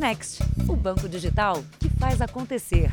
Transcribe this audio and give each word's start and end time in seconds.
Next, 0.00 0.42
o 0.66 0.74
banco 0.74 1.06
digital 1.06 1.62
que 1.78 1.90
faz 1.90 2.22
acontecer. 2.22 2.90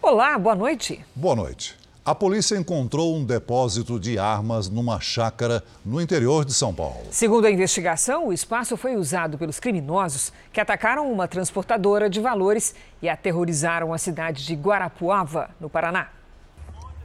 Olá, 0.00 0.38
boa 0.38 0.54
noite. 0.54 1.04
Boa 1.14 1.36
noite. 1.36 1.76
A 2.02 2.14
polícia 2.14 2.56
encontrou 2.56 3.14
um 3.14 3.22
depósito 3.22 4.00
de 4.00 4.18
armas 4.18 4.70
numa 4.70 4.98
chácara 5.00 5.62
no 5.84 6.00
interior 6.00 6.46
de 6.46 6.54
São 6.54 6.72
Paulo. 6.72 7.04
Segundo 7.10 7.44
a 7.44 7.50
investigação, 7.50 8.28
o 8.28 8.32
espaço 8.32 8.74
foi 8.74 8.96
usado 8.96 9.36
pelos 9.36 9.60
criminosos 9.60 10.32
que 10.50 10.62
atacaram 10.62 11.12
uma 11.12 11.28
transportadora 11.28 12.08
de 12.08 12.22
valores 12.22 12.74
e 13.02 13.08
aterrorizaram 13.10 13.92
a 13.92 13.98
cidade 13.98 14.46
de 14.46 14.54
Guarapuava, 14.54 15.50
no 15.60 15.68
Paraná. 15.68 16.08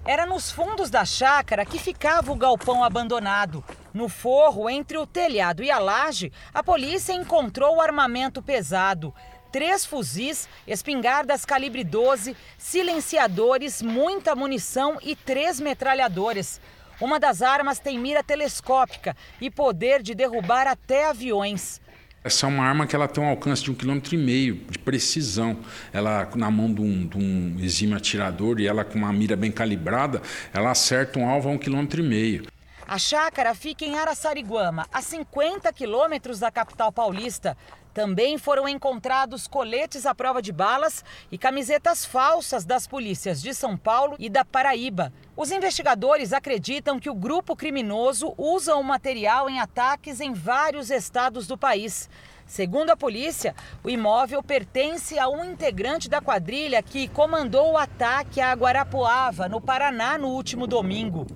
Era 0.03 0.25
nos 0.25 0.49
fundos 0.49 0.89
da 0.89 1.05
chácara 1.05 1.63
que 1.63 1.77
ficava 1.77 2.31
o 2.31 2.35
galpão 2.35 2.83
abandonado. 2.83 3.63
No 3.93 4.09
forro, 4.09 4.67
entre 4.67 4.97
o 4.97 5.05
telhado 5.05 5.63
e 5.63 5.69
a 5.69 5.77
laje, 5.77 6.31
a 6.51 6.63
polícia 6.63 7.13
encontrou 7.13 7.79
armamento 7.79 8.41
pesado. 8.41 9.13
Três 9.51 9.85
fuzis, 9.85 10.49
espingardas 10.65 11.45
calibre 11.45 11.83
12, 11.83 12.35
silenciadores, 12.57 13.81
muita 13.81 14.35
munição 14.35 14.97
e 15.03 15.15
três 15.15 15.59
metralhadoras. 15.59 16.59
Uma 16.99 17.19
das 17.19 17.43
armas 17.43 17.77
tem 17.77 17.99
mira 17.99 18.23
telescópica 18.23 19.15
e 19.39 19.51
poder 19.51 20.01
de 20.01 20.15
derrubar 20.15 20.65
até 20.65 21.05
aviões. 21.05 21.79
Essa 22.23 22.45
é 22.45 22.49
uma 22.49 22.63
arma 22.63 22.85
que 22.85 22.95
ela 22.95 23.07
tem 23.07 23.23
um 23.23 23.27
alcance 23.27 23.63
de 23.63 23.71
um 23.71 23.73
quilômetro 23.73 24.13
e 24.13 24.17
meio 24.17 24.55
de 24.69 24.77
precisão. 24.77 25.57
Ela 25.91 26.29
na 26.35 26.51
mão 26.51 26.71
de 26.71 26.79
um, 26.79 27.07
de 27.07 27.17
um 27.17 27.57
exímio 27.59 27.97
atirador 27.97 28.59
e 28.59 28.67
ela 28.67 28.85
com 28.85 28.99
uma 28.99 29.11
mira 29.11 29.35
bem 29.35 29.51
calibrada, 29.51 30.21
ela 30.53 30.69
acerta 30.69 31.17
um 31.17 31.27
alvo 31.27 31.49
a 31.49 31.51
um 31.53 31.57
quilômetro 31.57 31.99
e 31.99 32.07
meio. 32.07 32.45
A 32.87 32.99
chácara 32.99 33.55
fica 33.55 33.85
em 33.85 33.97
Araçariguama, 33.97 34.85
a 34.93 35.01
50 35.01 35.71
quilômetros 35.73 36.39
da 36.39 36.51
capital 36.51 36.91
paulista. 36.91 37.57
Também 37.93 38.37
foram 38.37 38.69
encontrados 38.69 39.47
coletes 39.47 40.05
à 40.05 40.15
prova 40.15 40.41
de 40.41 40.51
balas 40.51 41.03
e 41.31 41.37
camisetas 41.37 42.05
falsas 42.05 42.63
das 42.63 42.87
polícias 42.87 43.41
de 43.41 43.53
São 43.53 43.75
Paulo 43.75 44.15
e 44.17 44.29
da 44.29 44.45
Paraíba. 44.45 45.11
Os 45.35 45.51
investigadores 45.51 46.31
acreditam 46.31 46.99
que 46.99 47.09
o 47.09 47.15
grupo 47.15 47.55
criminoso 47.55 48.33
usa 48.37 48.75
o 48.75 48.83
material 48.83 49.49
em 49.49 49.59
ataques 49.59 50.21
em 50.21 50.31
vários 50.33 50.89
estados 50.89 51.47
do 51.47 51.57
país. 51.57 52.09
Segundo 52.45 52.91
a 52.91 52.97
polícia, 52.97 53.55
o 53.83 53.89
imóvel 53.89 54.41
pertence 54.43 55.17
a 55.17 55.27
um 55.29 55.43
integrante 55.43 56.09
da 56.09 56.21
quadrilha 56.21 56.81
que 56.81 57.07
comandou 57.07 57.71
o 57.71 57.77
ataque 57.77 58.41
a 58.41 58.53
Guarapuava, 58.53 59.47
no 59.47 59.61
Paraná, 59.61 60.17
no 60.17 60.27
último 60.27 60.67
domingo. 60.67 61.27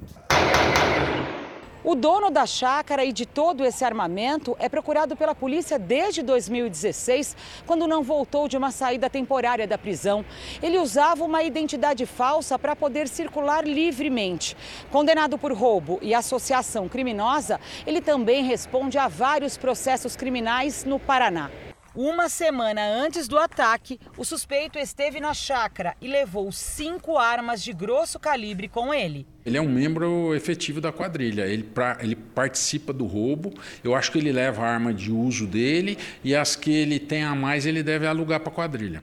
O 1.88 1.94
dono 1.94 2.32
da 2.32 2.48
chácara 2.48 3.06
e 3.06 3.14
de 3.14 3.28
todo 3.28 3.64
esse 3.64 3.86
armamento 3.86 4.58
é 4.58 4.68
procurado 4.68 5.16
pela 5.16 5.36
polícia 5.36 5.78
desde 5.78 6.24
2016, 6.24 7.38
quando 7.64 7.88
não 7.88 8.02
voltou 8.02 8.48
de 8.48 8.58
uma 8.58 8.72
saída 8.72 9.08
temporária 9.08 9.68
da 9.68 9.78
prisão. 9.78 10.26
Ele 10.64 10.80
usava 10.80 11.24
uma 11.24 11.44
identidade 11.44 12.04
falsa 12.08 12.58
para 12.58 12.76
poder 12.76 13.08
circular 13.08 13.68
livremente. 13.68 14.58
Condenado 14.92 15.38
por 15.38 15.54
roubo 15.54 16.00
e 16.02 16.16
associação 16.16 16.90
criminosa, 16.90 17.60
ele 17.86 18.02
também 18.02 18.44
responde 18.44 18.98
a 18.98 19.08
vários 19.08 19.56
processos 19.56 20.16
criminais 20.16 20.86
no 20.86 21.00
Paraná. 21.00 21.52
Uma 21.96 22.28
semana 22.28 22.82
antes 22.86 23.26
do 23.26 23.40
ataque, 23.40 23.98
o 24.18 24.26
suspeito 24.26 24.78
esteve 24.78 25.22
na 25.22 25.34
chácara 25.34 25.96
e 26.02 26.10
levou 26.10 26.52
cinco 26.52 27.18
armas 27.18 27.64
de 27.64 27.72
grosso 27.72 28.20
calibre 28.20 28.68
com 28.68 28.94
ele. 28.94 29.26
Ele 29.46 29.58
é 29.58 29.62
um 29.62 29.70
membro 29.70 30.36
efetivo 30.36 30.82
da 30.82 30.92
quadrilha. 30.92 31.44
Ele, 31.44 31.64
pra, 31.64 31.98
ele 32.02 32.18
participa 32.18 32.92
do 32.92 33.06
roubo. 33.06 33.54
Eu 33.82 33.96
acho 33.96 34.12
que 34.12 34.18
ele 34.18 34.34
leva 34.34 34.62
a 34.62 34.70
arma 34.70 34.94
de 34.94 35.10
uso 35.10 35.48
dele 35.48 35.98
e 36.22 36.36
as 36.36 36.54
que 36.54 36.70
ele 36.70 37.00
tem 37.00 37.24
a 37.24 37.34
mais 37.34 37.66
ele 37.66 37.82
deve 37.82 38.06
alugar 38.06 38.42
para 38.42 38.52
a 38.52 38.56
quadrilha. 38.56 39.00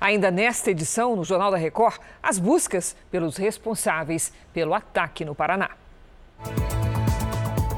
Ainda 0.00 0.30
nesta 0.30 0.70
edição, 0.70 1.14
no 1.14 1.22
Jornal 1.22 1.50
da 1.50 1.58
Record, 1.58 2.00
as 2.22 2.38
buscas 2.38 2.96
pelos 3.10 3.36
responsáveis 3.36 4.32
pelo 4.54 4.72
ataque 4.72 5.22
no 5.22 5.34
Paraná. 5.34 5.70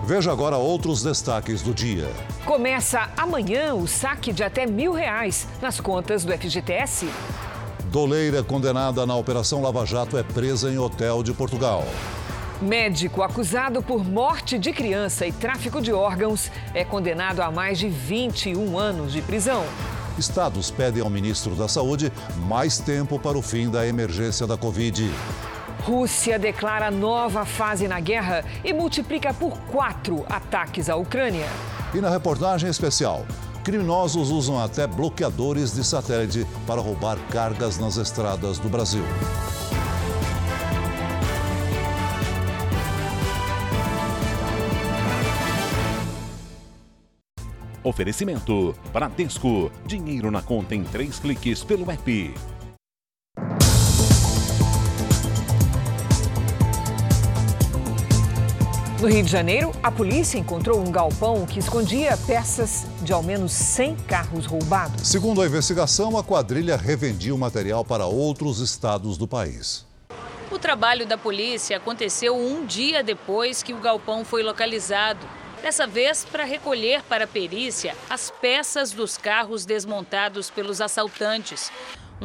Veja 0.07 0.31
agora 0.31 0.59
outros 0.59 1.03
destaques 1.03 1.63
do 1.63 1.73
dia. 1.73 2.07
Começa 2.45 3.09
amanhã 3.17 3.73
o 3.73 3.89
saque 3.89 4.35
de 4.35 4.45
até 4.45 4.67
mil 4.67 4.93
reais 4.93 5.49
nas 5.63 5.81
contas 5.81 6.27
do 6.27 6.33
FGTS. 6.33 7.09
Doleira 7.87 8.43
condenada 8.43 9.07
na 9.07 9.17
Operação 9.17 9.63
Lava 9.63 9.87
Jato 9.87 10.19
é 10.19 10.23
presa 10.23 10.71
em 10.71 10.77
hotel 10.77 11.23
de 11.23 11.33
Portugal. 11.33 11.87
Médico 12.61 13.23
acusado 13.23 13.83
por 13.83 14.05
morte 14.05 14.59
de 14.59 14.73
criança 14.73 15.27
e 15.27 15.33
tráfico 15.33 15.81
de 15.81 15.91
órgãos 15.91 16.51
é 16.75 16.85
condenado 16.85 17.41
a 17.41 17.51
mais 17.51 17.79
de 17.79 17.89
21 17.89 18.79
anos 18.79 19.11
de 19.11 19.23
prisão. 19.23 19.65
Estados 20.19 20.71
pedem 20.71 21.03
ao 21.03 21.09
ministro 21.09 21.55
da 21.55 21.67
Saúde 21.67 22.13
mais 22.47 22.79
tempo 22.79 23.19
para 23.19 23.39
o 23.39 23.43
fim 23.43 23.71
da 23.71 23.87
emergência 23.87 24.47
da 24.47 24.59
Covid. 24.59 25.11
Rússia 25.85 26.39
declara 26.39 26.91
nova 26.91 27.45
fase 27.45 27.87
na 27.87 28.01
guerra 28.01 28.43
e 28.65 28.73
multiplica 28.73 29.35
por 29.35 29.59
quatro 29.71 30.25
ataques 30.31 30.89
à 30.89 30.97
Ucrânia. 30.97 31.47
E 31.95 32.01
na 32.01 32.09
reportagem 32.09 32.71
especial, 32.71 33.27
criminosos 33.63 34.31
usam 34.31 34.59
até 34.59 34.87
bloqueadores 34.87 35.75
de 35.75 35.85
satélite 35.85 36.47
para 36.67 36.81
roubar 36.81 37.19
cargas 37.31 37.79
nas 37.79 37.99
estradas 37.99 38.59
do 38.59 38.71
Brasil. 38.71 39.05
Oferecimento: 47.83 48.75
Bradesco. 48.91 49.71
Dinheiro 49.85 50.31
na 50.31 50.41
conta 50.41 50.75
em 50.75 50.83
três 50.83 51.19
cliques 51.19 51.63
pelo 51.63 51.91
app. 51.91 52.35
No 59.05 59.11
Rio 59.11 59.23
de 59.23 59.31
Janeiro, 59.31 59.71
a 59.83 59.93
polícia 59.93 60.39
encontrou 60.39 60.81
um 60.81 60.91
galpão 60.91 61.45
que 61.45 61.59
escondia 61.59 62.17
peças 62.27 62.87
de 63.03 63.13
ao 63.13 63.23
menos 63.23 63.53
100 63.53 63.97
carros 63.97 64.47
roubados. 64.47 65.07
Segundo 65.07 65.43
a 65.43 65.47
investigação, 65.47 66.17
a 66.17 66.25
quadrilha 66.25 66.75
revendia 66.75 67.35
o 67.35 67.37
material 67.37 67.85
para 67.85 68.07
outros 68.07 68.61
estados 68.61 69.19
do 69.19 69.29
país. 69.29 69.85
O 70.51 70.59
trabalho 70.59 71.07
da 71.07 71.19
polícia 71.19 71.77
aconteceu 71.77 72.35
um 72.35 72.65
dia 72.65 73.03
depois 73.03 73.63
que 73.63 73.75
o 73.75 73.79
galpão 73.79 74.25
foi 74.25 74.43
localizado. 74.43 75.21
Dessa 75.61 75.87
vez, 75.87 76.25
para 76.25 76.45
recolher 76.45 77.03
para 77.03 77.25
a 77.25 77.27
perícia 77.27 77.95
as 78.09 78.31
peças 78.31 78.91
dos 78.91 79.19
carros 79.19 79.67
desmontados 79.67 80.49
pelos 80.49 80.81
assaltantes. 80.81 81.71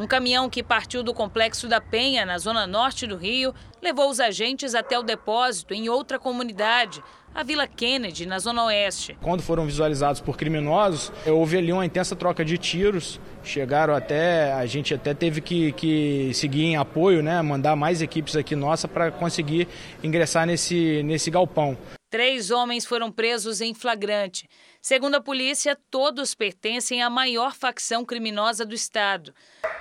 Um 0.00 0.06
caminhão 0.06 0.48
que 0.48 0.62
partiu 0.62 1.02
do 1.02 1.12
complexo 1.12 1.68
da 1.68 1.78
Penha, 1.78 2.24
na 2.24 2.38
zona 2.38 2.66
norte 2.66 3.06
do 3.06 3.18
Rio, 3.18 3.54
levou 3.82 4.08
os 4.08 4.18
agentes 4.18 4.74
até 4.74 4.98
o 4.98 5.02
depósito 5.02 5.74
em 5.74 5.90
outra 5.90 6.18
comunidade, 6.18 7.04
a 7.34 7.42
Vila 7.42 7.66
Kennedy, 7.66 8.24
na 8.24 8.38
zona 8.38 8.64
oeste. 8.64 9.18
Quando 9.20 9.42
foram 9.42 9.66
visualizados 9.66 10.18
por 10.22 10.38
criminosos, 10.38 11.12
houve 11.26 11.58
ali 11.58 11.70
uma 11.70 11.84
intensa 11.84 12.16
troca 12.16 12.42
de 12.42 12.56
tiros. 12.56 13.20
Chegaram 13.44 13.94
até, 13.94 14.54
a 14.54 14.64
gente 14.64 14.94
até 14.94 15.12
teve 15.12 15.42
que, 15.42 15.72
que 15.72 16.32
seguir 16.32 16.64
em 16.64 16.76
apoio, 16.78 17.22
né, 17.22 17.42
mandar 17.42 17.76
mais 17.76 18.00
equipes 18.00 18.36
aqui 18.36 18.56
nossa 18.56 18.88
para 18.88 19.10
conseguir 19.10 19.68
ingressar 20.02 20.46
nesse, 20.46 21.02
nesse 21.02 21.30
galpão. 21.30 21.76
Três 22.10 22.50
homens 22.50 22.84
foram 22.84 23.12
presos 23.12 23.60
em 23.60 23.72
flagrante. 23.72 24.50
Segundo 24.82 25.14
a 25.14 25.20
polícia, 25.20 25.78
todos 25.88 26.34
pertencem 26.34 27.00
à 27.00 27.08
maior 27.08 27.54
facção 27.54 28.04
criminosa 28.04 28.66
do 28.66 28.74
estado. 28.74 29.32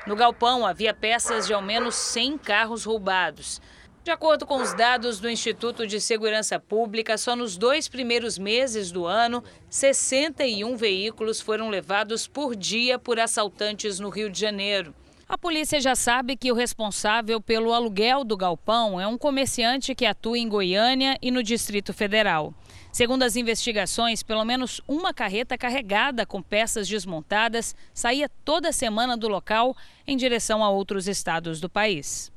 No 0.05 0.15
galpão 0.15 0.63
havia 0.63 0.93
peças 0.93 1.47
de 1.47 1.55
ao 1.55 1.61
menos 1.61 1.95
100 1.95 2.37
carros 2.37 2.83
roubados. 2.83 3.59
De 4.03 4.11
acordo 4.11 4.45
com 4.45 4.61
os 4.61 4.75
dados 4.75 5.19
do 5.19 5.27
Instituto 5.27 5.87
de 5.87 5.99
Segurança 5.99 6.59
Pública, 6.59 7.17
só 7.17 7.35
nos 7.35 7.57
dois 7.57 7.87
primeiros 7.87 8.37
meses 8.37 8.91
do 8.91 9.07
ano, 9.07 9.43
61 9.67 10.77
veículos 10.77 11.41
foram 11.41 11.67
levados 11.67 12.27
por 12.27 12.55
dia 12.55 12.99
por 12.99 13.19
assaltantes 13.19 13.99
no 13.99 14.09
Rio 14.09 14.29
de 14.29 14.39
Janeiro. 14.39 14.93
A 15.29 15.37
polícia 15.37 15.79
já 15.79 15.93
sabe 15.93 16.35
que 16.35 16.51
o 16.51 16.55
responsável 16.55 17.39
pelo 17.39 17.71
aluguel 17.71 18.23
do 18.23 18.35
galpão 18.35 18.99
é 18.99 19.05
um 19.05 19.15
comerciante 19.15 19.93
que 19.93 20.03
atua 20.03 20.39
em 20.39 20.49
Goiânia 20.49 21.19
e 21.21 21.29
no 21.29 21.43
Distrito 21.43 21.93
Federal. 21.93 22.51
Segundo 22.91 23.21
as 23.21 23.35
investigações, 23.35 24.23
pelo 24.23 24.43
menos 24.43 24.81
uma 24.87 25.13
carreta 25.13 25.55
carregada 25.55 26.25
com 26.25 26.41
peças 26.41 26.89
desmontadas 26.89 27.75
saía 27.93 28.27
toda 28.43 28.71
semana 28.71 29.15
do 29.15 29.27
local 29.27 29.77
em 30.07 30.17
direção 30.17 30.63
a 30.63 30.71
outros 30.71 31.07
estados 31.07 31.61
do 31.61 31.69
país. 31.69 32.31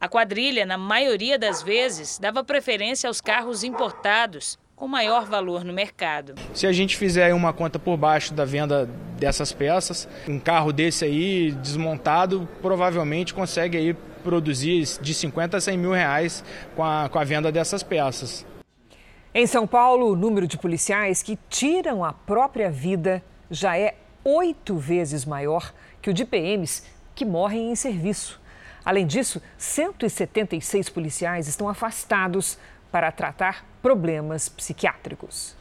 A 0.00 0.08
quadrilha, 0.08 0.64
na 0.64 0.78
maioria 0.78 1.36
das 1.36 1.64
vezes, 1.64 2.16
dava 2.16 2.44
preferência 2.44 3.08
aos 3.08 3.20
carros 3.20 3.64
importados, 3.64 4.56
com 4.76 4.86
maior 4.86 5.24
valor 5.24 5.64
no 5.64 5.72
mercado. 5.72 6.34
Se 6.52 6.66
a 6.66 6.72
gente 6.72 6.98
fizer 6.98 7.32
uma 7.32 7.50
conta 7.50 7.78
por 7.78 7.96
baixo 7.96 8.34
da 8.34 8.44
venda 8.44 8.84
dessas 9.18 9.50
peças, 9.50 10.06
um 10.28 10.38
carro 10.38 10.70
desse 10.70 11.06
aí 11.06 11.50
desmontado 11.52 12.46
provavelmente 12.60 13.32
consegue 13.32 13.78
aí 13.78 13.96
produzir 14.22 14.84
de 15.00 15.14
50 15.14 15.56
a 15.56 15.60
100 15.60 15.78
mil 15.78 15.92
reais 15.92 16.44
com 16.74 16.84
a, 16.84 17.08
com 17.08 17.18
a 17.18 17.24
venda 17.24 17.50
dessas 17.50 17.82
peças. 17.82 18.44
Em 19.34 19.46
São 19.46 19.66
Paulo, 19.66 20.12
o 20.12 20.16
número 20.16 20.46
de 20.46 20.58
policiais 20.58 21.22
que 21.22 21.38
tiram 21.48 22.04
a 22.04 22.12
própria 22.12 22.70
vida 22.70 23.22
já 23.50 23.78
é 23.78 23.94
oito 24.24 24.76
vezes 24.76 25.24
maior 25.24 25.72
que 26.02 26.10
o 26.10 26.14
de 26.14 26.24
PMs 26.24 26.84
que 27.14 27.24
morrem 27.24 27.70
em 27.70 27.74
serviço. 27.74 28.40
Além 28.84 29.06
disso, 29.06 29.40
176 29.56 30.90
policiais 30.90 31.48
estão 31.48 31.68
afastados 31.68 32.58
para 32.90 33.10
tratar 33.10 33.64
problemas 33.86 34.48
psiquiátricos. 34.48 35.54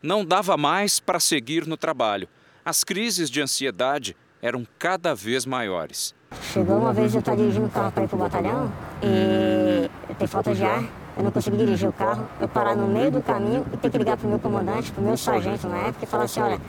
Não 0.00 0.24
dava 0.24 0.56
mais 0.56 1.00
para 1.00 1.18
seguir 1.18 1.66
no 1.66 1.76
trabalho. 1.76 2.28
As 2.64 2.84
crises 2.84 3.28
de 3.28 3.42
ansiedade 3.42 4.16
eram 4.40 4.64
cada 4.78 5.16
vez 5.16 5.44
maiores. 5.44 6.14
Chegou 6.52 6.78
uma 6.78 6.92
vez 6.92 7.12
eu 7.12 7.18
estava 7.18 7.36
dirigindo 7.38 7.66
o 7.66 7.68
carro 7.68 7.90
para 7.90 8.04
ir 8.04 8.06
para 8.06 8.16
o 8.16 8.18
batalhão 8.20 8.72
e 9.02 10.14
tem 10.14 10.28
falta 10.28 10.54
de 10.54 10.62
ar, 10.62 10.84
eu 11.16 11.24
não 11.24 11.32
consegui 11.32 11.56
dirigir 11.56 11.88
o 11.88 11.92
carro, 11.92 12.24
eu 12.40 12.46
parar 12.46 12.76
no 12.76 12.86
meio 12.86 13.10
do 13.10 13.20
caminho 13.20 13.66
e 13.72 13.76
ter 13.76 13.90
que 13.90 13.98
ligar 13.98 14.16
para 14.16 14.28
o 14.28 14.30
meu 14.30 14.38
comandante, 14.38 14.92
para 14.92 15.02
o 15.02 15.04
meu 15.04 15.16
sargento 15.16 15.66
na 15.66 15.88
época 15.88 16.04
e 16.04 16.06
falar 16.06 16.24
assim, 16.24 16.40
olha, 16.40 16.60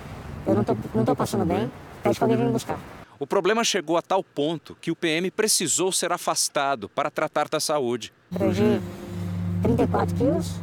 eu 0.48 0.56
não 0.56 0.62
estou 0.62 0.76
não 0.96 1.06
tô 1.06 1.16
passando 1.16 1.46
bem, 1.46 1.72
pede 2.02 2.18
para 2.18 2.26
alguém 2.26 2.38
vir 2.38 2.46
me 2.48 2.54
buscar. 2.54 2.80
O 3.20 3.28
problema 3.28 3.64
chegou 3.64 3.98
a 3.98 4.02
tal 4.02 4.24
ponto 4.24 4.76
que 4.82 4.90
o 4.90 4.96
PM 4.96 5.30
precisou 5.30 5.92
ser 5.92 6.12
afastado 6.12 6.90
para 6.90 7.12
tratar 7.12 7.48
da 7.48 7.60
saúde. 7.60 8.12
Perdi 8.36 8.82
34 9.62 10.16
quilos, 10.16 10.60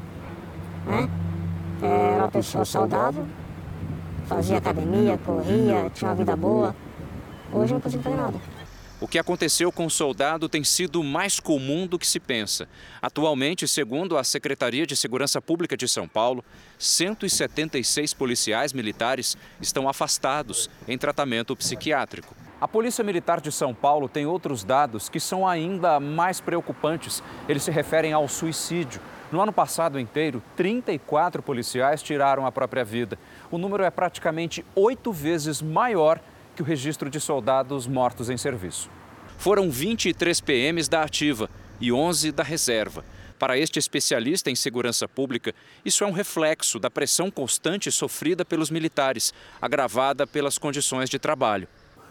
né? 0.88 1.08
Era 1.82 2.22
uma 2.22 2.28
pessoa 2.28 2.64
saudável, 2.64 3.26
fazia 4.26 4.58
academia, 4.58 5.18
corria, 5.18 5.90
tinha 5.90 6.10
uma 6.10 6.16
vida 6.16 6.34
boa. 6.34 6.74
Hoje 7.52 7.72
não 7.72 7.80
consigo 7.80 8.02
fazer 8.02 8.16
nada. 8.16 8.38
O 9.00 9.06
que 9.06 9.16
aconteceu 9.16 9.70
com 9.70 9.86
o 9.86 9.90
soldado 9.90 10.48
tem 10.48 10.64
sido 10.64 11.04
mais 11.04 11.38
comum 11.38 11.86
do 11.86 12.00
que 12.00 12.06
se 12.06 12.18
pensa. 12.18 12.68
Atualmente, 13.00 13.68
segundo 13.68 14.18
a 14.18 14.24
Secretaria 14.24 14.84
de 14.84 14.96
Segurança 14.96 15.40
Pública 15.40 15.76
de 15.76 15.86
São 15.86 16.08
Paulo, 16.08 16.44
176 16.80 18.12
policiais 18.12 18.72
militares 18.72 19.36
estão 19.60 19.88
afastados 19.88 20.68
em 20.88 20.98
tratamento 20.98 21.54
psiquiátrico. 21.54 22.34
A 22.60 22.66
Polícia 22.66 23.04
Militar 23.04 23.40
de 23.40 23.52
São 23.52 23.72
Paulo 23.72 24.08
tem 24.08 24.26
outros 24.26 24.64
dados 24.64 25.08
que 25.08 25.20
são 25.20 25.46
ainda 25.46 26.00
mais 26.00 26.40
preocupantes. 26.40 27.22
Eles 27.48 27.62
se 27.62 27.70
referem 27.70 28.12
ao 28.12 28.26
suicídio. 28.26 29.00
No 29.30 29.42
ano 29.42 29.52
passado 29.52 30.00
inteiro, 30.00 30.42
34 30.56 31.42
policiais 31.42 32.02
tiraram 32.02 32.46
a 32.46 32.52
própria 32.52 32.82
vida. 32.82 33.18
O 33.50 33.58
número 33.58 33.84
é 33.84 33.90
praticamente 33.90 34.64
oito 34.74 35.12
vezes 35.12 35.60
maior 35.60 36.18
que 36.56 36.62
o 36.62 36.64
registro 36.64 37.10
de 37.10 37.20
soldados 37.20 37.86
mortos 37.86 38.30
em 38.30 38.38
serviço. 38.38 38.88
Foram 39.36 39.70
23 39.70 40.40
PMs 40.40 40.88
da 40.88 41.02
ativa 41.02 41.50
e 41.78 41.92
11 41.92 42.32
da 42.32 42.42
reserva. 42.42 43.04
Para 43.38 43.56
este 43.56 43.78
especialista 43.78 44.50
em 44.50 44.56
segurança 44.56 45.06
pública, 45.06 45.54
isso 45.84 46.02
é 46.02 46.06
um 46.06 46.12
reflexo 46.12 46.78
da 46.78 46.90
pressão 46.90 47.30
constante 47.30 47.92
sofrida 47.92 48.44
pelos 48.44 48.70
militares, 48.70 49.32
agravada 49.60 50.26
pelas 50.26 50.58
condições 50.58 51.08
de 51.08 51.18
trabalho. 51.18 51.68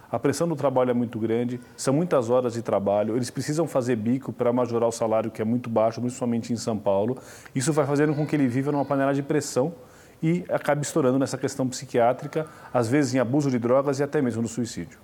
A 0.09 0.18
pressão 0.18 0.48
do 0.48 0.56
trabalho 0.56 0.92
é 0.92 0.94
muito 0.94 1.19
grande, 1.19 1.59
são 1.75 1.94
muitas 1.94 2.30
horas 2.30 2.54
de 2.54 2.62
trabalho, 2.62 3.15
eles 3.15 3.30
precisam 3.30 3.68
fazer 3.68 3.98
bico 3.98 4.31
para 4.31 4.54
majorar 4.54 4.88
o 4.88 4.92
salário, 4.92 5.30
que 5.30 5.42
é 5.42 5.45
muito 5.45 5.69
baixo, 5.69 6.00
principalmente 6.00 6.54
em 6.54 6.56
São 6.56 6.77
Paulo. 6.77 7.18
Isso 7.54 7.74
vai 7.74 7.86
fazendo 7.86 8.15
com 8.15 8.25
que 8.25 8.36
ele 8.36 8.48
viva 8.48 8.71
numa 8.71 8.86
panela 8.86 9.13
de 9.13 9.21
pressão 9.21 9.75
e 10.24 10.45
acabe 10.50 10.81
estourando 10.81 11.19
nessa 11.19 11.38
questão 11.38 11.68
psiquiátrica, 11.68 12.48
às 12.74 12.88
vezes 12.88 13.13
em 13.13 13.19
abuso 13.19 13.51
de 13.51 13.59
drogas 13.59 14.00
e 14.00 14.04
até 14.04 14.21
mesmo 14.21 14.42
no 14.42 14.48
suicídio. 14.48 15.00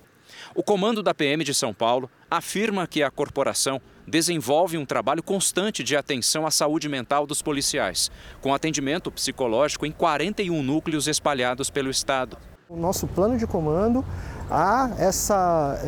O 0.54 0.62
comando 0.62 1.02
da 1.02 1.14
PM 1.14 1.44
de 1.44 1.54
São 1.54 1.74
Paulo 1.74 2.08
afirma 2.30 2.86
que 2.86 3.02
a 3.02 3.10
corporação 3.10 3.80
desenvolve 4.06 4.78
um 4.78 4.86
trabalho 4.86 5.22
constante 5.22 5.82
de 5.82 5.96
atenção 5.96 6.46
à 6.46 6.50
saúde 6.50 6.88
mental 6.88 7.26
dos 7.26 7.42
policiais, 7.42 8.10
com 8.40 8.54
atendimento 8.54 9.10
psicológico 9.10 9.86
em 9.86 9.92
41 9.92 10.62
núcleos 10.62 11.08
espalhados 11.08 11.70
pelo 11.70 11.90
estado. 11.90 12.38
O 12.74 12.80
nosso 12.80 13.06
plano 13.06 13.38
de 13.38 13.46
comando 13.46 14.04
há 14.50 14.90
essa 14.98 15.78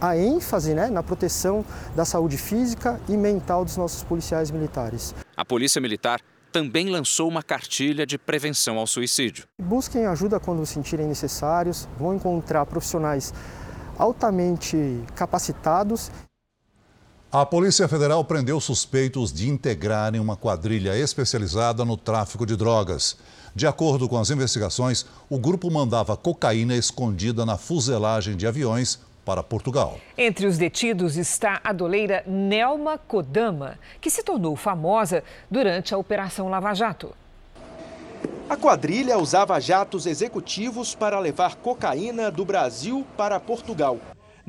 a 0.00 0.16
ênfase 0.16 0.72
né, 0.72 0.88
na 0.88 1.02
proteção 1.02 1.62
da 1.94 2.06
saúde 2.06 2.38
física 2.38 2.98
e 3.08 3.16
mental 3.16 3.62
dos 3.62 3.76
nossos 3.76 4.02
policiais 4.02 4.50
militares. 4.50 5.14
A 5.36 5.44
Polícia 5.44 5.80
Militar 5.82 6.20
também 6.50 6.88
lançou 6.88 7.28
uma 7.28 7.42
cartilha 7.42 8.06
de 8.06 8.16
prevenção 8.16 8.78
ao 8.78 8.86
suicídio. 8.86 9.44
Busquem 9.60 10.06
ajuda 10.06 10.40
quando 10.40 10.64
sentirem 10.64 11.06
necessários, 11.06 11.86
vão 11.98 12.14
encontrar 12.14 12.64
profissionais 12.64 13.34
altamente 13.98 15.04
capacitados. 15.14 16.10
A 17.30 17.44
Polícia 17.44 17.86
Federal 17.86 18.24
prendeu 18.24 18.58
suspeitos 18.60 19.30
de 19.32 19.48
integrarem 19.48 20.20
uma 20.20 20.36
quadrilha 20.36 20.96
especializada 20.98 21.84
no 21.84 21.96
tráfico 21.96 22.46
de 22.46 22.56
drogas. 22.56 23.18
De 23.54 23.66
acordo 23.66 24.08
com 24.08 24.18
as 24.18 24.30
investigações, 24.30 25.04
o 25.28 25.38
grupo 25.38 25.70
mandava 25.70 26.16
cocaína 26.16 26.74
escondida 26.76 27.44
na 27.44 27.56
fuselagem 27.56 28.36
de 28.36 28.46
aviões 28.46 29.00
para 29.24 29.42
Portugal. 29.42 29.98
Entre 30.16 30.46
os 30.46 30.56
detidos 30.56 31.16
está 31.16 31.60
a 31.62 31.72
doleira 31.72 32.22
Nelma 32.26 32.98
Kodama, 32.98 33.78
que 34.00 34.10
se 34.10 34.22
tornou 34.22 34.56
famosa 34.56 35.22
durante 35.50 35.94
a 35.94 35.98
Operação 35.98 36.48
Lava 36.48 36.74
Jato. 36.74 37.14
A 38.48 38.56
quadrilha 38.56 39.16
usava 39.16 39.60
jatos 39.60 40.06
executivos 40.06 40.94
para 40.94 41.20
levar 41.20 41.54
cocaína 41.54 42.30
do 42.30 42.44
Brasil 42.44 43.06
para 43.16 43.38
Portugal. 43.38 43.98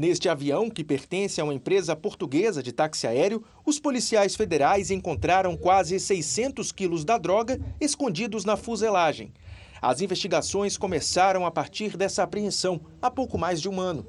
Neste 0.02 0.28
avião, 0.28 0.68
que 0.68 0.84
pertence 0.84 1.40
a 1.40 1.44
uma 1.44 1.54
empresa 1.54 1.96
portuguesa 1.96 2.64
de 2.64 2.72
táxi 2.72 3.06
aéreo, 3.06 3.44
os 3.64 3.80
policiais 3.80 4.36
federais 4.36 4.90
encontraram 4.90 5.56
quase 5.56 6.00
600 6.00 6.72
quilos 6.72 7.06
da 7.06 7.20
droga 7.20 7.60
escondidos 7.80 8.44
na 8.44 8.58
fuselagem. 8.58 9.32
As 9.80 10.02
investigações 10.02 10.76
começaram 10.76 11.46
a 11.46 11.52
partir 11.52 11.96
dessa 11.96 12.24
apreensão, 12.24 12.82
há 13.00 13.12
pouco 13.12 13.38
mais 13.38 13.62
de 13.62 13.70
um 13.70 13.80
ano. 13.80 14.04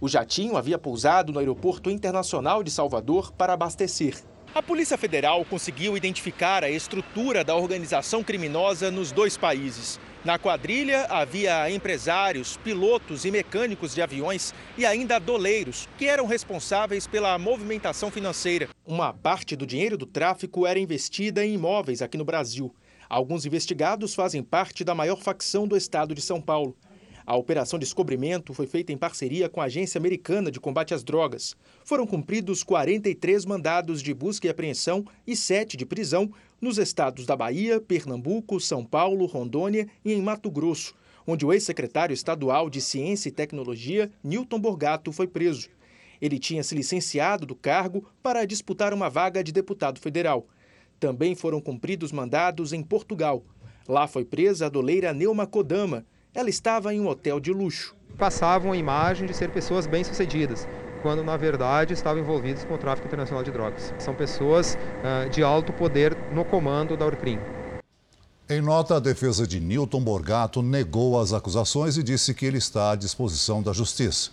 O 0.00 0.08
jatinho 0.08 0.56
havia 0.56 0.80
pousado 0.80 1.32
no 1.32 1.38
Aeroporto 1.38 1.90
Internacional 1.90 2.64
de 2.64 2.70
Salvador 2.72 3.30
para 3.30 3.52
abastecer. 3.52 4.16
A 4.52 4.60
Polícia 4.60 4.98
Federal 4.98 5.44
conseguiu 5.44 5.96
identificar 5.96 6.64
a 6.64 6.70
estrutura 6.70 7.44
da 7.44 7.54
organização 7.54 8.24
criminosa 8.24 8.90
nos 8.90 9.12
dois 9.12 9.36
países. 9.36 10.00
Na 10.26 10.40
quadrilha 10.40 11.06
havia 11.08 11.70
empresários, 11.70 12.56
pilotos 12.56 13.24
e 13.24 13.30
mecânicos 13.30 13.94
de 13.94 14.02
aviões 14.02 14.52
e 14.76 14.84
ainda 14.84 15.20
doleiros, 15.20 15.88
que 15.96 16.08
eram 16.08 16.26
responsáveis 16.26 17.06
pela 17.06 17.38
movimentação 17.38 18.10
financeira. 18.10 18.68
Uma 18.84 19.12
parte 19.12 19.54
do 19.54 19.64
dinheiro 19.64 19.96
do 19.96 20.04
tráfico 20.04 20.66
era 20.66 20.80
investida 20.80 21.46
em 21.46 21.54
imóveis 21.54 22.02
aqui 22.02 22.18
no 22.18 22.24
Brasil. 22.24 22.74
Alguns 23.08 23.46
investigados 23.46 24.16
fazem 24.16 24.42
parte 24.42 24.82
da 24.82 24.96
maior 24.96 25.22
facção 25.22 25.64
do 25.64 25.76
estado 25.76 26.12
de 26.12 26.20
São 26.20 26.40
Paulo. 26.40 26.76
A 27.26 27.34
Operação 27.34 27.76
Descobrimento 27.76 28.54
foi 28.54 28.68
feita 28.68 28.92
em 28.92 28.96
parceria 28.96 29.48
com 29.48 29.60
a 29.60 29.64
Agência 29.64 29.98
Americana 29.98 30.48
de 30.48 30.60
Combate 30.60 30.94
às 30.94 31.02
Drogas. 31.02 31.56
Foram 31.84 32.06
cumpridos 32.06 32.62
43 32.62 33.44
mandados 33.44 34.00
de 34.00 34.14
busca 34.14 34.46
e 34.46 34.50
apreensão 34.50 35.04
e 35.26 35.34
7 35.34 35.76
de 35.76 35.84
prisão 35.84 36.30
nos 36.60 36.78
estados 36.78 37.26
da 37.26 37.34
Bahia, 37.34 37.80
Pernambuco, 37.80 38.60
São 38.60 38.84
Paulo, 38.84 39.26
Rondônia 39.26 39.88
e 40.04 40.12
em 40.12 40.22
Mato 40.22 40.48
Grosso, 40.48 40.94
onde 41.26 41.44
o 41.44 41.52
ex-secretário 41.52 42.14
estadual 42.14 42.70
de 42.70 42.80
Ciência 42.80 43.28
e 43.28 43.32
Tecnologia, 43.32 44.08
Newton 44.22 44.60
Borgato, 44.60 45.10
foi 45.10 45.26
preso. 45.26 45.68
Ele 46.22 46.38
tinha 46.38 46.62
se 46.62 46.76
licenciado 46.76 47.44
do 47.44 47.56
cargo 47.56 48.08
para 48.22 48.44
disputar 48.44 48.94
uma 48.94 49.10
vaga 49.10 49.42
de 49.42 49.50
deputado 49.50 49.98
federal. 49.98 50.46
Também 51.00 51.34
foram 51.34 51.60
cumpridos 51.60 52.12
mandados 52.12 52.72
em 52.72 52.84
Portugal. 52.84 53.44
Lá 53.88 54.06
foi 54.06 54.24
presa 54.24 54.66
a 54.66 54.68
doleira 54.68 55.12
Neuma 55.12 55.44
Kodama, 55.44 56.06
ela 56.36 56.50
estava 56.50 56.92
em 56.92 57.00
um 57.00 57.08
hotel 57.08 57.40
de 57.40 57.50
luxo. 57.50 57.96
Passavam 58.18 58.72
a 58.72 58.76
imagem 58.76 59.26
de 59.26 59.32
ser 59.32 59.50
pessoas 59.50 59.86
bem-sucedidas, 59.86 60.68
quando 61.00 61.24
na 61.24 61.34
verdade 61.34 61.94
estavam 61.94 62.22
envolvidos 62.22 62.62
com 62.62 62.74
o 62.74 62.78
tráfico 62.78 63.08
internacional 63.08 63.42
de 63.42 63.50
drogas. 63.50 63.94
São 63.98 64.14
pessoas 64.14 64.76
uh, 64.76 65.30
de 65.30 65.42
alto 65.42 65.72
poder 65.72 66.14
no 66.34 66.44
comando 66.44 66.94
da 66.94 67.06
Orcrim. 67.06 67.38
Em 68.48 68.60
nota, 68.60 68.96
a 68.96 69.00
defesa 69.00 69.46
de 69.46 69.58
Newton 69.58 70.02
Borgato 70.02 70.60
negou 70.60 71.18
as 71.18 71.32
acusações 71.32 71.96
e 71.96 72.02
disse 72.02 72.34
que 72.34 72.44
ele 72.44 72.58
está 72.58 72.92
à 72.92 72.96
disposição 72.96 73.62
da 73.62 73.72
justiça. 73.72 74.30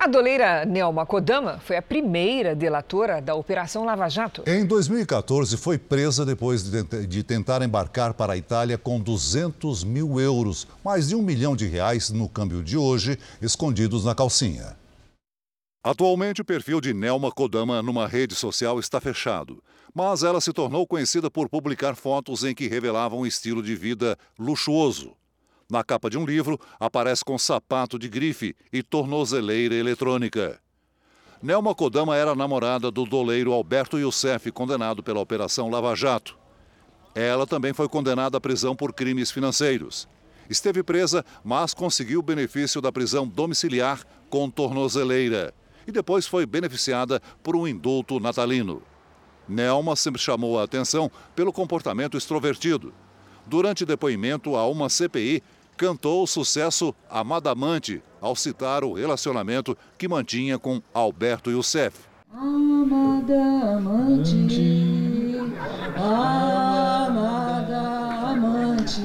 A 0.00 0.06
doleira 0.06 0.64
Nelma 0.64 1.04
Kodama 1.04 1.58
foi 1.58 1.76
a 1.76 1.82
primeira 1.82 2.54
delatora 2.54 3.20
da 3.20 3.34
Operação 3.34 3.84
Lava 3.84 4.08
Jato. 4.08 4.44
Em 4.46 4.64
2014, 4.64 5.56
foi 5.56 5.76
presa 5.76 6.24
depois 6.24 6.62
de 6.62 7.22
tentar 7.24 7.62
embarcar 7.62 8.14
para 8.14 8.34
a 8.34 8.36
Itália 8.36 8.78
com 8.78 9.00
200 9.00 9.82
mil 9.82 10.20
euros, 10.20 10.68
mais 10.84 11.08
de 11.08 11.16
um 11.16 11.20
milhão 11.20 11.56
de 11.56 11.66
reais 11.66 12.10
no 12.10 12.28
câmbio 12.28 12.62
de 12.62 12.78
hoje, 12.78 13.18
escondidos 13.42 14.04
na 14.04 14.14
calcinha. 14.14 14.76
Atualmente, 15.82 16.42
o 16.42 16.44
perfil 16.44 16.80
de 16.80 16.94
Nelma 16.94 17.32
Kodama 17.32 17.82
numa 17.82 18.06
rede 18.06 18.36
social 18.36 18.78
está 18.78 19.00
fechado, 19.00 19.60
mas 19.92 20.22
ela 20.22 20.40
se 20.40 20.52
tornou 20.52 20.86
conhecida 20.86 21.28
por 21.28 21.48
publicar 21.48 21.96
fotos 21.96 22.44
em 22.44 22.54
que 22.54 22.68
revelavam 22.68 23.18
um 23.18 23.26
estilo 23.26 23.60
de 23.60 23.74
vida 23.74 24.16
luxuoso. 24.38 25.16
Na 25.70 25.84
capa 25.84 26.08
de 26.08 26.16
um 26.16 26.24
livro, 26.24 26.58
aparece 26.80 27.22
com 27.22 27.36
sapato 27.36 27.98
de 27.98 28.08
grife 28.08 28.56
e 28.72 28.82
tornozeleira 28.82 29.74
eletrônica. 29.74 30.58
Nelma 31.42 31.74
Kodama 31.74 32.16
era 32.16 32.34
namorada 32.34 32.90
do 32.90 33.04
doleiro 33.04 33.52
Alberto 33.52 33.98
Youssef, 33.98 34.50
condenado 34.50 35.02
pela 35.02 35.20
Operação 35.20 35.68
Lava 35.68 35.94
Jato. 35.94 36.38
Ela 37.14 37.46
também 37.46 37.74
foi 37.74 37.86
condenada 37.86 38.38
à 38.38 38.40
prisão 38.40 38.74
por 38.74 38.94
crimes 38.94 39.30
financeiros. 39.30 40.08
Esteve 40.48 40.82
presa, 40.82 41.22
mas 41.44 41.74
conseguiu 41.74 42.20
o 42.20 42.22
benefício 42.22 42.80
da 42.80 42.90
prisão 42.90 43.28
domiciliar 43.28 44.02
com 44.30 44.48
tornozeleira. 44.48 45.52
E 45.86 45.92
depois 45.92 46.26
foi 46.26 46.46
beneficiada 46.46 47.20
por 47.42 47.54
um 47.54 47.68
indulto 47.68 48.18
natalino. 48.18 48.82
Nelma 49.46 49.94
sempre 49.96 50.20
chamou 50.20 50.58
a 50.58 50.64
atenção 50.64 51.10
pelo 51.36 51.52
comportamento 51.52 52.16
extrovertido. 52.16 52.90
Durante 53.46 53.86
depoimento 53.86 54.56
a 54.56 54.66
uma 54.66 54.90
CPI, 54.90 55.42
cantou 55.78 56.24
o 56.24 56.26
sucesso 56.26 56.92
Amada 57.08 57.52
Amante 57.52 58.02
ao 58.20 58.34
citar 58.34 58.82
o 58.82 58.92
relacionamento 58.92 59.78
que 59.96 60.08
mantinha 60.08 60.58
com 60.58 60.82
Alberto 60.92 61.52
Youssef. 61.52 61.96
Amada 62.34 63.76
amante, 63.76 65.36
amada 65.96 67.78
amante, 68.32 69.00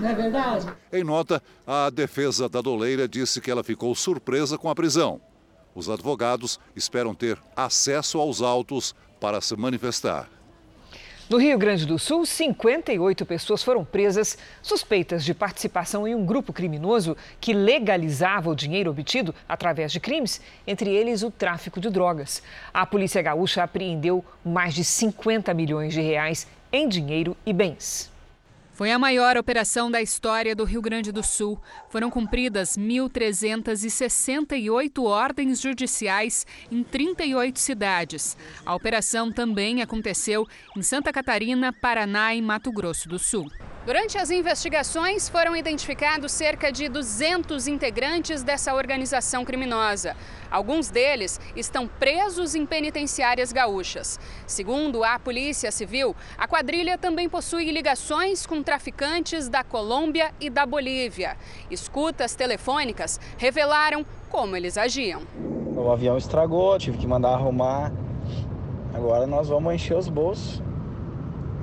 não 0.00 0.08
é 0.08 0.14
verdade? 0.14 0.66
Em 0.90 1.04
nota, 1.04 1.42
a 1.66 1.90
defesa 1.90 2.48
da 2.48 2.62
doleira 2.62 3.06
disse 3.06 3.40
que 3.40 3.50
ela 3.50 3.62
ficou 3.62 3.94
surpresa 3.94 4.56
com 4.56 4.70
a 4.70 4.74
prisão. 4.74 5.20
Os 5.74 5.90
advogados 5.90 6.58
esperam 6.74 7.14
ter 7.14 7.38
acesso 7.54 8.18
aos 8.18 8.40
autos 8.40 8.94
para 9.20 9.40
se 9.40 9.54
manifestar. 9.56 10.28
No 11.28 11.38
Rio 11.38 11.56
Grande 11.56 11.86
do 11.86 11.98
Sul, 11.98 12.26
58 12.26 13.24
pessoas 13.24 13.62
foram 13.62 13.82
presas 13.82 14.36
suspeitas 14.60 15.24
de 15.24 15.32
participação 15.32 16.06
em 16.06 16.14
um 16.14 16.26
grupo 16.26 16.52
criminoso 16.52 17.16
que 17.40 17.54
legalizava 17.54 18.50
o 18.50 18.54
dinheiro 18.54 18.90
obtido 18.90 19.34
através 19.48 19.90
de 19.90 20.00
crimes, 20.00 20.38
entre 20.66 20.90
eles 20.90 21.22
o 21.22 21.30
tráfico 21.30 21.80
de 21.80 21.88
drogas. 21.88 22.42
A 22.74 22.84
polícia 22.84 23.22
gaúcha 23.22 23.62
apreendeu 23.62 24.22
mais 24.44 24.74
de 24.74 24.84
50 24.84 25.54
milhões 25.54 25.94
de 25.94 26.02
reais 26.02 26.46
em 26.70 26.86
dinheiro 26.86 27.34
e 27.46 27.54
bens. 27.54 28.13
Foi 28.74 28.90
a 28.90 28.98
maior 28.98 29.36
operação 29.36 29.88
da 29.88 30.02
história 30.02 30.52
do 30.54 30.64
Rio 30.64 30.82
Grande 30.82 31.12
do 31.12 31.22
Sul. 31.22 31.60
Foram 31.88 32.10
cumpridas 32.10 32.76
1.368 32.76 35.04
ordens 35.04 35.60
judiciais 35.60 36.44
em 36.72 36.82
38 36.82 37.60
cidades. 37.60 38.36
A 38.66 38.74
operação 38.74 39.30
também 39.30 39.80
aconteceu 39.80 40.44
em 40.76 40.82
Santa 40.82 41.12
Catarina, 41.12 41.72
Paraná 41.72 42.34
e 42.34 42.42
Mato 42.42 42.72
Grosso 42.72 43.08
do 43.08 43.16
Sul. 43.16 43.48
Durante 43.86 44.16
as 44.16 44.30
investigações, 44.30 45.28
foram 45.28 45.54
identificados 45.54 46.32
cerca 46.32 46.72
de 46.72 46.88
200 46.88 47.68
integrantes 47.68 48.42
dessa 48.42 48.74
organização 48.74 49.44
criminosa. 49.44 50.16
Alguns 50.50 50.88
deles 50.88 51.38
estão 51.54 51.86
presos 51.86 52.54
em 52.54 52.64
penitenciárias 52.64 53.52
gaúchas. 53.52 54.18
Segundo 54.46 55.04
a 55.04 55.18
Polícia 55.18 55.70
Civil, 55.70 56.16
a 56.38 56.48
quadrilha 56.48 56.96
também 56.96 57.28
possui 57.28 57.70
ligações 57.70 58.46
com 58.46 58.62
traficantes 58.62 59.50
da 59.50 59.62
Colômbia 59.62 60.32
e 60.40 60.48
da 60.48 60.64
Bolívia. 60.64 61.36
Escutas 61.70 62.34
telefônicas 62.34 63.20
revelaram 63.36 64.02
como 64.30 64.56
eles 64.56 64.78
agiam. 64.78 65.20
O 65.76 65.90
avião 65.90 66.16
estragou, 66.16 66.78
tive 66.78 66.96
que 66.96 67.06
mandar 67.06 67.34
arrumar. 67.34 67.92
Agora 68.94 69.26
nós 69.26 69.50
vamos 69.50 69.74
encher 69.74 69.98
os 69.98 70.08
bolsos. 70.08 70.62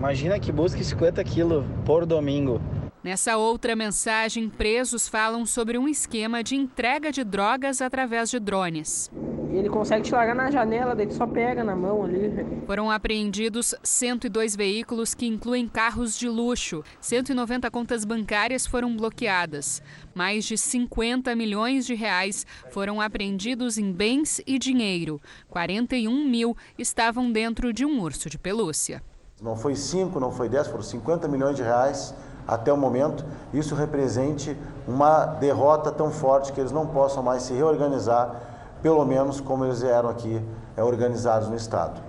Imagina 0.01 0.39
que 0.39 0.51
busque 0.51 0.83
50 0.83 1.23
quilos 1.23 1.63
por 1.85 2.07
domingo. 2.07 2.59
Nessa 3.03 3.37
outra 3.37 3.75
mensagem, 3.75 4.49
presos 4.49 5.07
falam 5.07 5.45
sobre 5.45 5.77
um 5.77 5.87
esquema 5.87 6.43
de 6.43 6.55
entrega 6.55 7.11
de 7.11 7.23
drogas 7.23 7.83
através 7.83 8.31
de 8.31 8.39
drones. 8.39 9.11
Ele 9.51 9.69
consegue 9.69 10.01
te 10.01 10.11
largar 10.11 10.33
na 10.33 10.49
janela, 10.49 10.95
daí 10.95 11.05
tu 11.05 11.13
só 11.13 11.27
pega 11.27 11.63
na 11.63 11.75
mão 11.75 12.03
ali. 12.03 12.33
Foram 12.65 12.89
apreendidos 12.89 13.75
102 13.83 14.55
veículos 14.55 15.13
que 15.13 15.27
incluem 15.27 15.67
carros 15.67 16.17
de 16.17 16.27
luxo. 16.27 16.83
190 16.99 17.69
contas 17.69 18.03
bancárias 18.03 18.65
foram 18.65 18.97
bloqueadas. 18.97 19.83
Mais 20.15 20.45
de 20.45 20.57
50 20.57 21.35
milhões 21.35 21.85
de 21.85 21.93
reais 21.93 22.43
foram 22.71 22.99
apreendidos 22.99 23.77
em 23.77 23.91
bens 23.91 24.41
e 24.47 24.57
dinheiro. 24.57 25.21
41 25.47 26.27
mil 26.27 26.57
estavam 26.75 27.31
dentro 27.31 27.71
de 27.71 27.85
um 27.85 28.01
urso 28.01 28.31
de 28.31 28.39
pelúcia. 28.39 29.03
Não 29.41 29.55
foi 29.55 29.75
5, 29.75 30.19
não 30.19 30.31
foi 30.31 30.47
10, 30.47 30.67
foram 30.67 30.83
50 30.83 31.27
milhões 31.27 31.55
de 31.55 31.63
reais 31.63 32.13
até 32.47 32.71
o 32.71 32.77
momento. 32.77 33.25
Isso 33.51 33.73
represente 33.73 34.55
uma 34.87 35.25
derrota 35.25 35.91
tão 35.91 36.11
forte 36.11 36.53
que 36.53 36.59
eles 36.59 36.71
não 36.71 36.85
possam 36.85 37.23
mais 37.23 37.41
se 37.41 37.53
reorganizar, 37.53 38.39
pelo 38.83 39.03
menos 39.03 39.41
como 39.41 39.65
eles 39.65 39.81
eram 39.81 40.09
aqui 40.09 40.39
é, 40.77 40.83
organizados 40.83 41.49
no 41.49 41.55
Estado. 41.55 41.99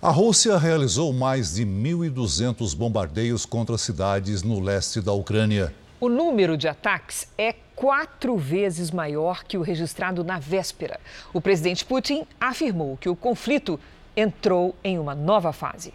A 0.00 0.08
Rússia 0.10 0.56
realizou 0.56 1.12
mais 1.12 1.56
de 1.56 1.66
1.200 1.66 2.74
bombardeios 2.74 3.44
contra 3.44 3.76
cidades 3.76 4.42
no 4.42 4.58
leste 4.58 5.02
da 5.02 5.12
Ucrânia. 5.12 5.74
O 6.00 6.08
número 6.08 6.56
de 6.56 6.66
ataques 6.66 7.28
é 7.36 7.54
quatro 7.76 8.38
vezes 8.38 8.90
maior 8.90 9.44
que 9.44 9.58
o 9.58 9.62
registrado 9.62 10.24
na 10.24 10.38
véspera. 10.38 10.98
O 11.34 11.42
presidente 11.42 11.84
Putin 11.84 12.26
afirmou 12.40 12.96
que 12.96 13.10
o 13.10 13.14
conflito 13.14 13.78
entrou 14.16 14.74
em 14.82 14.98
uma 14.98 15.14
nova 15.14 15.52
fase. 15.52 15.92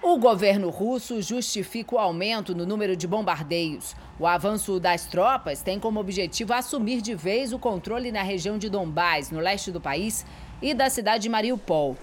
O 0.00 0.16
governo 0.16 0.70
russo 0.70 1.20
justifica 1.20 1.96
o 1.96 1.98
aumento 1.98 2.54
no 2.54 2.64
número 2.64 2.96
de 2.96 3.06
bombardeios. 3.06 3.96
O 4.18 4.26
avanço 4.26 4.78
das 4.78 5.06
tropas 5.06 5.60
tem 5.60 5.80
como 5.80 5.98
objetivo 5.98 6.52
assumir 6.52 7.02
de 7.02 7.16
vez 7.16 7.52
o 7.52 7.58
controle 7.58 8.12
na 8.12 8.22
região 8.22 8.56
de 8.56 8.70
Donbás, 8.70 9.30
no 9.30 9.40
leste 9.40 9.72
do 9.72 9.80
país, 9.80 10.24
e 10.62 10.72
da 10.72 10.88
cidade 10.88 11.24
de 11.24 11.28
Mariupol. 11.28 11.96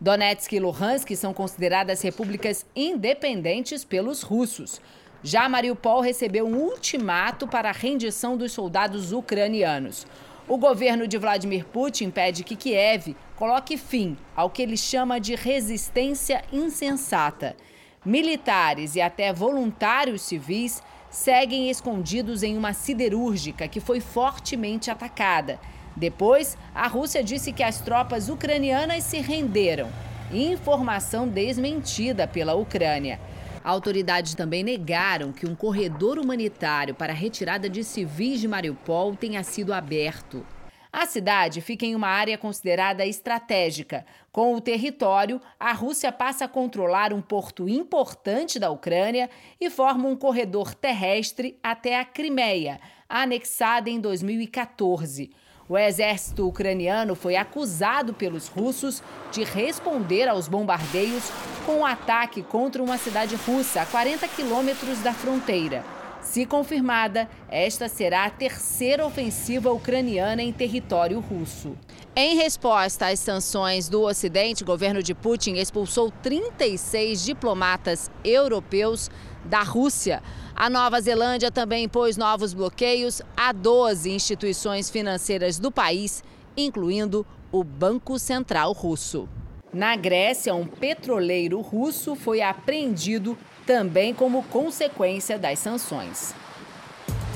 Donetsk 0.00 0.52
e 0.52 0.58
Luhansk 0.58 1.14
são 1.14 1.32
consideradas 1.32 2.02
repúblicas 2.02 2.66
independentes 2.74 3.84
pelos 3.84 4.22
russos. 4.22 4.80
Já 5.22 5.48
Mariupol 5.48 6.00
recebeu 6.00 6.46
um 6.46 6.56
ultimato 6.56 7.46
para 7.46 7.68
a 7.68 7.72
rendição 7.72 8.36
dos 8.36 8.50
soldados 8.50 9.12
ucranianos. 9.12 10.04
O 10.52 10.58
governo 10.58 11.08
de 11.08 11.16
Vladimir 11.16 11.64
Putin 11.64 12.10
pede 12.10 12.44
que 12.44 12.54
Kiev 12.54 13.16
coloque 13.36 13.78
fim 13.78 14.18
ao 14.36 14.50
que 14.50 14.60
ele 14.60 14.76
chama 14.76 15.18
de 15.18 15.34
resistência 15.34 16.44
insensata. 16.52 17.56
Militares 18.04 18.94
e 18.94 19.00
até 19.00 19.32
voluntários 19.32 20.20
civis 20.20 20.82
seguem 21.08 21.70
escondidos 21.70 22.42
em 22.42 22.54
uma 22.54 22.74
siderúrgica 22.74 23.66
que 23.66 23.80
foi 23.80 23.98
fortemente 23.98 24.90
atacada. 24.90 25.58
Depois, 25.96 26.58
a 26.74 26.86
Rússia 26.86 27.24
disse 27.24 27.50
que 27.50 27.62
as 27.62 27.80
tropas 27.80 28.28
ucranianas 28.28 29.04
se 29.04 29.20
renderam. 29.20 29.88
Informação 30.30 31.26
desmentida 31.26 32.28
pela 32.28 32.52
Ucrânia. 32.52 33.18
Autoridades 33.64 34.34
também 34.34 34.64
negaram 34.64 35.32
que 35.32 35.46
um 35.46 35.54
corredor 35.54 36.18
humanitário 36.18 36.94
para 36.94 37.12
a 37.12 37.16
retirada 37.16 37.68
de 37.68 37.84
civis 37.84 38.40
de 38.40 38.48
Mariupol 38.48 39.14
tenha 39.14 39.42
sido 39.44 39.72
aberto. 39.72 40.44
A 40.92 41.06
cidade 41.06 41.62
fica 41.62 41.86
em 41.86 41.94
uma 41.94 42.08
área 42.08 42.36
considerada 42.36 43.06
estratégica. 43.06 44.04
Com 44.30 44.54
o 44.54 44.60
território, 44.60 45.40
a 45.58 45.72
Rússia 45.72 46.12
passa 46.12 46.44
a 46.44 46.48
controlar 46.48 47.14
um 47.14 47.22
porto 47.22 47.66
importante 47.66 48.58
da 48.58 48.70
Ucrânia 48.70 49.30
e 49.58 49.70
forma 49.70 50.06
um 50.06 50.16
corredor 50.16 50.74
terrestre 50.74 51.58
até 51.62 51.98
a 51.98 52.04
Crimeia, 52.04 52.78
anexada 53.08 53.88
em 53.88 53.98
2014. 53.98 55.30
O 55.68 55.78
exército 55.78 56.46
ucraniano 56.46 57.14
foi 57.14 57.36
acusado 57.36 58.12
pelos 58.12 58.48
russos 58.48 59.02
de 59.30 59.44
responder 59.44 60.28
aos 60.28 60.48
bombardeios 60.48 61.30
com 61.64 61.78
um 61.78 61.86
ataque 61.86 62.42
contra 62.42 62.82
uma 62.82 62.98
cidade 62.98 63.36
russa 63.36 63.82
a 63.82 63.86
40 63.86 64.26
quilômetros 64.28 64.98
da 65.00 65.12
fronteira. 65.12 65.84
Se 66.20 66.46
confirmada, 66.46 67.28
esta 67.48 67.88
será 67.88 68.24
a 68.24 68.30
terceira 68.30 69.04
ofensiva 69.04 69.72
ucraniana 69.72 70.40
em 70.42 70.52
território 70.52 71.18
russo. 71.18 71.76
Em 72.14 72.36
resposta 72.36 73.08
às 73.08 73.18
sanções 73.18 73.88
do 73.88 74.02
Ocidente, 74.02 74.62
o 74.62 74.66
governo 74.66 75.02
de 75.02 75.14
Putin 75.14 75.54
expulsou 75.54 76.12
36 76.22 77.24
diplomatas 77.24 78.10
europeus 78.24 79.10
da 79.44 79.62
Rússia. 79.62 80.22
A 80.54 80.68
Nova 80.68 81.00
Zelândia 81.00 81.50
também 81.50 81.84
impôs 81.84 82.16
novos 82.16 82.54
bloqueios 82.54 83.22
a 83.36 83.52
12 83.52 84.10
instituições 84.10 84.90
financeiras 84.90 85.58
do 85.58 85.70
país, 85.70 86.22
incluindo 86.56 87.26
o 87.50 87.64
Banco 87.64 88.18
Central 88.18 88.72
Russo. 88.72 89.28
Na 89.72 89.96
Grécia, 89.96 90.54
um 90.54 90.66
petroleiro 90.66 91.60
russo 91.60 92.14
foi 92.14 92.42
apreendido 92.42 93.38
também 93.66 94.12
como 94.12 94.42
consequência 94.44 95.38
das 95.38 95.58
sanções. 95.58 96.34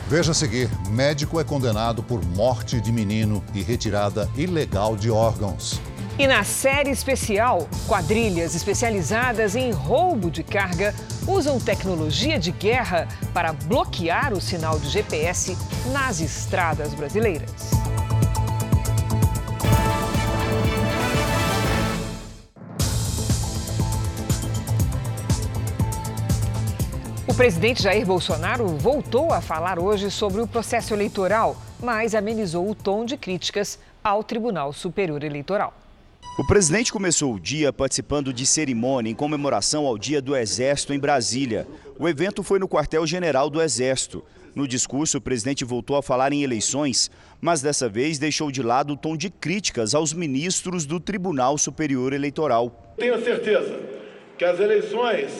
Veja 0.08 0.32
a 0.32 0.34
seguir: 0.34 0.68
médico 0.90 1.40
é 1.40 1.44
condenado 1.44 2.02
por 2.02 2.24
morte 2.24 2.80
de 2.80 2.92
menino 2.92 3.42
e 3.54 3.62
retirada 3.62 4.30
ilegal 4.36 4.96
de 4.96 5.10
órgãos. 5.10 5.80
E 6.18 6.26
na 6.26 6.44
série 6.44 6.90
especial, 6.90 7.68
quadrilhas 7.86 8.54
especializadas 8.54 9.54
em 9.54 9.70
roubo 9.70 10.30
de 10.30 10.42
carga 10.42 10.94
usam 11.28 11.60
tecnologia 11.60 12.38
de 12.38 12.50
guerra 12.50 13.06
para 13.34 13.52
bloquear 13.52 14.32
o 14.32 14.40
sinal 14.40 14.78
de 14.78 14.88
GPS 14.88 15.54
nas 15.92 16.18
estradas 16.20 16.94
brasileiras. 16.94 17.70
O 27.28 27.34
presidente 27.34 27.82
Jair 27.82 28.06
Bolsonaro 28.06 28.66
voltou 28.68 29.34
a 29.34 29.42
falar 29.42 29.78
hoje 29.78 30.10
sobre 30.10 30.40
o 30.40 30.46
processo 30.46 30.94
eleitoral, 30.94 31.54
mas 31.78 32.14
amenizou 32.14 32.70
o 32.70 32.74
tom 32.74 33.04
de 33.04 33.18
críticas 33.18 33.78
ao 34.02 34.24
Tribunal 34.24 34.72
Superior 34.72 35.22
Eleitoral. 35.22 35.74
O 36.38 36.44
presidente 36.44 36.92
começou 36.92 37.32
o 37.32 37.40
dia 37.40 37.72
participando 37.72 38.30
de 38.30 38.44
cerimônia 38.44 39.10
em 39.10 39.14
comemoração 39.14 39.86
ao 39.86 39.96
Dia 39.96 40.20
do 40.20 40.36
Exército 40.36 40.92
em 40.92 40.98
Brasília. 40.98 41.66
O 41.98 42.06
evento 42.06 42.42
foi 42.42 42.58
no 42.58 42.68
quartel-general 42.68 43.48
do 43.48 43.62
Exército. 43.62 44.22
No 44.54 44.68
discurso, 44.68 45.16
o 45.16 45.20
presidente 45.20 45.64
voltou 45.64 45.96
a 45.96 46.02
falar 46.02 46.34
em 46.34 46.42
eleições, 46.42 47.10
mas 47.40 47.62
dessa 47.62 47.88
vez 47.88 48.18
deixou 48.18 48.50
de 48.50 48.62
lado 48.62 48.92
o 48.92 48.96
tom 48.98 49.16
de 49.16 49.30
críticas 49.30 49.94
aos 49.94 50.12
ministros 50.12 50.84
do 50.84 51.00
Tribunal 51.00 51.56
Superior 51.56 52.12
Eleitoral. 52.12 52.94
Tenho 52.98 53.18
certeza 53.24 53.80
que 54.36 54.44
as 54.44 54.60
eleições 54.60 55.32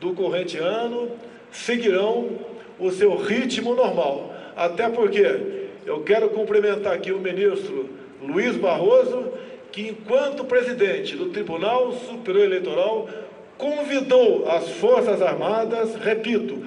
do 0.00 0.12
corrente 0.12 0.56
ano 0.56 1.10
seguirão 1.50 2.38
o 2.78 2.92
seu 2.92 3.16
ritmo 3.16 3.74
normal. 3.74 4.32
Até 4.54 4.88
porque 4.88 5.70
eu 5.84 6.00
quero 6.04 6.28
cumprimentar 6.28 6.92
aqui 6.92 7.10
o 7.10 7.18
ministro 7.18 7.90
Luiz 8.22 8.56
Barroso 8.56 9.32
que, 9.72 9.88
enquanto 9.88 10.44
presidente 10.44 11.16
do 11.16 11.30
Tribunal 11.30 11.92
Superior 11.92 12.44
Eleitoral, 12.44 13.08
convidou 13.56 14.48
as 14.48 14.68
Forças 14.70 15.20
Armadas, 15.20 15.94
repito, 15.96 16.64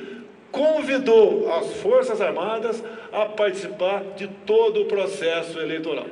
convidou 0.51 1.51
as 1.53 1.73
Forças 1.75 2.21
Armadas 2.21 2.83
a 3.11 3.25
participar 3.25 4.03
de 4.15 4.27
todo 4.45 4.81
o 4.81 4.85
processo 4.85 5.59
eleitoral. 5.59 6.07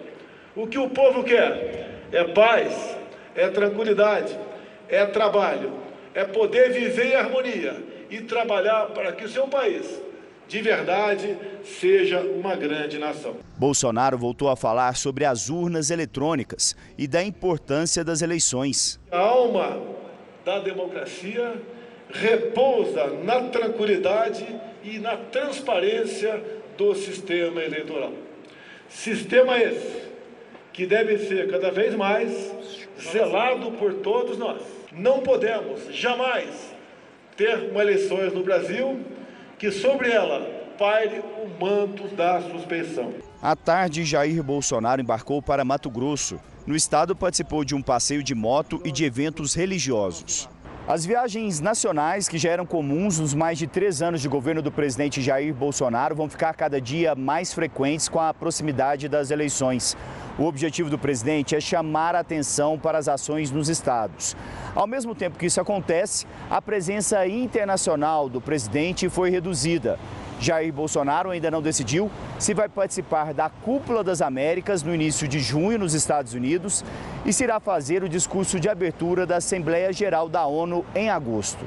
O 0.55 0.67
que 0.67 0.77
o 0.77 0.89
povo 0.89 1.23
quer 1.23 1.89
é 2.11 2.23
paz, 2.23 2.97
é 3.35 3.47
tranquilidade, 3.49 4.37
é 4.87 5.05
trabalho, 5.05 5.73
é 6.13 6.23
poder 6.23 6.71
viver 6.71 7.11
em 7.11 7.15
harmonia 7.15 7.75
e 8.09 8.21
trabalhar 8.21 8.87
para 8.87 9.11
que 9.11 9.25
o 9.25 9.29
seu 9.29 9.47
país 9.47 10.08
de 10.49 10.61
verdade 10.63 11.37
seja 11.63 12.21
uma 12.21 12.55
grande 12.55 12.97
nação. 12.97 13.35
Bolsonaro 13.55 14.17
voltou 14.17 14.49
a 14.49 14.55
falar 14.55 14.95
sobre 14.95 15.23
as 15.23 15.47
urnas 15.47 15.91
eletrônicas 15.91 16.75
e 16.97 17.07
da 17.07 17.23
importância 17.23 18.03
das 18.03 18.23
eleições. 18.23 18.99
A 19.11 19.19
alma 19.19 19.79
da 20.43 20.57
democracia 20.57 21.53
repousa 22.11 23.11
na 23.23 23.41
tranquilidade 23.49 24.43
e 24.83 24.97
na 24.97 25.15
transparência 25.17 26.43
do 26.75 26.95
sistema 26.95 27.61
eleitoral. 27.61 28.13
Sistema 28.89 29.59
esse 29.59 30.09
que 30.73 30.87
deve 30.87 31.19
ser 31.27 31.51
cada 31.51 31.69
vez 31.69 31.93
mais 31.93 32.51
zelado 32.99 33.71
por 33.73 33.93
todos 33.95 34.35
nós. 34.35 34.61
Não 34.91 35.19
podemos 35.19 35.93
jamais 35.93 36.73
ter 37.37 37.69
uma 37.69 37.83
eleições 37.83 38.33
no 38.33 38.41
Brasil 38.41 38.99
que 39.59 39.71
sobre 39.71 40.09
ela 40.09 40.39
paire 40.79 41.19
o 41.19 41.63
manto 41.63 42.07
da 42.15 42.41
suspeição. 42.41 43.13
À 43.41 43.55
tarde, 43.57 44.05
Jair 44.05 44.41
Bolsonaro 44.41 45.01
embarcou 45.01 45.41
para 45.41 45.65
Mato 45.65 45.89
Grosso. 45.89 46.39
No 46.65 46.75
estado, 46.75 47.13
participou 47.13 47.65
de 47.65 47.75
um 47.75 47.81
passeio 47.81 48.23
de 48.23 48.33
moto 48.33 48.81
e 48.85 48.91
de 48.91 49.03
eventos 49.03 49.53
religiosos. 49.53 50.47
As 50.87 51.05
viagens 51.05 51.59
nacionais, 51.59 52.27
que 52.27 52.37
já 52.37 52.49
eram 52.49 52.65
comuns 52.65 53.19
nos 53.19 53.33
mais 53.33 53.59
de 53.59 53.67
três 53.67 54.01
anos 54.01 54.21
de 54.21 54.29
governo 54.29 54.61
do 54.61 54.71
presidente 54.71 55.21
Jair 55.21 55.53
Bolsonaro, 55.53 56.15
vão 56.15 56.29
ficar 56.29 56.53
cada 56.53 56.79
dia 56.79 57.13
mais 57.13 57.53
frequentes 57.53 58.07
com 58.07 58.19
a 58.19 58.33
proximidade 58.33 59.09
das 59.09 59.29
eleições. 59.29 59.95
O 60.39 60.45
objetivo 60.45 60.89
do 60.89 60.97
presidente 60.97 61.53
é 61.53 61.59
chamar 61.59 62.15
a 62.15 62.21
atenção 62.21 62.79
para 62.79 62.97
as 62.97 63.09
ações 63.09 63.51
nos 63.51 63.67
estados. 63.67 64.37
Ao 64.73 64.87
mesmo 64.87 65.13
tempo 65.13 65.37
que 65.37 65.45
isso 65.45 65.59
acontece, 65.59 66.25
a 66.49 66.61
presença 66.61 67.27
internacional 67.27 68.29
do 68.29 68.39
presidente 68.39 69.09
foi 69.09 69.29
reduzida. 69.29 69.99
Jair 70.39 70.71
Bolsonaro 70.71 71.29
ainda 71.29 71.51
não 71.51 71.61
decidiu 71.61 72.09
se 72.39 72.53
vai 72.53 72.69
participar 72.69 73.33
da 73.33 73.49
Cúpula 73.49 74.01
das 74.01 74.21
Américas 74.21 74.81
no 74.81 74.95
início 74.95 75.27
de 75.27 75.41
junho 75.41 75.77
nos 75.77 75.93
Estados 75.93 76.33
Unidos 76.33 76.85
e 77.25 77.33
se 77.33 77.43
irá 77.43 77.59
fazer 77.59 78.01
o 78.01 78.07
discurso 78.07 78.61
de 78.61 78.69
abertura 78.69 79.25
da 79.25 79.35
Assembleia 79.35 79.91
Geral 79.91 80.29
da 80.29 80.45
ONU 80.45 80.85
em 80.95 81.09
agosto. 81.09 81.65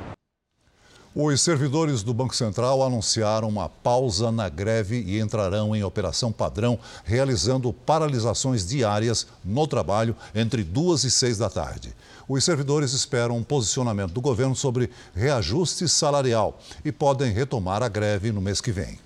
Os 1.14 1.42
servidores 1.42 2.02
do 2.02 2.14
Banco 2.14 2.34
Central 2.34 2.82
anunciaram 2.82 3.46
uma 3.46 3.68
pausa 3.68 4.32
na 4.32 4.48
greve 4.48 4.98
e 5.02 5.20
entrarão 5.20 5.76
em 5.76 5.84
operação 5.84 6.32
padrão, 6.32 6.78
realizando 7.04 7.70
paralisações 7.70 8.66
diárias 8.66 9.26
no 9.44 9.66
trabalho 9.66 10.16
entre 10.34 10.64
duas 10.64 11.04
e 11.04 11.10
seis 11.10 11.36
da 11.36 11.50
tarde. 11.50 11.94
Os 12.26 12.42
servidores 12.42 12.94
esperam 12.94 13.36
um 13.36 13.42
posicionamento 13.42 14.12
do 14.12 14.22
governo 14.22 14.56
sobre 14.56 14.88
reajuste 15.14 15.86
salarial 15.86 16.58
e 16.82 16.90
podem 16.90 17.30
retomar 17.30 17.82
a 17.82 17.88
greve 17.88 18.32
no 18.32 18.40
mês 18.40 18.62
que 18.62 18.72
vem. 18.72 18.98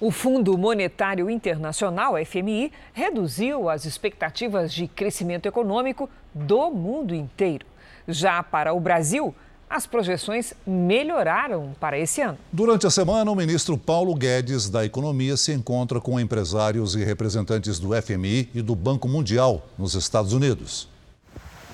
O 0.00 0.12
Fundo 0.12 0.56
Monetário 0.56 1.28
Internacional, 1.28 2.14
FMI, 2.24 2.70
reduziu 2.92 3.68
as 3.68 3.84
expectativas 3.86 4.72
de 4.72 4.86
crescimento 4.86 5.46
econômico 5.46 6.08
do 6.32 6.70
mundo 6.70 7.12
inteiro. 7.12 7.66
Já 8.06 8.40
para 8.40 8.72
o 8.72 8.78
Brasil, 8.78 9.34
as 9.74 9.88
projeções 9.88 10.54
melhoraram 10.64 11.74
para 11.80 11.98
esse 11.98 12.20
ano. 12.20 12.38
Durante 12.52 12.86
a 12.86 12.90
semana, 12.90 13.28
o 13.28 13.34
ministro 13.34 13.76
Paulo 13.76 14.14
Guedes 14.14 14.70
da 14.70 14.84
Economia 14.84 15.36
se 15.36 15.52
encontra 15.52 16.00
com 16.00 16.20
empresários 16.20 16.94
e 16.94 17.02
representantes 17.02 17.80
do 17.80 17.90
FMI 18.00 18.48
e 18.54 18.62
do 18.62 18.76
Banco 18.76 19.08
Mundial 19.08 19.66
nos 19.76 19.94
Estados 19.94 20.32
Unidos. 20.32 20.88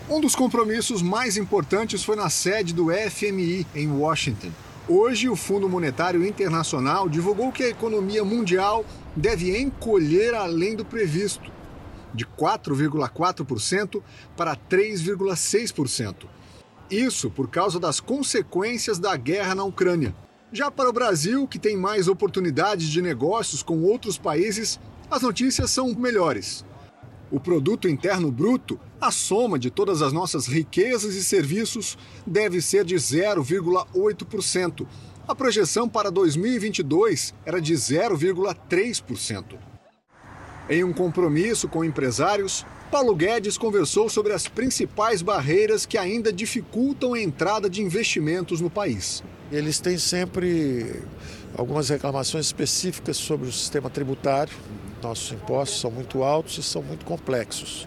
Um 0.09 0.19
dos 0.19 0.35
compromissos 0.35 1.03
mais 1.03 1.37
importantes 1.37 2.03
foi 2.03 2.17
na 2.17 2.31
sede 2.31 2.73
do 2.73 2.87
FMI, 2.91 3.67
em 3.75 3.93
Washington. 3.93 4.49
Hoje, 4.89 5.29
o 5.29 5.37
Fundo 5.37 5.69
Monetário 5.69 6.25
Internacional 6.25 7.07
divulgou 7.07 7.53
que 7.53 7.65
a 7.65 7.69
economia 7.69 8.25
mundial 8.25 8.83
deve 9.15 9.61
encolher 9.61 10.35
além 10.35 10.75
do 10.75 10.87
previsto, 10.87 11.53
de 12.15 12.25
4,4% 12.25 14.01
para 14.35 14.57
3,6%. 14.57 16.40
Isso 16.91 17.31
por 17.31 17.49
causa 17.49 17.79
das 17.79 18.01
consequências 18.01 18.99
da 18.99 19.17
guerra 19.17 19.55
na 19.55 19.63
Ucrânia. 19.63 20.15
Já 20.53 20.71
para 20.71 20.91
o 20.91 20.93
Brasil, 20.93 21.47
que 21.47 21.59
tem 21.59 21.77
mais 21.77 22.09
oportunidades 22.09 22.89
de 22.89 23.01
negócios 23.01 23.63
com 23.63 23.85
outros 23.85 24.19
países, 24.19 24.81
as 25.09 25.23
notícias 25.23 25.71
são 25.71 25.95
melhores. 25.95 26.65
O 27.31 27.39
produto 27.39 27.89
interno 27.89 28.33
bruto, 28.33 28.81
a 29.01 29.13
soma 29.13 29.57
de 29.57 29.71
todas 29.71 30.03
as 30.03 30.13
nossas 30.13 30.49
riquezas 30.49 31.15
e 31.15 31.23
serviços, 31.23 31.97
deve 32.27 32.61
ser 32.61 32.85
de 32.85 32.97
0,8%. 32.97 34.85
A 35.29 35.35
projeção 35.35 35.89
para 35.89 36.11
2022 36.11 37.33
era 37.47 37.61
de 37.61 37.73
0,3%. 37.73 39.57
Em 40.69 40.83
um 40.83 40.93
compromisso 40.93 41.69
com 41.69 41.85
empresários, 41.85 42.67
Paulo 42.91 43.15
Guedes 43.15 43.57
conversou 43.57 44.09
sobre 44.09 44.33
as 44.33 44.49
principais 44.49 45.23
barreiras 45.23 45.87
que 45.87 45.97
ainda 45.97 46.33
dificultam 46.33 47.15
a 47.15 47.21
entrada 47.21 47.71
de 47.71 47.81
investimentos 47.81 48.61
no 48.61 48.69
país. 48.69 49.23
Eles 49.53 49.79
têm 49.79 49.97
sempre 49.97 51.05
algumas 51.57 51.89
reclamações 51.89 52.47
específicas 52.47 53.17
sobre 53.17 53.49
o 53.49 53.53
sistema 53.53 53.89
tributário. 53.89 54.53
Nossos 55.01 55.31
impostos 55.31 55.81
são 55.81 55.91
muito 55.93 56.25
altos 56.25 56.59
e 56.59 56.63
são 56.65 56.83
muito 56.83 57.05
complexos. 57.05 57.87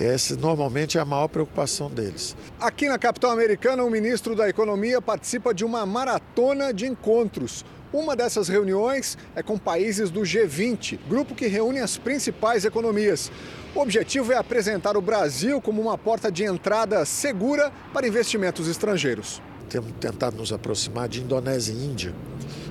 Essa 0.00 0.34
normalmente 0.34 0.96
é 0.96 1.00
a 1.00 1.04
maior 1.04 1.28
preocupação 1.28 1.90
deles. 1.90 2.34
Aqui 2.58 2.88
na 2.88 2.98
capital 2.98 3.32
americana, 3.32 3.84
o 3.84 3.90
ministro 3.90 4.34
da 4.34 4.48
Economia 4.48 5.00
participa 5.00 5.52
de 5.52 5.62
uma 5.62 5.84
maratona 5.84 6.72
de 6.72 6.86
encontros. 6.86 7.66
Uma 7.92 8.16
dessas 8.16 8.48
reuniões 8.48 9.16
é 9.34 9.42
com 9.42 9.58
países 9.58 10.10
do 10.10 10.22
G20, 10.22 10.98
grupo 11.06 11.34
que 11.34 11.46
reúne 11.46 11.80
as 11.80 11.98
principais 11.98 12.64
economias. 12.64 13.30
O 13.76 13.80
objetivo 13.82 14.32
é 14.32 14.36
apresentar 14.38 14.96
o 14.96 15.02
Brasil 15.02 15.60
como 15.60 15.82
uma 15.82 15.98
porta 15.98 16.32
de 16.32 16.42
entrada 16.42 17.04
segura 17.04 17.70
para 17.92 18.08
investimentos 18.08 18.68
estrangeiros. 18.68 19.42
Temos 19.68 19.92
tentado 20.00 20.34
nos 20.34 20.50
aproximar 20.50 21.10
de 21.10 21.20
Indonésia 21.20 21.74
e 21.74 21.84
Índia, 21.84 22.14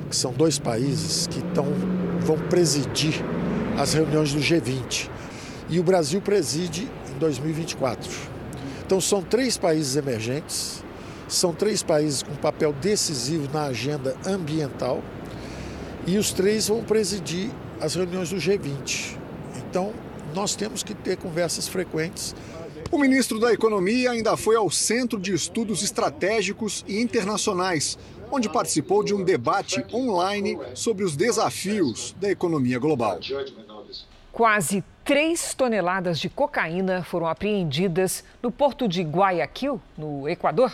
que 0.09 0.15
são 0.15 0.33
dois 0.33 0.57
países 0.57 1.27
que 1.27 1.43
tão, 1.53 1.67
vão 2.21 2.39
presidir 2.49 3.23
as 3.77 3.93
reuniões 3.93 4.33
do 4.33 4.39
G20. 4.39 5.07
E 5.69 5.79
o 5.79 5.83
Brasil 5.83 6.19
preside 6.19 6.89
em 7.13 7.19
2024. 7.19 8.11
Então 8.83 8.99
são 8.99 9.21
três 9.21 9.59
países 9.59 9.95
emergentes, 9.95 10.83
são 11.27 11.53
três 11.53 11.83
países 11.83 12.23
com 12.23 12.33
papel 12.33 12.73
decisivo 12.73 13.47
na 13.53 13.65
agenda 13.65 14.17
ambiental 14.25 15.03
e 16.07 16.17
os 16.17 16.33
três 16.33 16.67
vão 16.67 16.83
presidir 16.83 17.51
as 17.79 17.93
reuniões 17.93 18.31
do 18.31 18.37
G20. 18.37 19.17
Então, 19.57 19.93
nós 20.36 20.54
temos 20.54 20.84
que 20.84 20.93
ter 20.93 21.15
conversas 21.15 21.65
frequentes. 21.67 22.36
O 22.91 23.00
ministro 23.00 23.39
da 23.39 23.54
Economia 23.54 24.12
ainda 24.12 24.36
foi 24.36 24.58
ao 24.58 24.69
Centro 24.69 25.17
de 25.17 25.34
Estudos 25.34 25.82
Estratégicos 25.82 26.84
e 26.88 27.02
Internacionais, 27.02 27.98
onde 28.30 28.50
participou 28.50 29.02
de 29.02 29.13
um 29.13 29.24
debate 29.24 29.84
online 29.93 30.60
sobre 30.74 31.06
os 31.06 31.15
desafios 31.15 32.13
da 32.19 32.30
economia 32.30 32.78
global. 32.78 33.17
Quase 34.32 34.84
3 35.06 35.54
toneladas 35.54 36.19
de 36.19 36.30
cocaína 36.30 37.02
foram 37.02 37.28
apreendidas 37.28 38.24
no 38.43 38.52
porto 38.52 38.89
de 38.89 39.04
Guayaquil, 39.04 39.80
no 39.98 40.28
Equador. 40.28 40.71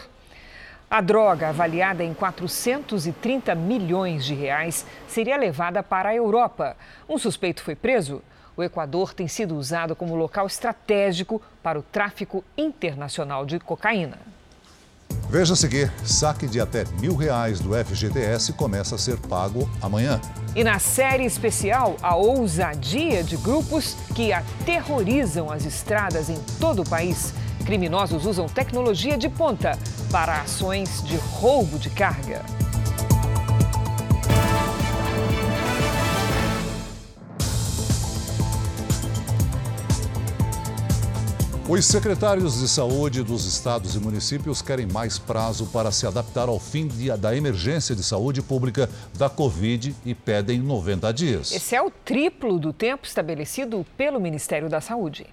A 0.90 1.00
droga, 1.00 1.50
avaliada 1.50 2.04
em 2.04 2.14
430 2.14 3.54
milhões 3.56 4.26
de 4.26 4.34
reais, 4.34 4.86
seria 5.08 5.38
levada 5.38 5.84
para 5.84 6.10
a 6.10 6.16
Europa. 6.16 6.76
Um 7.08 7.18
suspeito 7.18 7.64
foi 7.64 7.76
preso. 7.76 8.22
O 8.56 8.64
Equador 8.64 9.14
tem 9.14 9.28
sido 9.28 9.56
usado 9.56 9.96
como 9.96 10.16
local 10.16 10.46
estratégico 10.46 11.42
para 11.64 11.80
o 11.80 11.84
tráfico 11.84 12.44
internacional 12.58 13.46
de 13.46 13.60
cocaína. 13.60 14.18
Veja 15.30 15.54
a 15.54 15.56
seguir: 15.56 15.92
saque 16.04 16.48
de 16.48 16.60
até 16.60 16.84
mil 17.00 17.16
reais 17.16 17.60
do 17.60 17.74
FGTS 17.74 18.54
começa 18.54 18.96
a 18.96 18.98
ser 18.98 19.18
pago 19.18 19.70
amanhã. 19.82 20.20
E 20.56 20.64
na 20.64 20.80
série 20.80 21.26
especial, 21.26 21.96
a 22.02 22.16
ousadia 22.16 23.24
de 23.24 23.38
grupos 23.38 23.96
que 24.14 24.34
aterrorizam 24.34 25.50
as 25.50 25.66
estradas 25.66 26.30
em 26.30 26.38
todo 26.60 26.82
o 26.82 26.90
país. 26.90 27.34
Criminosos 27.66 28.26
usam 28.26 28.48
tecnologia 28.48 29.18
de 29.18 29.30
ponta 29.30 29.78
para 30.12 30.42
ações 30.42 31.02
de 31.04 31.16
roubo 31.16 31.80
de 31.80 31.90
carga. 31.90 32.44
Os 41.72 41.86
secretários 41.86 42.60
de 42.60 42.68
saúde 42.68 43.24
dos 43.24 43.46
estados 43.46 43.96
e 43.96 44.00
municípios 44.00 44.62
querem 44.62 44.86
mais 44.86 45.18
prazo 45.18 45.66
para 45.68 45.90
se 45.90 46.06
adaptar 46.06 46.50
ao 46.50 46.60
fim 46.60 46.86
de, 46.86 47.10
da 47.16 47.34
emergência 47.34 47.96
de 47.96 48.04
saúde 48.04 48.42
pública 48.42 48.90
da 49.18 49.30
Covid 49.30 49.96
e 50.06 50.14
pedem 50.14 50.60
90 50.60 51.14
dias. 51.14 51.50
Esse 51.54 51.74
é 51.74 51.82
o 51.82 51.90
triplo 51.90 52.60
do 52.60 52.74
tempo 52.74 53.08
estabelecido 53.08 53.86
pelo 53.96 54.20
Ministério 54.20 54.68
da 54.68 54.82
Saúde. 54.82 55.28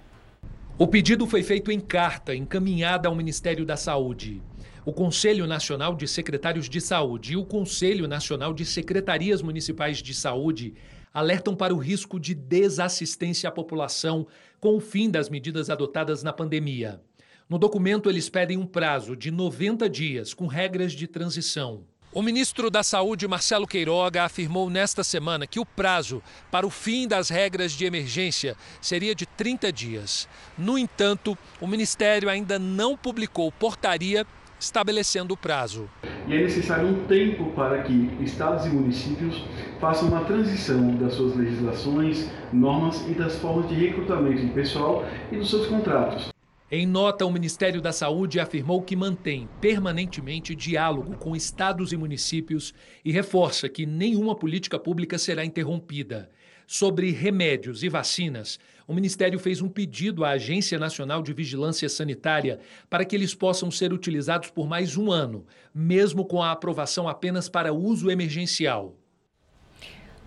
O 0.77 0.87
pedido 0.87 1.27
foi 1.27 1.43
feito 1.43 1.73
em 1.73 1.79
carta 1.81 2.33
encaminhada 2.33 3.09
ao 3.09 3.15
Ministério 3.15 3.65
da 3.65 3.75
Saúde. 3.75 4.41
O 4.85 4.93
Conselho 4.93 5.45
Nacional 5.45 5.93
de 5.93 6.07
Secretários 6.07 6.69
de 6.69 6.79
Saúde 6.79 7.33
e 7.33 7.35
o 7.35 7.43
Conselho 7.43 8.07
Nacional 8.07 8.53
de 8.53 8.63
Secretarias 8.63 9.41
Municipais 9.41 9.97
de 9.97 10.13
Saúde 10.13 10.73
alertam 11.13 11.55
para 11.55 11.73
o 11.73 11.77
risco 11.77 12.19
de 12.19 12.33
desassistência 12.33 13.49
à 13.49 13.51
população 13.51 14.27
com 14.59 14.75
o 14.75 14.79
fim 14.79 15.09
das 15.09 15.29
medidas 15.29 15.69
adotadas 15.69 16.23
na 16.23 16.33
pandemia. 16.33 17.01
No 17.49 17.57
documento, 17.57 18.09
eles 18.09 18.29
pedem 18.29 18.57
um 18.57 18.65
prazo 18.65 19.15
de 19.15 19.31
90 19.31 19.89
dias, 19.89 20.33
com 20.33 20.45
regras 20.45 20.93
de 20.93 21.07
transição. 21.07 21.83
O 22.11 22.23
ministro 22.23 22.71
da 22.71 22.81
Saúde, 22.81 23.27
Marcelo 23.27 23.67
Queiroga, 23.67 24.23
afirmou 24.23 24.67
nesta 24.67 25.03
semana 25.03 25.45
que 25.45 25.59
o 25.59 25.65
prazo 25.65 26.23
para 26.49 26.65
o 26.65 26.69
fim 26.71 27.07
das 27.07 27.29
regras 27.29 27.71
de 27.71 27.85
emergência 27.85 28.57
seria 28.81 29.13
de 29.13 29.27
30 29.27 29.71
dias. 29.71 30.27
No 30.57 30.75
entanto, 30.75 31.37
o 31.61 31.67
ministério 31.67 32.27
ainda 32.27 32.57
não 32.57 32.97
publicou 32.97 33.51
portaria 33.51 34.25
estabelecendo 34.59 35.33
o 35.33 35.37
prazo. 35.37 35.89
E 36.27 36.35
é 36.35 36.41
necessário 36.41 36.87
um 36.87 37.05
tempo 37.05 37.51
para 37.51 37.81
que 37.83 38.11
estados 38.21 38.65
e 38.65 38.69
municípios 38.69 39.43
façam 39.79 40.09
uma 40.09 40.25
transição 40.25 40.95
das 40.97 41.13
suas 41.13 41.35
legislações, 41.35 42.29
normas 42.51 43.03
e 43.07 43.13
das 43.13 43.37
formas 43.37 43.69
de 43.69 43.75
recrutamento 43.75 44.41
de 44.41 44.51
pessoal 44.51 45.05
e 45.31 45.37
dos 45.37 45.49
seus 45.49 45.67
contratos. 45.67 46.29
Em 46.71 46.85
nota, 46.85 47.25
o 47.25 47.31
Ministério 47.31 47.81
da 47.81 47.91
Saúde 47.91 48.39
afirmou 48.39 48.83
que 48.83 48.95
mantém 48.95 49.49
permanentemente 49.59 50.53
diálogo 50.53 51.15
com 51.17 51.35
estados 51.35 51.91
e 51.91 51.97
municípios 51.97 52.75
e 53.03 53.11
reforça 53.11 53.67
que 53.67 53.87
nenhuma 53.87 54.35
política 54.35 54.77
pública 54.77 55.17
será 55.17 55.43
interrompida. 55.43 56.29
Sobre 56.67 57.09
remédios 57.09 57.81
e 57.81 57.89
vacinas, 57.89 58.59
o 58.89 58.93
Ministério 58.95 59.37
fez 59.37 59.61
um 59.61 59.69
pedido 59.69 60.25
à 60.25 60.29
Agência 60.31 60.79
Nacional 60.79 61.21
de 61.21 61.31
Vigilância 61.31 61.87
Sanitária 61.87 62.59
para 62.89 63.05
que 63.05 63.15
eles 63.15 63.35
possam 63.35 63.69
ser 63.69 63.93
utilizados 63.93 64.49
por 64.49 64.67
mais 64.67 64.97
um 64.97 65.11
ano, 65.11 65.45
mesmo 65.71 66.25
com 66.25 66.41
a 66.41 66.51
aprovação 66.51 67.07
apenas 67.07 67.47
para 67.47 67.71
uso 67.71 68.09
emergencial. 68.09 68.95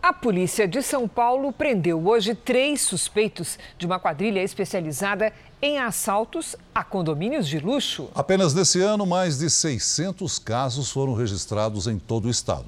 A 0.00 0.12
polícia 0.12 0.68
de 0.68 0.80
São 0.80 1.08
Paulo 1.08 1.52
prendeu 1.52 2.06
hoje 2.06 2.36
três 2.36 2.82
suspeitos 2.82 3.58
de 3.76 3.84
uma 3.84 3.98
quadrilha 3.98 4.40
especializada 4.40 5.32
em 5.60 5.80
assaltos 5.80 6.54
a 6.72 6.84
condomínios 6.84 7.48
de 7.48 7.58
luxo. 7.58 8.10
Apenas 8.14 8.54
nesse 8.54 8.80
ano, 8.80 9.04
mais 9.04 9.38
de 9.38 9.50
600 9.50 10.38
casos 10.38 10.88
foram 10.88 11.14
registrados 11.14 11.88
em 11.88 11.98
todo 11.98 12.26
o 12.26 12.30
estado. 12.30 12.66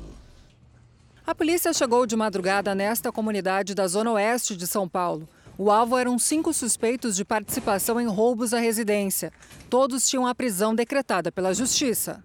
A 1.24 1.36
polícia 1.36 1.72
chegou 1.72 2.04
de 2.04 2.16
madrugada 2.16 2.74
nesta 2.74 3.12
comunidade 3.12 3.76
da 3.76 3.86
zona 3.86 4.10
oeste 4.10 4.56
de 4.56 4.66
São 4.66 4.88
Paulo. 4.88 5.28
O 5.56 5.70
alvo 5.70 5.96
eram 5.96 6.18
cinco 6.18 6.52
suspeitos 6.52 7.14
de 7.14 7.24
participação 7.24 8.00
em 8.00 8.06
roubos 8.06 8.52
à 8.52 8.58
residência. 8.58 9.32
Todos 9.70 10.08
tinham 10.08 10.26
a 10.26 10.34
prisão 10.34 10.74
decretada 10.74 11.30
pela 11.30 11.54
Justiça. 11.54 12.24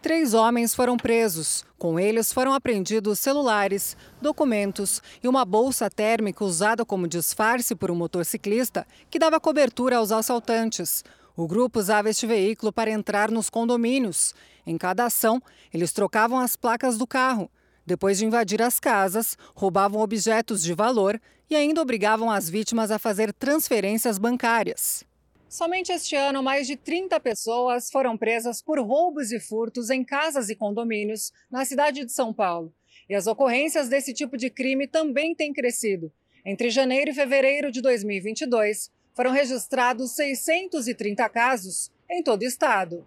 Três 0.00 0.34
homens 0.34 0.72
foram 0.72 0.96
presos. 0.96 1.64
Com 1.76 1.98
eles 1.98 2.32
foram 2.32 2.54
apreendidos 2.54 3.18
celulares, 3.18 3.96
documentos 4.20 5.02
e 5.20 5.26
uma 5.26 5.44
bolsa 5.44 5.90
térmica 5.90 6.44
usada 6.44 6.84
como 6.84 7.08
disfarce 7.08 7.74
por 7.74 7.90
um 7.90 7.96
motociclista 7.96 8.86
que 9.10 9.18
dava 9.18 9.40
cobertura 9.40 9.96
aos 9.96 10.12
assaltantes. 10.12 11.02
O 11.36 11.48
grupo 11.48 11.80
usava 11.80 12.08
este 12.08 12.24
veículo 12.24 12.72
para 12.72 12.90
entrar 12.90 13.32
nos 13.32 13.50
condomínios. 13.50 14.32
Em 14.64 14.78
cada 14.78 15.06
ação, 15.06 15.42
eles 15.74 15.92
trocavam 15.92 16.38
as 16.38 16.54
placas 16.54 16.96
do 16.96 17.06
carro. 17.06 17.50
Depois 17.84 18.18
de 18.18 18.24
invadir 18.24 18.62
as 18.62 18.78
casas, 18.78 19.36
roubavam 19.54 20.00
objetos 20.00 20.62
de 20.62 20.72
valor 20.72 21.20
e 21.50 21.56
ainda 21.56 21.82
obrigavam 21.82 22.30
as 22.30 22.48
vítimas 22.48 22.90
a 22.90 22.98
fazer 22.98 23.32
transferências 23.32 24.18
bancárias. 24.18 25.04
Somente 25.48 25.92
este 25.92 26.16
ano, 26.16 26.42
mais 26.42 26.66
de 26.66 26.76
30 26.76 27.20
pessoas 27.20 27.90
foram 27.90 28.16
presas 28.16 28.62
por 28.62 28.78
roubos 28.78 29.32
e 29.32 29.38
furtos 29.38 29.90
em 29.90 30.02
casas 30.02 30.48
e 30.48 30.56
condomínios 30.56 31.30
na 31.50 31.64
cidade 31.64 32.06
de 32.06 32.12
São 32.12 32.32
Paulo. 32.32 32.72
E 33.06 33.14
as 33.14 33.26
ocorrências 33.26 33.88
desse 33.88 34.14
tipo 34.14 34.38
de 34.38 34.48
crime 34.48 34.86
também 34.86 35.34
têm 35.34 35.52
crescido. 35.52 36.10
Entre 36.46 36.70
janeiro 36.70 37.10
e 37.10 37.14
fevereiro 37.14 37.70
de 37.70 37.82
2022, 37.82 38.90
foram 39.14 39.30
registrados 39.30 40.12
630 40.12 41.28
casos 41.28 41.90
em 42.10 42.22
todo 42.22 42.42
o 42.42 42.46
estado. 42.46 43.06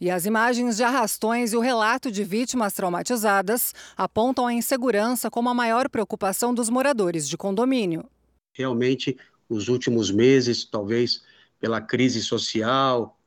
E 0.00 0.10
as 0.10 0.26
imagens 0.26 0.76
de 0.76 0.82
arrastões 0.82 1.52
e 1.52 1.56
o 1.56 1.60
relato 1.60 2.10
de 2.10 2.22
vítimas 2.22 2.74
traumatizadas 2.74 3.74
apontam 3.96 4.46
a 4.46 4.52
insegurança 4.52 5.30
como 5.30 5.48
a 5.48 5.54
maior 5.54 5.88
preocupação 5.88 6.52
dos 6.52 6.68
moradores 6.68 7.28
de 7.28 7.36
condomínio. 7.36 8.04
Realmente, 8.52 9.16
os 9.48 9.68
últimos 9.68 10.10
meses, 10.10 10.64
talvez 10.64 11.22
pela 11.58 11.80
crise 11.80 12.22
social, 12.22 13.18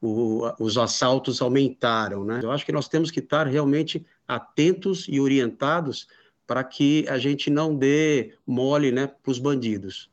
o, 0.00 0.42
os 0.58 0.76
assaltos 0.76 1.40
aumentaram. 1.40 2.24
Né? 2.24 2.40
Eu 2.42 2.50
acho 2.50 2.66
que 2.66 2.72
nós 2.72 2.88
temos 2.88 3.10
que 3.10 3.20
estar 3.20 3.46
realmente 3.46 4.04
atentos 4.26 5.06
e 5.08 5.18
orientados 5.18 6.06
para 6.46 6.62
que 6.62 7.06
a 7.08 7.18
gente 7.18 7.50
não 7.50 7.74
dê 7.74 8.34
mole 8.46 8.92
né, 8.92 9.06
para 9.06 9.30
os 9.30 9.38
bandidos. 9.38 10.10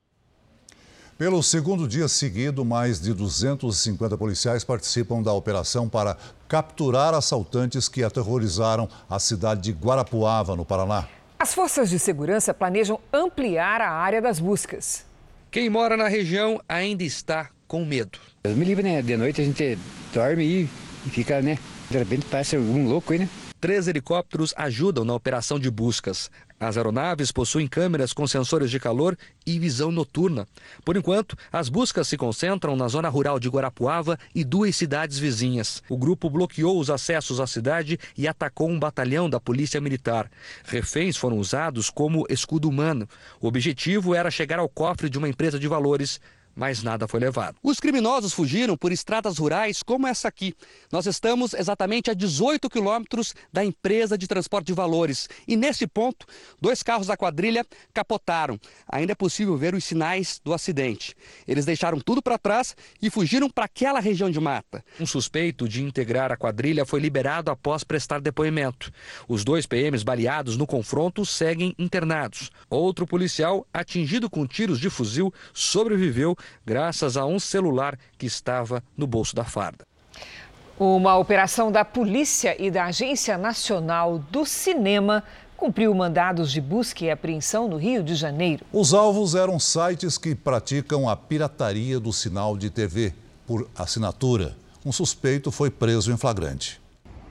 Pelo 1.17 1.41
segundo 1.41 1.88
dia 1.88 2.10
seguido, 2.10 2.65
mais 2.65 2.99
de 2.99 3.13
250 3.13 4.17
policiais 4.17 4.65
participam 4.65 5.21
da 5.21 5.32
operação 5.32 5.88
para 5.88 6.17
capturar 6.45 7.13
assaltantes 7.13 7.88
que 7.88 8.04
aterrorizaram 8.04 8.89
a 9.10 9.17
cidade 9.17 9.62
de 9.62 9.71
Guarapuava, 9.71 10.58
no 10.58 10.65
Paraná. 10.65 11.08
As 11.39 11.54
forças 11.54 11.89
de 11.89 11.99
segurança 11.99 12.54
planejam 12.54 12.99
ampliar 13.13 13.80
a 13.80 13.91
área 13.91 14.21
das 14.21 14.41
buscas. 14.41 15.06
Quem 15.49 15.69
mora 15.69 15.95
na 15.95 16.10
região 16.10 16.60
ainda 16.67 17.04
está 17.04 17.49
com 17.65 17.86
medo. 17.86 18.19
Deus 18.43 18.58
me 18.58 18.65
livre, 18.65 18.84
né? 18.84 19.01
De 19.01 19.15
noite 19.15 19.39
a 19.39 19.45
gente 19.45 19.80
dorme 20.13 20.43
e, 20.43 20.69
e 21.06 21.10
fica, 21.10 21.41
né? 21.41 21.58
De 21.89 21.97
repente 21.97 22.25
parece 22.30 22.58
algum 22.58 22.89
louco 22.89 23.13
aí, 23.13 23.19
né? 23.19 23.30
Três 23.65 23.88
helicópteros 23.88 24.54
ajudam 24.56 25.04
na 25.04 25.15
operação 25.15 25.58
de 25.58 25.71
buscas. 25.71 26.30
As 26.60 26.78
aeronaves 26.78 27.32
possuem 27.32 27.65
câmeras 27.65 28.13
com 28.13 28.28
sensores 28.28 28.69
de 28.69 28.80
calor 28.80 29.17
e 29.43 29.58
visão 29.58 29.91
noturna. 29.91 30.47
Por 30.86 30.95
enquanto, 30.95 31.36
as 31.51 31.67
buscas 31.67 32.08
se 32.08 32.15
concentram 32.15 32.75
na 32.75 32.88
zona 32.88 33.10
rural 33.10 33.39
de 33.39 33.49
Guarapuava 33.49 34.19
e 34.36 34.43
duas 34.43 34.75
cidades 34.75 35.17
vizinhas. 35.17 35.82
O 35.89 35.97
grupo 35.97 36.30
bloqueou 36.30 36.80
os 36.80 36.91
acessos 36.91 37.39
à 37.39 37.47
cidade 37.47 37.97
e 38.15 38.28
atacou 38.28 38.69
um 38.69 38.78
batalhão 38.78 39.28
da 39.28 39.39
Polícia 39.39 39.82
Militar. 39.82 40.30
Reféns 40.63 41.17
foram 41.17 41.39
usados 41.39 41.89
como 41.89 42.28
escudo 42.30 42.69
humano. 42.69 43.10
O 43.41 43.47
objetivo 43.47 44.13
era 44.13 44.30
chegar 44.30 44.60
ao 44.60 44.69
cofre 44.69 45.10
de 45.10 45.17
uma 45.17 45.28
empresa 45.28 45.58
de 45.58 45.67
valores 45.67 46.21
mas 46.56 46.82
nada 46.82 47.08
foi 47.08 47.20
levado. 47.20 47.58
Os 47.62 47.80
criminosos 47.80 48.34
fugiram 48.34 48.78
por 48.78 48.91
estradas 48.91 49.38
rurais 49.38 49.84
como 49.84 50.08
essa 50.08 50.28
aqui. 50.28 50.56
Nós 50.91 51.06
estamos 51.06 51.54
exatamente 51.54 52.10
a 52.10 52.13
18 52.13 52.70
quilômetros 52.70 53.36
da 53.52 53.63
empresa 53.63 54.18
de 54.18 54.28
transporte 54.28 54.68
de 54.68 54.74
valores 54.74 55.28
e 55.48 55.56
nesse 55.56 55.86
ponto, 55.86 56.26
dois 56.62 56.82
carros 56.82 57.08
da 57.08 57.18
quadrilha 57.18 57.65
capotaram. 57.94 58.60
Ainda 58.88 59.12
é 59.12 59.15
possível 59.15 59.58
ver 59.58 59.76
os 59.76 59.84
sinais 59.84 60.39
do 60.44 60.54
acidente. 60.54 61.15
Eles 61.48 61.65
deixaram 61.65 62.00
tudo 62.00 62.22
para 62.22 62.38
trás 62.38 62.76
e 63.02 63.10
fugiram 63.10 63.50
para 63.50 63.65
aquela 63.65 64.00
região 64.00 64.30
de 64.32 64.39
mata. 64.39 64.84
Um 65.00 65.06
suspeito 65.06 65.68
de 65.68 65.84
integrar 65.84 66.32
a 66.32 66.38
quadrilha 66.38 66.86
foi 66.86 67.00
liberado 67.00 67.52
após 67.52 67.84
prestar 67.84 68.22
depoimento. 68.22 68.91
Os 69.28 69.44
dois 69.44 69.65
PMs 69.65 70.04
baleados 70.04 70.56
no 70.58 70.65
confronto 70.65 71.26
seguem 71.26 71.76
internados. 71.78 72.50
Outro 72.70 73.06
policial, 73.06 73.68
atingido 73.74 74.30
com 74.30 74.48
tiros 74.48 74.80
de 74.80 74.89
fuzil, 74.89 75.34
sobreviveu 75.54 76.36
graças 76.66 77.18
a 77.18 77.26
um 77.26 77.40
celular 77.40 77.98
que 78.18 78.26
estava 78.26 78.84
no 78.98 79.08
bolso 79.08 79.36
da 79.36 79.44
farda. 79.44 79.86
Uma 80.78 81.18
operação 81.18 81.72
da 81.72 81.86
polícia 81.86 82.56
e 82.62 82.70
da 82.70 82.86
Agência 82.86 83.38
Nacional 83.38 84.20
do 84.30 84.46
Cinema 84.46 85.24
cumpriu 85.56 85.94
mandados 85.96 86.52
de 86.52 86.60
busca 86.60 87.06
e 87.06 87.10
apreensão 87.10 87.68
no 87.68 87.78
Rio 87.78 88.04
de 88.04 88.14
Janeiro. 88.14 88.66
Os 88.74 88.94
alvos 88.94 89.36
eram 89.36 89.58
sites 89.58 90.18
que 90.18 90.36
praticam 90.36 91.08
a 91.08 91.16
pirataria 91.16 92.00
do 92.00 92.12
sinal 92.12 92.58
de 92.58 92.70
TV 92.70 93.14
por 93.48 93.70
assinatura. 93.76 94.56
Um 94.86 94.92
suspeito 94.92 95.52
foi 95.52 95.70
preso 95.70 96.12
em 96.12 96.18
flagrante. 96.18 96.82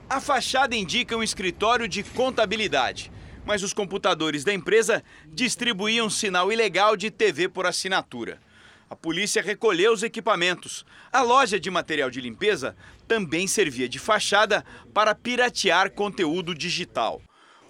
A 0.09 0.21
fachada 0.21 0.75
indica 0.75 1.17
um 1.17 1.23
escritório 1.23 1.87
de 1.87 2.03
contabilidade, 2.03 3.13
mas 3.45 3.63
os 3.63 3.73
computadores 3.73 4.43
da 4.43 4.55
empresa 4.55 5.03
distribuíam 5.33 6.09
sinal 6.09 6.53
ilegal 6.53 6.97
de 6.97 7.11
TV 7.11 7.49
por 7.49 7.67
assinatura. 7.67 8.39
A 8.89 8.95
polícia 8.97 9.43
recolheu 9.43 9.93
os 9.93 10.03
equipamentos. 10.03 10.85
A 11.13 11.23
loja 11.23 11.59
de 11.59 11.71
material 11.71 12.11
de 12.11 12.21
limpeza 12.21 12.77
também 13.09 13.47
servia 13.47 13.89
de 13.89 13.99
fachada 13.99 14.65
para 14.93 15.15
piratear 15.15 15.91
conteúdo 15.91 16.55
digital. 16.55 17.21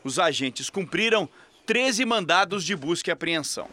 Os 0.03 0.19
agentes 0.19 0.69
cumpriram 0.69 1.29
13 1.67 2.05
mandados 2.05 2.65
de 2.65 2.77
busca 2.77 3.11
e 3.11 3.13
apreensão. 3.13 3.69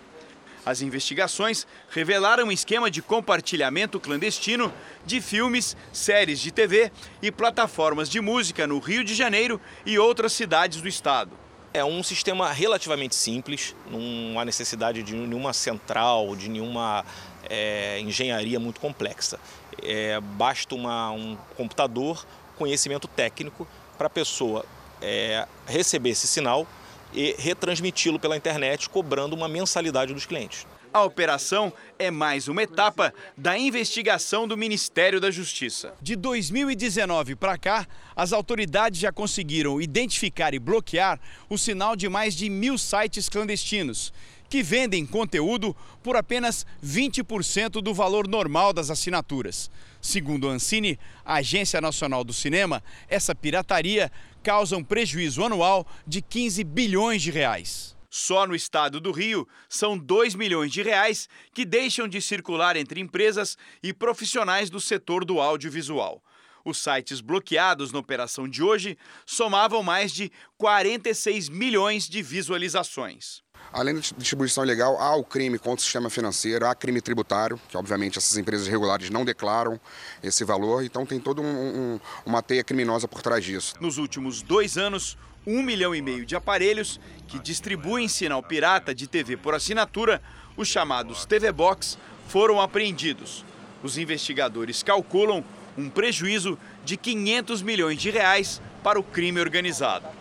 As 0.65 0.82
investigações 0.82 1.65
revelaram 1.89 2.45
um 2.45 2.51
esquema 2.51 2.91
de 2.91 3.01
compartilhamento 3.01 3.99
clandestino 3.99 4.71
de 5.06 5.19
filmes, 5.19 5.75
séries 5.91 6.39
de 6.39 6.51
TV 6.51 6.91
e 7.21 7.32
plataformas 7.32 8.08
de 8.08 8.21
música 8.21 8.67
no 8.67 8.77
Rio 8.77 9.04
de 9.04 9.15
Janeiro 9.15 9.60
e 9.86 9.97
outras 9.97 10.34
cidades 10.34 10.80
do 10.80 10.88
estado. 10.88 11.32
É 11.73 11.84
um 11.84 12.04
sistema 12.04 12.51
relativamente 12.51 13.15
simples, 13.15 13.75
não 13.89 14.39
há 14.39 14.45
necessidade 14.45 15.01
de 15.01 15.15
nenhuma 15.15 15.54
central, 15.54 16.36
de 16.36 16.49
nenhuma 16.49 17.04
é, 17.52 18.00
engenharia 18.00 18.60
muito 18.60 18.80
complexa. 18.80 19.38
É, 19.84 20.20
basta 20.22 20.74
uma, 20.74 21.12
um 21.12 21.38
computador, 21.58 22.26
conhecimento 22.58 23.10
técnico 23.10 23.68
para 23.98 24.08
a 24.08 24.10
pessoa 24.10 24.66
é, 25.02 25.46
receber 25.68 26.12
esse 26.12 26.28
sinal 26.28 26.66
e 27.14 27.36
retransmiti-lo 27.38 28.18
pela 28.18 28.38
internet, 28.38 28.90
cobrando 28.90 29.36
uma 29.36 29.50
mensalidade 29.50 30.14
dos 30.14 30.26
clientes. 30.26 30.66
A 30.94 31.04
operação 31.04 31.74
é 31.98 32.10
mais 32.12 32.48
uma 32.48 32.64
etapa 32.64 33.14
da 33.38 33.58
investigação 33.58 34.48
do 34.48 34.58
Ministério 34.58 35.20
da 35.20 35.32
Justiça. 35.32 35.94
De 36.02 36.16
2019 36.16 37.36
para 37.36 37.58
cá, 37.58 37.88
as 38.16 38.34
autoridades 38.34 39.00
já 39.00 39.12
conseguiram 39.12 39.82
identificar 39.82 40.54
e 40.54 40.60
bloquear 40.60 41.20
o 41.50 41.58
sinal 41.58 41.96
de 41.96 42.08
mais 42.10 42.34
de 42.34 42.50
mil 42.50 42.78
sites 42.78 43.30
clandestinos 43.30 44.14
que 44.52 44.62
vendem 44.62 45.06
conteúdo 45.06 45.74
por 46.04 46.18
apenas 46.18 46.66
20% 46.86 47.82
do 47.82 47.94
valor 47.94 48.28
normal 48.28 48.74
das 48.74 48.90
assinaturas. 48.90 49.72
Segundo 50.02 50.50
a 50.50 50.52
Ancine, 50.52 51.00
a 51.24 51.36
Agência 51.36 51.80
Nacional 51.80 52.22
do 52.22 52.34
Cinema, 52.34 52.84
essa 53.08 53.34
pirataria 53.34 54.12
causa 54.44 54.76
um 54.76 54.84
prejuízo 54.84 55.42
anual 55.42 55.88
de 56.06 56.22
15 56.22 56.66
bilhões 56.66 57.22
de 57.22 57.32
reais. 57.32 57.96
Só 58.10 58.46
no 58.46 58.54
estado 58.54 59.00
do 59.00 59.14
Rio, 59.14 59.48
são 59.70 59.98
2 59.98 60.36
milhões 60.36 60.70
de 60.70 60.82
reais 60.82 61.30
que 61.54 61.64
deixam 61.64 62.06
de 62.06 62.22
circular 62.22 62.76
entre 62.76 63.00
empresas 63.00 63.58
e 63.82 63.94
profissionais 63.94 64.70
do 64.70 64.82
setor 64.82 65.24
do 65.24 65.40
audiovisual. 65.40 66.22
Os 66.66 66.78
sites 66.78 67.22
bloqueados 67.22 67.94
na 67.94 68.00
operação 68.00 68.50
de 68.50 68.62
hoje 68.62 68.98
somavam 69.26 69.82
mais 69.82 70.12
de 70.12 70.30
46 70.58 71.48
milhões 71.48 72.10
de 72.10 72.22
visualizações. 72.22 73.42
Além 73.74 73.95
da 73.95 74.02
distribuição 74.17 74.63
ilegal, 74.63 75.00
há 75.00 75.15
o 75.15 75.24
crime 75.24 75.58
contra 75.58 75.80
o 75.80 75.84
sistema 75.84 76.10
financeiro, 76.10 76.65
há 76.65 76.76
crime 76.76 77.00
tributário, 77.00 77.60
que 77.69 77.78
obviamente 77.78 78.17
essas 78.17 78.38
empresas 78.38 78.67
regulares 78.67 79.10
não 79.10 79.24
declaram 79.24 79.80
esse 80.21 80.43
valor, 80.43 80.84
então 80.84 81.06
tem 81.06 81.19
toda 81.19 81.41
um, 81.41 81.45
um, 81.45 82.00
uma 82.26 82.41
teia 82.41 82.63
criminosa 82.63 83.08
por 83.08 83.21
trás 83.21 83.43
disso. 83.43 83.76
Nos 83.80 83.97
últimos 83.97 84.41
dois 84.41 84.78
anos, 84.78 85.17
um 85.47 85.63
milhão 85.63 85.95
e 85.95 86.02
meio 86.02 86.26
de 86.26 86.36
aparelhos 86.36 87.00
que 87.28 87.39
distribuem 87.39 88.08
sinal 88.08 88.43
pirata 88.43 88.93
de 88.93 89.08
TV 89.08 89.38
por 89.38 89.56
assinatura, 89.56 90.21
os 90.58 90.67
chamados 90.67 91.26
TV 91.26 91.52
Box, 91.52 91.97
foram 92.28 92.60
apreendidos. 92.60 93.45
Os 93.82 93.97
investigadores 93.97 94.84
calculam 94.84 95.43
um 95.78 95.89
prejuízo 95.89 96.58
de 96.84 96.97
500 96.97 97.62
milhões 97.62 98.00
de 98.00 98.10
reais 98.10 98.62
para 98.84 99.00
o 99.00 99.04
crime 99.04 99.39
organizado. 99.39 100.21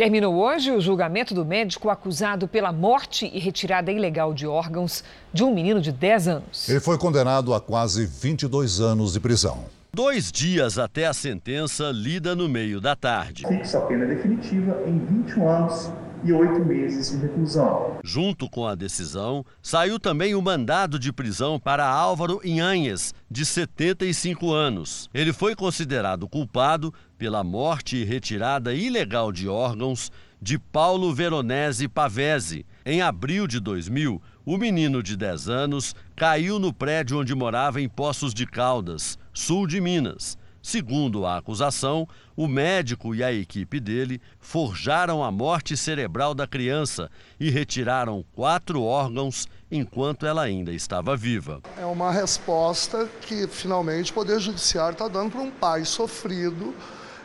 Terminou 0.00 0.34
hoje 0.36 0.70
o 0.70 0.80
julgamento 0.80 1.34
do 1.34 1.44
médico 1.44 1.90
acusado 1.90 2.48
pela 2.48 2.72
morte 2.72 3.30
e 3.34 3.38
retirada 3.38 3.92
ilegal 3.92 4.32
de 4.32 4.46
órgãos 4.46 5.04
de 5.30 5.44
um 5.44 5.54
menino 5.54 5.78
de 5.78 5.92
10 5.92 6.26
anos. 6.26 6.68
Ele 6.70 6.80
foi 6.80 6.96
condenado 6.96 7.52
a 7.52 7.60
quase 7.60 8.06
22 8.06 8.80
anos 8.80 9.12
de 9.12 9.20
prisão. 9.20 9.66
Dois 9.92 10.32
dias 10.32 10.78
até 10.78 11.06
a 11.06 11.12
sentença, 11.12 11.90
lida 11.92 12.34
no 12.34 12.48
meio 12.48 12.80
da 12.80 12.96
tarde. 12.96 13.46
Fixa 13.46 13.76
a 13.76 13.82
pena 13.82 14.06
definitiva 14.06 14.80
em 14.86 14.98
21 15.00 15.46
anos 15.46 15.92
e 16.22 16.32
oito 16.32 16.64
meses 16.64 17.10
de 17.10 17.16
reclusão. 17.18 17.98
Junto 18.02 18.48
com 18.48 18.66
a 18.66 18.74
decisão, 18.74 19.44
saiu 19.62 19.98
também 19.98 20.34
o 20.34 20.42
mandado 20.42 20.98
de 20.98 21.12
prisão 21.12 21.58
para 21.58 21.88
Álvaro 21.88 22.40
Inhanhes, 22.44 23.14
de 23.30 23.44
75 23.44 24.52
anos. 24.52 25.08
Ele 25.14 25.32
foi 25.32 25.54
considerado 25.54 26.28
culpado 26.28 26.92
pela 27.16 27.44
morte 27.44 27.96
e 27.96 28.04
retirada 28.04 28.74
ilegal 28.74 29.32
de 29.32 29.48
órgãos 29.48 30.10
de 30.40 30.58
Paulo 30.58 31.14
Veronese 31.14 31.86
Pavese. 31.86 32.64
Em 32.84 33.02
abril 33.02 33.46
de 33.46 33.60
2000, 33.60 34.20
o 34.44 34.56
menino 34.56 35.02
de 35.02 35.16
10 35.16 35.48
anos 35.48 35.94
caiu 36.16 36.58
no 36.58 36.72
prédio 36.72 37.20
onde 37.20 37.34
morava 37.34 37.80
em 37.80 37.88
Poços 37.88 38.32
de 38.32 38.46
Caldas, 38.46 39.18
sul 39.32 39.66
de 39.66 39.80
Minas. 39.80 40.38
Segundo 40.62 41.24
a 41.24 41.38
acusação, 41.38 42.06
o 42.36 42.46
médico 42.46 43.14
e 43.14 43.24
a 43.24 43.32
equipe 43.32 43.80
dele 43.80 44.20
forjaram 44.38 45.24
a 45.24 45.30
morte 45.30 45.76
cerebral 45.76 46.34
da 46.34 46.46
criança 46.46 47.10
e 47.38 47.50
retiraram 47.50 48.24
quatro 48.34 48.82
órgãos 48.82 49.48
enquanto 49.70 50.26
ela 50.26 50.42
ainda 50.42 50.72
estava 50.72 51.16
viva. 51.16 51.60
É 51.78 51.86
uma 51.86 52.12
resposta 52.12 53.08
que 53.22 53.46
finalmente 53.46 54.10
o 54.10 54.14
Poder 54.14 54.38
Judiciário 54.38 54.92
está 54.92 55.08
dando 55.08 55.30
para 55.30 55.40
um 55.40 55.50
pai 55.50 55.84
sofrido 55.84 56.74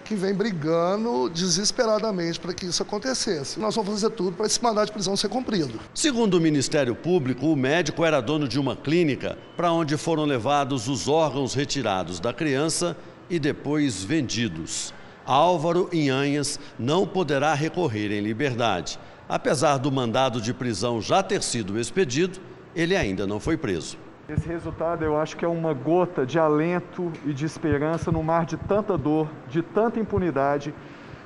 que 0.06 0.16
vem 0.16 0.34
brigando 0.34 1.30
desesperadamente 1.30 2.40
para 2.40 2.54
que 2.54 2.68
isso 2.68 2.84
acontecesse. 2.84 3.60
Nós 3.60 3.76
vamos 3.76 3.92
fazer 3.92 4.12
tudo 4.12 4.38
para 4.38 4.46
esse 4.46 4.64
mandado 4.64 4.86
de 4.86 4.92
prisão 4.92 5.18
ser 5.18 5.28
cumprido. 5.30 5.80
Segundo 5.94 6.36
o 6.36 6.42
Ministério 6.42 6.96
Público, 6.96 7.48
o 7.48 7.56
médico 7.56 8.06
era 8.06 8.22
dono 8.22 8.48
de 8.48 8.60
uma 8.60 8.76
clínica 8.76 9.36
para 9.58 9.72
onde 9.72 9.98
foram 9.98 10.24
levados 10.24 10.88
os 10.88 11.08
órgãos 11.08 11.56
retirados 11.56 12.20
da 12.20 12.32
criança 12.32 12.96
e 13.30 13.40
depois 13.40 14.04
vendidos. 14.04 14.94
Álvaro 15.26 15.90
Inhanhas 15.92 16.60
não 16.78 17.08
poderá 17.08 17.54
recorrer 17.54 18.12
em 18.12 18.22
liberdade. 18.22 19.00
Apesar 19.28 19.78
do 19.78 19.92
mandado 19.92 20.40
de 20.40 20.54
prisão 20.54 21.02
já 21.02 21.24
ter 21.24 21.42
sido 21.42 21.80
expedido, 21.80 22.40
ele 22.76 22.96
ainda 22.96 23.26
não 23.26 23.40
foi 23.40 23.58
preso. 23.58 23.98
Esse 24.30 24.48
resultado 24.48 25.04
eu 25.04 25.20
acho 25.20 25.38
que 25.38 25.46
é 25.46 25.48
uma 25.48 25.74
gota 25.74 26.26
de 26.26 26.38
alento 26.38 27.12
e 27.26 27.34
de 27.34 27.46
esperança 27.46 28.12
no 28.12 28.24
mar 28.24 28.46
de 28.46 28.58
tanta 28.58 28.98
dor, 28.98 29.28
de 29.48 29.62
tanta 29.62 30.00
impunidade, 30.00 30.74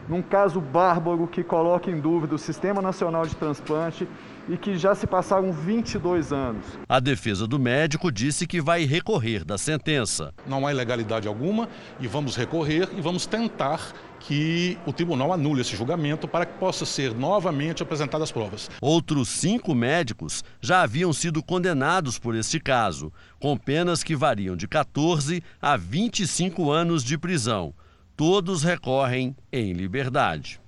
num 0.07 0.21
caso 0.21 0.59
bárbaro 0.59 1.27
que 1.27 1.43
coloca 1.43 1.89
em 1.89 1.99
dúvida 1.99 2.35
o 2.35 2.39
Sistema 2.39 2.81
Nacional 2.81 3.25
de 3.25 3.35
Transplante 3.35 4.07
e 4.49 4.57
que 4.57 4.77
já 4.77 4.95
se 4.95 5.05
passaram 5.05 5.53
22 5.53 6.33
anos. 6.33 6.65
A 6.87 6.99
defesa 6.99 7.47
do 7.47 7.59
médico 7.59 8.11
disse 8.11 8.47
que 8.47 8.59
vai 8.59 8.83
recorrer 8.83 9.45
da 9.45 9.57
sentença. 9.57 10.33
Não 10.47 10.65
há 10.65 10.71
ilegalidade 10.71 11.27
alguma 11.27 11.69
e 11.99 12.07
vamos 12.07 12.35
recorrer 12.35 12.89
e 12.97 13.01
vamos 13.01 13.25
tentar 13.25 13.93
que 14.19 14.77
o 14.85 14.91
tribunal 14.91 15.31
anule 15.31 15.61
esse 15.61 15.75
julgamento 15.75 16.27
para 16.27 16.45
que 16.45 16.57
possa 16.59 16.85
ser 16.85 17.13
novamente 17.13 17.83
apresentadas 17.83 18.31
provas. 18.31 18.69
Outros 18.81 19.29
cinco 19.29 19.73
médicos 19.73 20.43
já 20.59 20.81
haviam 20.81 21.13
sido 21.13 21.41
condenados 21.41 22.19
por 22.19 22.35
este 22.35 22.59
caso, 22.59 23.13
com 23.39 23.55
penas 23.55 24.03
que 24.03 24.15
variam 24.15 24.55
de 24.55 24.67
14 24.67 25.41
a 25.61 25.77
25 25.77 26.71
anos 26.71 27.03
de 27.03 27.17
prisão. 27.17 27.73
Todos 28.15 28.63
recorrem 28.63 29.35
em 29.51 29.71
liberdade. 29.71 30.59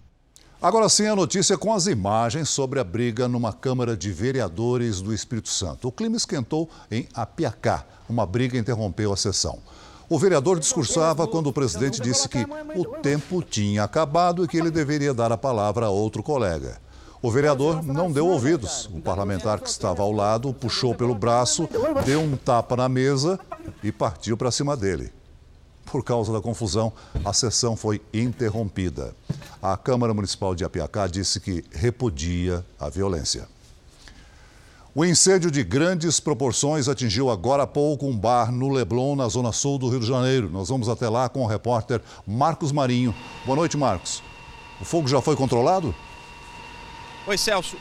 Agora 0.62 0.88
sim, 0.90 1.08
a 1.08 1.16
notícia 1.16 1.58
com 1.58 1.74
as 1.74 1.88
imagens 1.88 2.48
sobre 2.48 2.80
a 2.80 2.84
briga 2.84 3.28
numa 3.28 3.52
Câmara 3.52 3.98
de 3.98 4.12
Vereadores 4.12 5.02
do 5.02 5.12
Espírito 5.12 5.50
Santo. 5.50 5.88
O 5.88 5.92
clima 5.92 6.16
esquentou 6.16 6.70
em 6.92 7.08
Apiacá. 7.16 7.84
Uma 8.08 8.28
briga 8.28 8.60
interrompeu 8.60 9.12
a 9.12 9.18
sessão. 9.18 9.58
O 10.08 10.20
vereador 10.20 10.60
discursava 10.60 11.26
quando 11.26 11.48
o 11.48 11.54
presidente 11.54 12.00
disse 12.00 12.30
que 12.30 12.46
o 12.76 12.86
tempo 13.02 13.42
tinha 13.42 13.84
acabado 13.84 14.46
e 14.46 14.48
que 14.48 14.56
ele 14.56 14.70
deveria 14.70 15.16
dar 15.16 15.32
a 15.32 15.38
palavra 15.38 15.88
a 15.88 15.90
outro 15.90 16.22
colega. 16.22 16.80
O 17.24 17.32
vereador 17.32 17.82
não 17.82 18.12
deu 18.12 18.28
ouvidos. 18.28 18.86
O 18.94 19.02
parlamentar 19.02 19.60
que 19.60 19.70
estava 19.70 20.04
ao 20.04 20.12
lado 20.12 20.54
puxou 20.54 20.94
pelo 20.94 21.16
braço, 21.16 21.68
deu 22.06 22.22
um 22.22 22.38
tapa 22.38 22.76
na 22.76 22.88
mesa 22.88 23.40
e 23.84 23.92
partiu 23.92 24.38
para 24.38 24.52
cima 24.52 24.78
dele. 24.78 25.12
Por 25.86 26.04
causa 26.04 26.32
da 26.32 26.42
confusão, 26.42 26.94
a 27.24 27.34
sessão 27.34 27.76
foi 27.76 28.02
interrompida. 28.14 29.16
A 29.62 29.76
Câmara 29.76 30.14
Municipal 30.14 30.56
de 30.56 30.64
Apiacá 30.64 31.08
disse 31.08 31.40
que 31.40 31.64
repudia 31.72 32.66
a 32.80 32.90
violência. 32.90 33.48
O 34.94 35.06
incêndio 35.06 35.50
de 35.50 35.64
grandes 35.64 36.20
proporções 36.20 36.90
atingiu 36.90 37.30
agora 37.30 37.64
há 37.64 37.68
pouco 37.68 38.06
um 38.06 38.18
bar 38.18 38.52
no 38.52 38.70
Leblon, 38.70 39.16
na 39.16 39.30
zona 39.30 39.54
sul 39.54 39.78
do 39.78 39.88
Rio 39.88 40.02
de 40.02 40.06
Janeiro. 40.06 40.50
Nós 40.50 40.68
vamos 40.68 40.90
até 40.90 41.08
lá 41.08 41.30
com 41.30 41.44
o 41.44 41.48
repórter 41.48 42.02
Marcos 42.28 42.74
Marinho. 42.74 43.16
Boa 43.46 43.56
noite, 43.56 43.78
Marcos. 43.78 44.22
O 44.82 44.86
fogo 44.86 45.08
já 45.08 45.22
foi 45.22 45.36
controlado? 45.36 45.96
Oi, 47.26 47.38
Celso. 47.38 47.78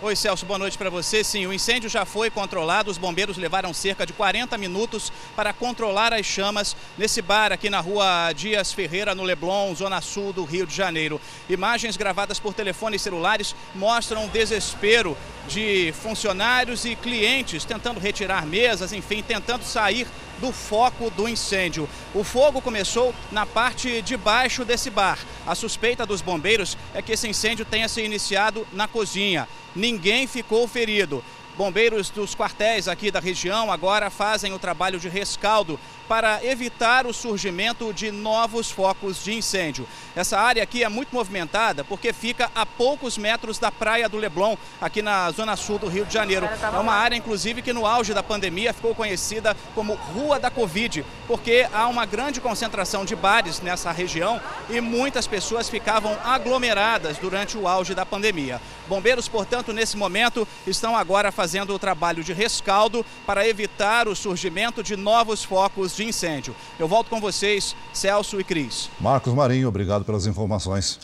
Oi, 0.00 0.14
Celso, 0.14 0.46
boa 0.46 0.60
noite 0.60 0.78
para 0.78 0.88
você. 0.88 1.24
Sim, 1.24 1.48
o 1.48 1.52
incêndio 1.52 1.90
já 1.90 2.04
foi 2.04 2.30
controlado. 2.30 2.88
Os 2.88 2.96
bombeiros 2.96 3.36
levaram 3.36 3.74
cerca 3.74 4.06
de 4.06 4.12
40 4.12 4.56
minutos 4.56 5.12
para 5.34 5.52
controlar 5.52 6.14
as 6.14 6.24
chamas 6.24 6.76
nesse 6.96 7.20
bar 7.20 7.50
aqui 7.50 7.68
na 7.68 7.80
rua 7.80 8.32
Dias 8.32 8.72
Ferreira, 8.72 9.12
no 9.12 9.24
Leblon, 9.24 9.74
zona 9.74 10.00
sul 10.00 10.32
do 10.32 10.44
Rio 10.44 10.68
de 10.68 10.72
Janeiro. 10.72 11.20
Imagens 11.50 11.96
gravadas 11.96 12.38
por 12.38 12.54
telefones 12.54 13.02
celulares 13.02 13.56
mostram 13.74 14.26
o 14.26 14.28
desespero 14.28 15.18
de 15.48 15.92
funcionários 16.00 16.84
e 16.84 16.94
clientes 16.94 17.64
tentando 17.64 17.98
retirar 17.98 18.46
mesas, 18.46 18.92
enfim, 18.92 19.20
tentando 19.20 19.64
sair 19.64 20.06
do 20.40 20.52
foco 20.52 21.10
do 21.10 21.28
incêndio. 21.28 21.88
O 22.14 22.24
fogo 22.24 22.60
começou 22.60 23.14
na 23.30 23.44
parte 23.44 24.02
de 24.02 24.16
baixo 24.16 24.64
desse 24.64 24.90
bar. 24.90 25.18
A 25.46 25.54
suspeita 25.54 26.06
dos 26.06 26.20
bombeiros 26.20 26.76
é 26.94 27.02
que 27.02 27.12
esse 27.12 27.28
incêndio 27.28 27.64
tenha 27.64 27.88
se 27.88 28.02
iniciado 28.02 28.66
na 28.72 28.86
cozinha 28.88 29.48
ninguém 29.78 30.26
ficou 30.26 30.66
ferido. 30.66 31.22
Bombeiros 31.56 32.10
dos 32.10 32.36
quartéis 32.36 32.86
aqui 32.86 33.10
da 33.10 33.18
região 33.18 33.72
agora 33.72 34.10
fazem 34.10 34.52
o 34.52 34.58
trabalho 34.58 35.00
de 35.00 35.08
rescaldo 35.08 35.78
para 36.08 36.42
evitar 36.44 37.06
o 37.06 37.12
surgimento 37.12 37.92
de 37.92 38.10
novos 38.10 38.70
focos 38.70 39.22
de 39.22 39.34
incêndio. 39.34 39.86
Essa 40.16 40.40
área 40.40 40.62
aqui 40.62 40.82
é 40.82 40.88
muito 40.88 41.14
movimentada 41.14 41.84
porque 41.84 42.12
fica 42.12 42.50
a 42.54 42.64
poucos 42.64 43.18
metros 43.18 43.58
da 43.58 43.70
praia 43.70 44.08
do 44.08 44.16
Leblon, 44.16 44.56
aqui 44.80 45.02
na 45.02 45.30
zona 45.30 45.54
sul 45.54 45.78
do 45.78 45.86
Rio 45.86 46.06
de 46.06 46.14
Janeiro. 46.14 46.46
É 46.46 46.78
uma 46.78 46.94
área, 46.94 47.14
inclusive, 47.14 47.60
que 47.60 47.72
no 47.72 47.86
auge 47.86 48.14
da 48.14 48.22
pandemia 48.22 48.72
ficou 48.72 48.94
conhecida 48.94 49.54
como 49.74 49.94
Rua 49.94 50.40
da 50.40 50.50
Covid, 50.50 51.04
porque 51.26 51.68
há 51.72 51.86
uma 51.86 52.06
grande 52.06 52.40
concentração 52.40 53.04
de 53.04 53.14
bares 53.14 53.60
nessa 53.60 53.92
região 53.92 54.40
e 54.70 54.80
muitas 54.80 55.26
pessoas 55.26 55.68
ficavam 55.68 56.16
aglomeradas 56.24 57.18
durante 57.18 57.58
o 57.58 57.68
auge 57.68 57.94
da 57.94 58.06
pandemia. 58.06 58.60
Bombeiros, 58.88 59.28
portanto, 59.28 59.72
nesse 59.72 59.96
momento, 59.96 60.48
estão 60.66 60.96
agora 60.96 61.30
fazendo 61.30 61.74
o 61.74 61.78
trabalho 61.78 62.24
de 62.24 62.32
rescaldo 62.32 63.04
para 63.26 63.46
evitar 63.46 64.08
o 64.08 64.16
surgimento 64.16 64.82
de 64.82 64.96
novos 64.96 65.44
focos 65.44 65.97
de 65.98 66.04
incêndio. 66.04 66.54
Eu 66.78 66.86
volto 66.86 67.10
com 67.10 67.20
vocês, 67.20 67.74
Celso 67.92 68.40
e 68.40 68.44
Cris. 68.44 68.88
Marcos 69.00 69.34
Marinho, 69.34 69.68
obrigado 69.68 70.04
pelas 70.04 70.26
informações. 70.26 70.98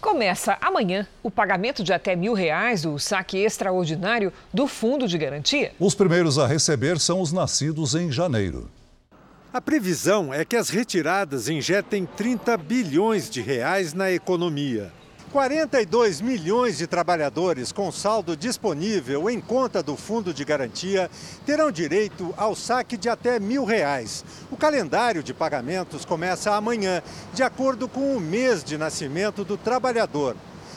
Começa 0.00 0.58
amanhã 0.60 1.08
o 1.22 1.30
pagamento 1.30 1.82
de 1.82 1.90
até 1.90 2.14
mil 2.14 2.34
reais 2.34 2.82
do 2.82 2.98
saque 2.98 3.38
extraordinário 3.38 4.30
do 4.52 4.66
Fundo 4.66 5.08
de 5.08 5.16
Garantia. 5.16 5.72
Os 5.80 5.94
primeiros 5.94 6.38
a 6.38 6.46
receber 6.46 7.00
são 7.00 7.22
os 7.22 7.32
nascidos 7.32 7.94
em 7.94 8.12
janeiro. 8.12 8.70
A 9.50 9.62
previsão 9.62 10.34
é 10.34 10.44
que 10.44 10.56
as 10.56 10.68
retiradas 10.68 11.48
injetem 11.48 12.04
30 12.04 12.56
bilhões 12.58 13.30
de 13.30 13.40
reais 13.40 13.94
na 13.94 14.10
economia. 14.10 14.92
42 15.34 16.20
milhões 16.20 16.78
de 16.78 16.86
trabalhadores 16.86 17.72
com 17.72 17.90
saldo 17.90 18.36
disponível 18.36 19.28
em 19.28 19.40
conta 19.40 19.82
do 19.82 19.96
Fundo 19.96 20.32
de 20.32 20.44
Garantia 20.44 21.10
terão 21.44 21.72
direito 21.72 22.32
ao 22.36 22.54
saque 22.54 22.96
de 22.96 23.08
até 23.08 23.40
mil 23.40 23.64
reais. 23.64 24.24
O 24.48 24.56
calendário 24.56 25.24
de 25.24 25.34
pagamentos 25.34 26.04
começa 26.04 26.54
amanhã, 26.54 27.02
de 27.32 27.42
acordo 27.42 27.88
com 27.88 28.16
o 28.16 28.20
mês 28.20 28.62
de 28.62 28.78
nascimento 28.78 29.44
do 29.44 29.56
trabalhador. 29.56 30.36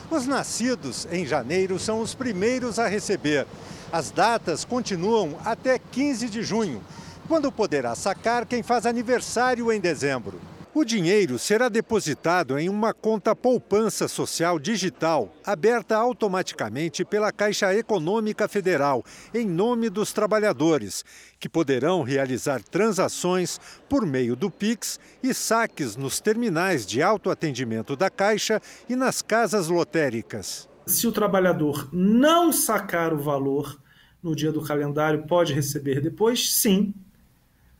Os 0.09 0.25
nascidos 0.25 1.07
em 1.11 1.23
janeiro 1.23 1.77
são 1.77 2.01
os 2.01 2.15
primeiros 2.15 2.79
a 2.79 2.87
receber. 2.87 3.45
As 3.91 4.09
datas 4.09 4.65
continuam 4.65 5.37
até 5.45 5.77
15 5.77 6.29
de 6.29 6.41
junho, 6.41 6.81
quando 7.27 7.51
poderá 7.51 7.93
sacar 7.93 8.43
quem 8.43 8.63
faz 8.63 8.87
aniversário 8.87 9.71
em 9.71 9.79
dezembro. 9.79 10.56
O 10.73 10.83
dinheiro 10.83 11.39
será 11.39 11.69
depositado 11.69 12.59
em 12.59 12.69
uma 12.69 12.93
conta 12.93 13.35
poupança 13.35 14.07
social 14.07 14.59
digital, 14.59 15.33
aberta 15.43 15.95
automaticamente 15.95 17.03
pela 17.03 17.31
Caixa 17.31 17.73
Econômica 17.73 18.47
Federal, 18.47 19.03
em 19.33 19.47
nome 19.47 19.89
dos 19.89 20.13
trabalhadores, 20.13 21.03
que 21.39 21.49
poderão 21.49 22.03
realizar 22.03 22.61
transações 22.61 23.59
por 23.89 24.05
meio 24.05 24.35
do 24.35 24.51
Pix 24.51 24.99
e 25.23 25.33
saques 25.33 25.95
nos 25.95 26.19
terminais 26.19 26.85
de 26.85 27.01
autoatendimento 27.01 27.95
da 27.95 28.09
Caixa 28.09 28.61
e 28.87 28.95
nas 28.95 29.21
casas 29.21 29.69
lotéricas. 29.69 30.69
Se 30.85 31.07
o 31.07 31.11
trabalhador 31.11 31.89
não 31.91 32.51
sacar 32.53 33.13
o 33.13 33.17
valor 33.17 33.81
no 34.21 34.35
dia 34.35 34.51
do 34.51 34.61
calendário, 34.61 35.23
pode 35.23 35.53
receber 35.53 36.01
depois? 36.01 36.53
Sim, 36.53 36.93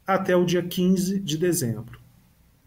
até 0.05 0.35
o 0.35 0.45
dia 0.45 0.63
15 0.63 1.19
de 1.19 1.37
dezembro 1.37 2.06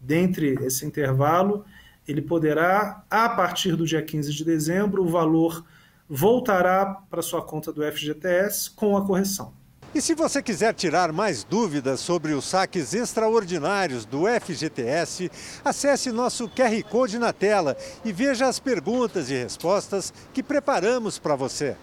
dentre 0.01 0.55
esse 0.65 0.85
intervalo, 0.85 1.63
ele 2.07 2.21
poderá, 2.21 3.03
a 3.09 3.29
partir 3.29 3.75
do 3.75 3.85
dia 3.85 4.01
15 4.01 4.33
de 4.33 4.43
dezembro, 4.43 5.03
o 5.03 5.07
valor 5.07 5.63
voltará 6.09 6.85
para 7.09 7.21
sua 7.21 7.41
conta 7.41 7.71
do 7.71 7.83
FGTS 7.83 8.71
com 8.71 8.97
a 8.97 9.05
correção. 9.05 9.53
E 9.93 10.01
se 10.01 10.15
você 10.15 10.41
quiser 10.41 10.73
tirar 10.73 11.11
mais 11.11 11.43
dúvidas 11.43 11.99
sobre 11.99 12.31
os 12.31 12.45
saques 12.45 12.93
extraordinários 12.93 14.05
do 14.05 14.23
FGTS, 14.25 15.29
acesse 15.65 16.11
nosso 16.13 16.47
QR 16.47 16.81
Code 16.89 17.19
na 17.19 17.33
tela 17.33 17.75
e 18.03 18.13
veja 18.13 18.47
as 18.47 18.57
perguntas 18.57 19.29
e 19.29 19.33
respostas 19.33 20.13
que 20.33 20.41
preparamos 20.41 21.19
para 21.19 21.35
você. 21.35 21.75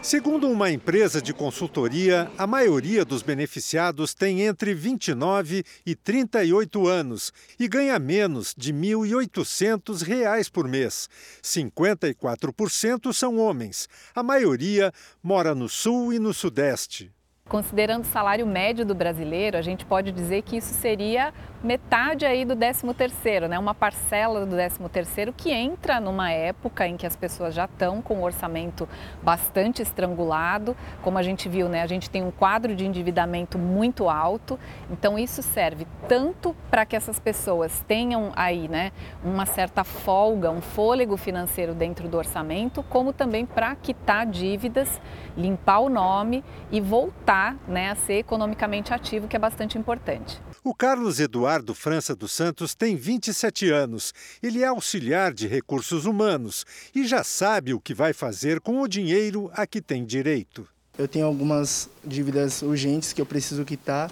Segundo 0.00 0.48
uma 0.48 0.70
empresa 0.70 1.20
de 1.20 1.34
consultoria, 1.34 2.30
a 2.38 2.46
maioria 2.46 3.04
dos 3.04 3.22
beneficiados 3.22 4.14
tem 4.14 4.42
entre 4.42 4.72
29 4.74 5.64
e 5.84 5.94
38 5.94 6.86
anos 6.86 7.32
e 7.58 7.68
ganha 7.68 7.98
menos 7.98 8.54
de 8.56 8.72
R$ 8.72 8.78
1.800 8.78 10.50
por 10.50 10.68
mês. 10.68 11.08
54% 11.42 13.12
são 13.12 13.38
homens. 13.38 13.88
A 14.14 14.22
maioria 14.22 14.92
mora 15.22 15.54
no 15.54 15.68
sul 15.68 16.12
e 16.12 16.18
no 16.18 16.32
sudeste. 16.32 17.10
Considerando 17.52 18.04
o 18.04 18.06
salário 18.06 18.46
médio 18.46 18.82
do 18.82 18.94
brasileiro, 18.94 19.58
a 19.58 19.60
gente 19.60 19.84
pode 19.84 20.10
dizer 20.10 20.40
que 20.40 20.56
isso 20.56 20.72
seria 20.72 21.34
metade 21.62 22.24
aí 22.24 22.44
do 22.44 22.56
13 22.56 22.94
terceiro, 22.94 23.46
né? 23.46 23.58
Uma 23.58 23.74
parcela 23.74 24.44
do 24.44 24.50
13 24.56 24.78
terceiro 24.90 25.34
que 25.34 25.52
entra 25.52 26.00
numa 26.00 26.30
época 26.30 26.86
em 26.86 26.96
que 26.96 27.06
as 27.06 27.14
pessoas 27.14 27.54
já 27.54 27.66
estão 27.66 28.00
com 28.00 28.14
o 28.14 28.22
orçamento 28.22 28.88
bastante 29.22 29.82
estrangulado, 29.82 30.74
como 31.02 31.18
a 31.18 31.22
gente 31.22 31.46
viu, 31.48 31.68
né? 31.68 31.82
A 31.82 31.86
gente 31.86 32.08
tem 32.08 32.22
um 32.22 32.30
quadro 32.30 32.74
de 32.74 32.86
endividamento 32.86 33.58
muito 33.58 34.08
alto, 34.08 34.58
então 34.90 35.18
isso 35.18 35.42
serve 35.42 35.86
tanto 36.08 36.56
para 36.70 36.86
que 36.86 36.96
essas 36.96 37.20
pessoas 37.20 37.84
tenham 37.86 38.32
aí, 38.34 38.66
né, 38.66 38.92
uma 39.22 39.46
certa 39.46 39.84
folga, 39.84 40.50
um 40.50 40.60
fôlego 40.60 41.16
financeiro 41.16 41.74
dentro 41.74 42.08
do 42.08 42.16
orçamento, 42.16 42.82
como 42.84 43.12
também 43.12 43.46
para 43.46 43.74
quitar 43.76 44.26
dívidas, 44.26 45.00
limpar 45.36 45.78
o 45.78 45.88
nome 45.88 46.42
e 46.70 46.80
voltar, 46.80 47.41
né, 47.66 47.90
a 47.90 47.94
ser 47.94 48.14
economicamente 48.14 48.92
ativo, 48.92 49.28
que 49.28 49.36
é 49.36 49.38
bastante 49.38 49.76
importante. 49.76 50.40
O 50.64 50.74
Carlos 50.74 51.18
Eduardo 51.18 51.74
França 51.74 52.14
dos 52.14 52.32
Santos 52.32 52.74
tem 52.74 52.94
27 52.94 53.70
anos. 53.70 54.14
Ele 54.42 54.62
é 54.62 54.66
auxiliar 54.66 55.32
de 55.32 55.46
recursos 55.46 56.04
humanos 56.04 56.64
e 56.94 57.04
já 57.06 57.24
sabe 57.24 57.74
o 57.74 57.80
que 57.80 57.94
vai 57.94 58.12
fazer 58.12 58.60
com 58.60 58.80
o 58.80 58.88
dinheiro 58.88 59.50
a 59.54 59.66
que 59.66 59.80
tem 59.80 60.04
direito. 60.04 60.66
Eu 60.96 61.08
tenho 61.08 61.26
algumas 61.26 61.88
dívidas 62.04 62.62
urgentes 62.62 63.12
que 63.12 63.20
eu 63.20 63.26
preciso 63.26 63.64
quitar 63.64 64.10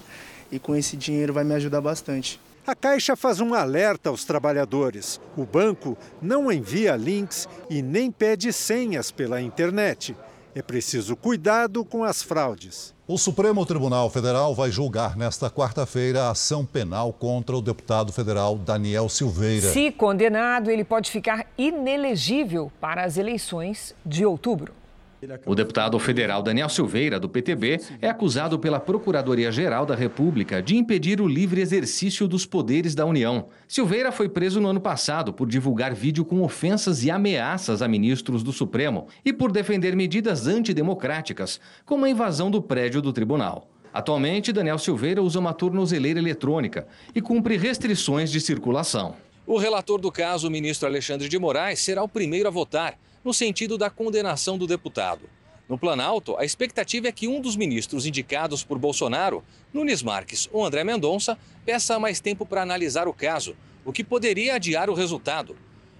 e 0.51 0.59
com 0.59 0.75
esse 0.75 0.97
dinheiro 0.97 1.31
vai 1.31 1.43
me 1.43 1.53
ajudar 1.53 1.79
bastante. 1.79 2.39
A 2.65 2.75
Caixa 2.75 3.15
faz 3.15 3.39
um 3.39 3.53
alerta 3.53 4.09
aos 4.09 4.23
trabalhadores. 4.23 5.19
O 5.35 5.45
banco 5.45 5.97
não 6.21 6.51
envia 6.51 6.95
links 6.95 7.47
e 7.69 7.81
nem 7.81 8.11
pede 8.11 8.53
senhas 8.53 9.09
pela 9.09 9.41
internet. 9.41 10.15
É 10.53 10.61
preciso 10.61 11.15
cuidado 11.15 11.83
com 11.83 12.03
as 12.03 12.21
fraudes. 12.21 12.93
O 13.11 13.17
Supremo 13.17 13.65
Tribunal 13.65 14.09
Federal 14.09 14.55
vai 14.55 14.71
julgar 14.71 15.17
nesta 15.17 15.49
quarta-feira 15.49 16.23
a 16.23 16.29
ação 16.31 16.65
penal 16.65 17.11
contra 17.11 17.57
o 17.57 17.61
deputado 17.61 18.13
federal 18.13 18.55
Daniel 18.55 19.09
Silveira. 19.09 19.67
Se 19.67 19.91
condenado, 19.91 20.71
ele 20.71 20.85
pode 20.85 21.11
ficar 21.11 21.45
inelegível 21.57 22.71
para 22.79 23.03
as 23.03 23.17
eleições 23.17 23.93
de 24.05 24.25
outubro. 24.25 24.71
O 25.45 25.53
deputado 25.53 25.99
federal 25.99 26.41
Daniel 26.41 26.67
Silveira, 26.67 27.19
do 27.19 27.29
PTB, 27.29 27.79
é 28.01 28.09
acusado 28.09 28.57
pela 28.57 28.79
Procuradoria-Geral 28.79 29.85
da 29.85 29.93
República 29.93 30.63
de 30.63 30.75
impedir 30.75 31.21
o 31.21 31.27
livre 31.27 31.61
exercício 31.61 32.27
dos 32.27 32.43
poderes 32.45 32.95
da 32.95 33.05
União. 33.05 33.45
Silveira 33.67 34.11
foi 34.11 34.27
preso 34.27 34.59
no 34.59 34.69
ano 34.69 34.81
passado 34.81 35.31
por 35.31 35.47
divulgar 35.47 35.93
vídeo 35.93 36.25
com 36.25 36.41
ofensas 36.41 37.03
e 37.03 37.11
ameaças 37.11 37.83
a 37.83 37.87
ministros 37.87 38.41
do 38.41 38.51
Supremo 38.51 39.07
e 39.23 39.31
por 39.31 39.51
defender 39.51 39.95
medidas 39.95 40.47
antidemocráticas, 40.47 41.59
como 41.85 42.05
a 42.05 42.09
invasão 42.09 42.49
do 42.49 42.61
prédio 42.61 43.01
do 43.01 43.13
tribunal. 43.13 43.69
Atualmente, 43.93 44.51
Daniel 44.51 44.79
Silveira 44.79 45.21
usa 45.21 45.37
uma 45.37 45.53
tornozeleira 45.53 46.19
eletrônica 46.19 46.87
e 47.13 47.21
cumpre 47.21 47.57
restrições 47.57 48.31
de 48.31 48.41
circulação. 48.41 49.15
O 49.45 49.57
relator 49.57 49.99
do 49.99 50.11
caso, 50.11 50.47
o 50.47 50.51
ministro 50.51 50.87
Alexandre 50.87 51.27
de 51.27 51.37
Moraes, 51.37 51.79
será 51.79 52.01
o 52.01 52.07
primeiro 52.07 52.47
a 52.47 52.51
votar 52.51 52.97
no 53.23 53.33
sentido 53.33 53.77
da 53.77 53.89
condenação 53.89 54.57
do 54.57 54.67
deputado. 54.67 55.29
No 55.69 55.77
Planalto, 55.77 56.35
a 56.37 56.43
expectativa 56.43 57.07
é 57.07 57.11
que 57.11 57.27
um 57.27 57.39
dos 57.39 57.55
ministros 57.55 58.05
indicados 58.05 58.63
por 58.63 58.77
Bolsonaro, 58.77 59.43
Nunes 59.73 60.03
Marques 60.03 60.49
ou 60.51 60.65
André 60.65 60.83
Mendonça, 60.83 61.37
peça 61.65 61.97
mais 61.97 62.19
tempo 62.19 62.45
para 62.45 62.61
analisar 62.61 63.07
o 63.07 63.13
caso, 63.13 63.55
o 63.85 63.93
que 63.93 64.03
poderia 64.03 64.55
adiar 64.55 64.89
o 64.89 64.93
resultado. 64.93 65.55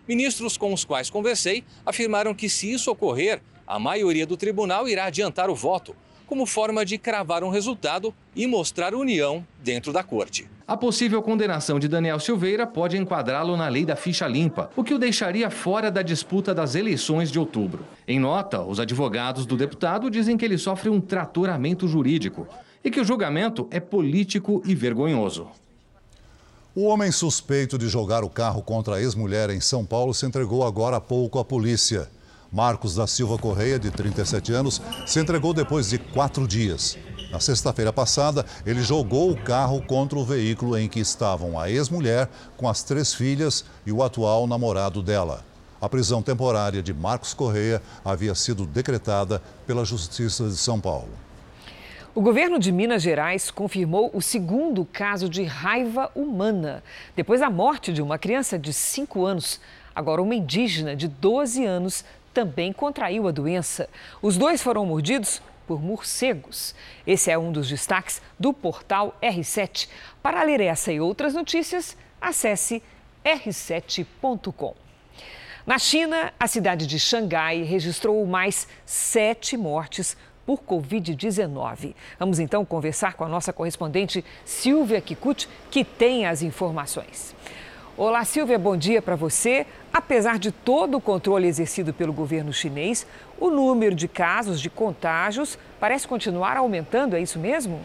Ministros 0.07 0.57
com 0.57 0.73
os 0.73 0.83
quais 0.83 1.09
conversei 1.09 1.63
afirmaram 1.85 2.33
que, 2.33 2.49
se 2.49 2.71
isso 2.71 2.91
ocorrer, 2.91 3.41
a 3.65 3.79
maioria 3.79 4.25
do 4.25 4.35
tribunal 4.35 4.89
irá 4.89 5.05
adiantar 5.05 5.49
o 5.49 5.55
voto, 5.55 5.95
como 6.31 6.45
forma 6.45 6.85
de 6.85 6.97
cravar 6.97 7.43
um 7.43 7.49
resultado 7.49 8.13
e 8.33 8.47
mostrar 8.47 8.95
união 8.95 9.45
dentro 9.61 9.91
da 9.91 10.01
corte. 10.01 10.49
A 10.65 10.77
possível 10.77 11.21
condenação 11.21 11.77
de 11.77 11.89
Daniel 11.89 12.21
Silveira 12.21 12.65
pode 12.65 12.95
enquadrá-lo 12.95 13.57
na 13.57 13.67
lei 13.67 13.83
da 13.83 13.97
ficha 13.97 14.25
limpa, 14.29 14.71
o 14.77 14.81
que 14.81 14.93
o 14.93 14.97
deixaria 14.97 15.49
fora 15.49 15.91
da 15.91 16.01
disputa 16.01 16.55
das 16.55 16.73
eleições 16.73 17.29
de 17.29 17.37
outubro. 17.37 17.85
Em 18.07 18.17
nota, 18.17 18.61
os 18.61 18.79
advogados 18.79 19.45
do 19.45 19.57
deputado 19.57 20.09
dizem 20.09 20.37
que 20.37 20.45
ele 20.45 20.57
sofre 20.57 20.89
um 20.89 21.01
tratoramento 21.01 21.85
jurídico 21.85 22.47
e 22.81 22.89
que 22.89 23.01
o 23.01 23.05
julgamento 23.05 23.67
é 23.69 23.81
político 23.81 24.63
e 24.65 24.73
vergonhoso. 24.73 25.49
O 26.73 26.85
homem 26.85 27.11
suspeito 27.11 27.77
de 27.77 27.89
jogar 27.89 28.23
o 28.23 28.29
carro 28.29 28.61
contra 28.61 28.95
a 28.95 29.01
ex-mulher 29.01 29.49
em 29.49 29.59
São 29.59 29.85
Paulo 29.85 30.13
se 30.13 30.25
entregou 30.25 30.65
agora 30.65 30.95
há 30.95 31.01
pouco 31.01 31.39
à 31.39 31.43
polícia. 31.43 32.09
Marcos 32.51 32.95
da 32.95 33.07
Silva 33.07 33.37
Correia, 33.37 33.79
de 33.79 33.89
37 33.89 34.51
anos, 34.51 34.81
se 35.07 35.21
entregou 35.21 35.53
depois 35.53 35.89
de 35.89 35.97
quatro 35.97 36.45
dias. 36.45 36.97
Na 37.31 37.39
sexta-feira 37.39 37.93
passada, 37.93 38.45
ele 38.65 38.83
jogou 38.83 39.31
o 39.31 39.41
carro 39.41 39.81
contra 39.81 40.19
o 40.19 40.25
veículo 40.25 40.77
em 40.77 40.89
que 40.89 40.99
estavam 40.99 41.57
a 41.57 41.71
ex-mulher 41.71 42.27
com 42.57 42.67
as 42.67 42.83
três 42.83 43.13
filhas 43.13 43.63
e 43.85 43.91
o 43.93 44.03
atual 44.03 44.45
namorado 44.47 45.01
dela. 45.01 45.45
A 45.79 45.87
prisão 45.87 46.21
temporária 46.21 46.83
de 46.83 46.93
Marcos 46.93 47.33
Correia 47.33 47.81
havia 48.03 48.35
sido 48.35 48.65
decretada 48.65 49.41
pela 49.65 49.85
Justiça 49.85 50.49
de 50.49 50.57
São 50.57 50.77
Paulo. 50.77 51.09
O 52.13 52.21
governo 52.21 52.59
de 52.59 52.73
Minas 52.73 53.01
Gerais 53.01 53.49
confirmou 53.49 54.11
o 54.13 54.21
segundo 54.21 54.83
caso 54.83 55.29
de 55.29 55.43
raiva 55.43 56.11
humana, 56.13 56.83
depois 57.15 57.39
da 57.39 57.49
morte 57.49 57.93
de 57.93 58.01
uma 58.01 58.17
criança 58.19 58.59
de 58.59 58.73
5 58.73 59.25
anos. 59.25 59.61
Agora, 59.95 60.21
uma 60.21 60.35
indígena 60.35 60.93
de 60.93 61.07
12 61.07 61.65
anos 61.65 62.03
também 62.33 62.71
contraiu 62.73 63.27
a 63.27 63.31
doença. 63.31 63.89
Os 64.21 64.37
dois 64.37 64.61
foram 64.61 64.85
mordidos 64.85 65.41
por 65.67 65.81
morcegos. 65.81 66.75
Esse 67.05 67.31
é 67.31 67.37
um 67.37 67.51
dos 67.51 67.69
destaques 67.69 68.21
do 68.39 68.51
portal 68.51 69.17
R7. 69.21 69.87
Para 70.21 70.43
ler 70.43 70.59
essa 70.59 70.91
e 70.91 70.99
outras 70.99 71.33
notícias, 71.33 71.95
acesse 72.19 72.83
r7.com. 73.23 74.75
Na 75.65 75.77
China, 75.77 76.33
a 76.39 76.47
cidade 76.47 76.87
de 76.87 76.99
Xangai 76.99 77.61
registrou 77.61 78.25
mais 78.25 78.67
sete 78.85 79.55
mortes 79.55 80.17
por 80.45 80.59
Covid-19. 80.63 81.93
Vamos 82.19 82.39
então 82.39 82.65
conversar 82.65 83.13
com 83.13 83.23
a 83.23 83.29
nossa 83.29 83.53
correspondente 83.53 84.25
Silvia 84.43 84.99
Kikuchi, 84.99 85.47
que 85.69 85.85
tem 85.85 86.25
as 86.25 86.41
informações. 86.41 87.35
Olá, 88.03 88.25
Silvia, 88.25 88.57
bom 88.57 88.75
dia 88.75 88.99
para 88.99 89.15
você. 89.15 89.63
Apesar 89.93 90.39
de 90.39 90.51
todo 90.51 90.97
o 90.97 90.99
controle 90.99 91.47
exercido 91.47 91.93
pelo 91.93 92.11
governo 92.11 92.51
chinês, 92.51 93.05
o 93.39 93.51
número 93.51 93.93
de 93.93 94.07
casos 94.07 94.59
de 94.59 94.71
contágios 94.71 95.55
parece 95.79 96.07
continuar 96.07 96.57
aumentando, 96.57 97.15
é 97.15 97.21
isso 97.21 97.37
mesmo? 97.37 97.79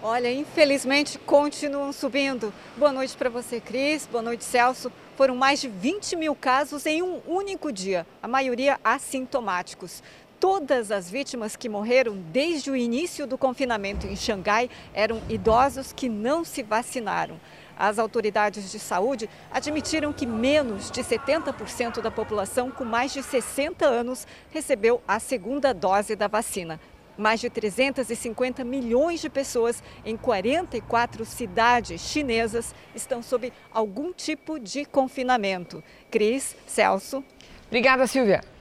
Olha, 0.00 0.32
infelizmente 0.32 1.18
continuam 1.18 1.92
subindo. 1.92 2.54
Boa 2.76 2.92
noite 2.92 3.16
para 3.16 3.28
você, 3.28 3.58
Cris. 3.58 4.06
Boa 4.06 4.22
noite, 4.22 4.44
Celso. 4.44 4.92
Foram 5.16 5.34
mais 5.34 5.60
de 5.60 5.66
20 5.66 6.14
mil 6.14 6.36
casos 6.36 6.86
em 6.86 7.02
um 7.02 7.20
único 7.26 7.72
dia, 7.72 8.06
a 8.22 8.28
maioria 8.28 8.78
assintomáticos. 8.84 10.04
Todas 10.46 10.90
as 10.90 11.10
vítimas 11.10 11.56
que 11.56 11.70
morreram 11.70 12.18
desde 12.30 12.70
o 12.70 12.76
início 12.76 13.26
do 13.26 13.38
confinamento 13.38 14.06
em 14.06 14.14
Xangai 14.14 14.68
eram 14.92 15.22
idosos 15.26 15.90
que 15.90 16.06
não 16.06 16.44
se 16.44 16.62
vacinaram. 16.62 17.40
As 17.74 17.98
autoridades 17.98 18.70
de 18.70 18.78
saúde 18.78 19.26
admitiram 19.50 20.12
que 20.12 20.26
menos 20.26 20.90
de 20.90 21.02
70% 21.02 22.02
da 22.02 22.10
população 22.10 22.70
com 22.70 22.84
mais 22.84 23.10
de 23.14 23.22
60 23.22 23.86
anos 23.86 24.26
recebeu 24.50 25.00
a 25.08 25.18
segunda 25.18 25.72
dose 25.72 26.14
da 26.14 26.28
vacina. 26.28 26.78
Mais 27.16 27.40
de 27.40 27.48
350 27.48 28.62
milhões 28.64 29.22
de 29.22 29.30
pessoas 29.30 29.82
em 30.04 30.14
44 30.14 31.24
cidades 31.24 32.02
chinesas 32.02 32.74
estão 32.94 33.22
sob 33.22 33.50
algum 33.72 34.12
tipo 34.12 34.60
de 34.60 34.84
confinamento. 34.84 35.82
Cris, 36.10 36.54
Celso. 36.66 37.24
Obrigada, 37.66 38.06
Silvia. 38.06 38.53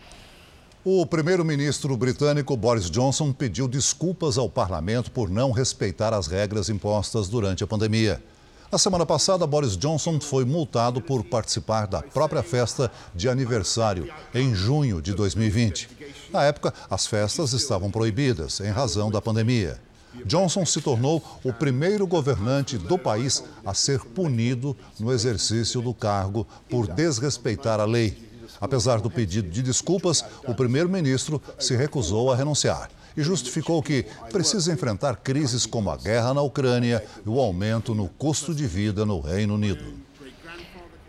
O 0.86 1.06
primeiro-ministro 1.06 1.96
britânico 1.96 2.58
Boris 2.58 2.90
Johnson 2.90 3.32
pediu 3.32 3.70
desculpas 3.70 4.38
ao 4.38 4.50
parlamento 4.50 5.12
por 5.12 5.30
não 5.30 5.54
respeitar 5.54 6.14
as 6.14 6.28
regras 6.28 6.68
impostas 6.68 7.30
durante 7.30 7.64
a 7.64 7.68
pandemia. 7.68 8.22
Na 8.70 8.78
semana 8.78 9.06
passada, 9.06 9.48
Boris 9.48 9.78
Johnson 9.78 10.20
foi 10.20 10.44
multado 10.44 11.00
por 11.00 11.24
participar 11.24 11.88
da 11.88 12.02
própria 12.02 12.44
festa 12.44 12.92
de 13.16 13.30
aniversário 13.30 14.12
em 14.36 14.54
junho 14.54 15.02
de 15.02 15.14
2020. 15.14 15.88
Na 16.34 16.44
época, 16.44 16.74
as 16.90 17.08
festas 17.08 17.54
estavam 17.54 17.90
proibidas 17.90 18.60
em 18.60 18.70
razão 18.70 19.10
da 19.10 19.22
pandemia. 19.22 19.80
Johnson 20.26 20.66
se 20.66 20.82
tornou 20.82 21.24
o 21.46 21.54
primeiro 21.54 22.06
governante 22.06 22.78
do 22.78 22.98
país 22.98 23.42
a 23.66 23.74
ser 23.74 24.02
punido 24.02 24.76
no 25.00 25.14
exercício 25.14 25.82
do 25.82 25.94
cargo 25.94 26.46
por 26.70 26.88
desrespeitar 26.88 27.80
a 27.80 27.86
lei. 27.86 28.33
Apesar 28.60 29.02
do 29.02 29.10
pedido 29.10 29.50
de 29.50 29.62
desculpas, 29.62 30.24
o 30.48 30.54
primeiro-ministro 30.54 31.42
se 31.60 31.76
recusou 31.76 32.32
a 32.32 32.36
renunciar 32.36 32.90
e 33.16 33.22
justificou 33.22 33.82
que 33.82 34.06
precisa 34.32 34.74
enfrentar 34.74 35.18
crises 35.18 35.66
como 35.66 35.90
a 35.90 35.98
guerra 35.98 36.34
na 36.34 36.42
Ucrânia 36.42 37.04
e 37.26 37.30
o 37.30 37.40
aumento 37.40 37.94
no 37.94 38.08
custo 38.08 38.54
de 38.54 38.66
vida 38.66 39.06
no 39.06 39.20
Reino 39.20 39.56
Unido. 39.56 40.02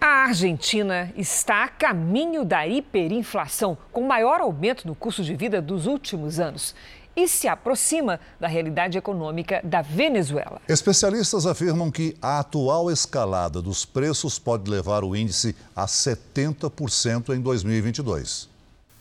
A 0.01 0.27
Argentina 0.27 1.11
está 1.17 1.65
a 1.65 1.69
caminho 1.69 2.45
da 2.45 2.67
hiperinflação, 2.67 3.77
com 3.91 4.03
o 4.03 4.09
maior 4.09 4.41
aumento 4.41 4.87
no 4.87 4.95
custo 4.95 5.23
de 5.23 5.35
vida 5.35 5.63
dos 5.63 5.87
últimos 5.87 6.39
anos 6.39 6.75
e 7.17 7.29
se 7.29 7.49
aproxima 7.49 8.21
da 8.41 8.49
realidade 8.49 8.99
econômica 8.99 9.61
da 9.65 9.83
Venezuela. 9.83 10.61
Especialistas 10.69 11.47
afirmam 11.47 11.91
que 11.91 12.17
a 12.21 12.41
atual 12.41 12.91
escalada 12.91 13.63
dos 13.63 13.85
preços 13.85 14.39
pode 14.39 14.71
levar 14.71 15.05
o 15.05 15.15
índice 15.15 15.55
a 15.75 15.87
70% 15.87 17.35
em 17.35 17.41
2022. 17.41 18.49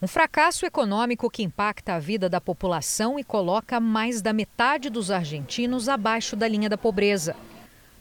Um 0.01 0.07
fracasso 0.07 0.65
econômico 0.65 1.29
que 1.29 1.43
impacta 1.43 1.93
a 1.93 1.99
vida 1.99 2.27
da 2.27 2.41
população 2.41 3.17
e 3.17 3.23
coloca 3.23 3.79
mais 3.79 4.21
da 4.21 4.33
metade 4.33 4.89
dos 4.89 5.09
argentinos 5.09 5.87
abaixo 5.87 6.35
da 6.35 6.45
linha 6.45 6.69
da 6.69 6.77
pobreza. 6.77 7.35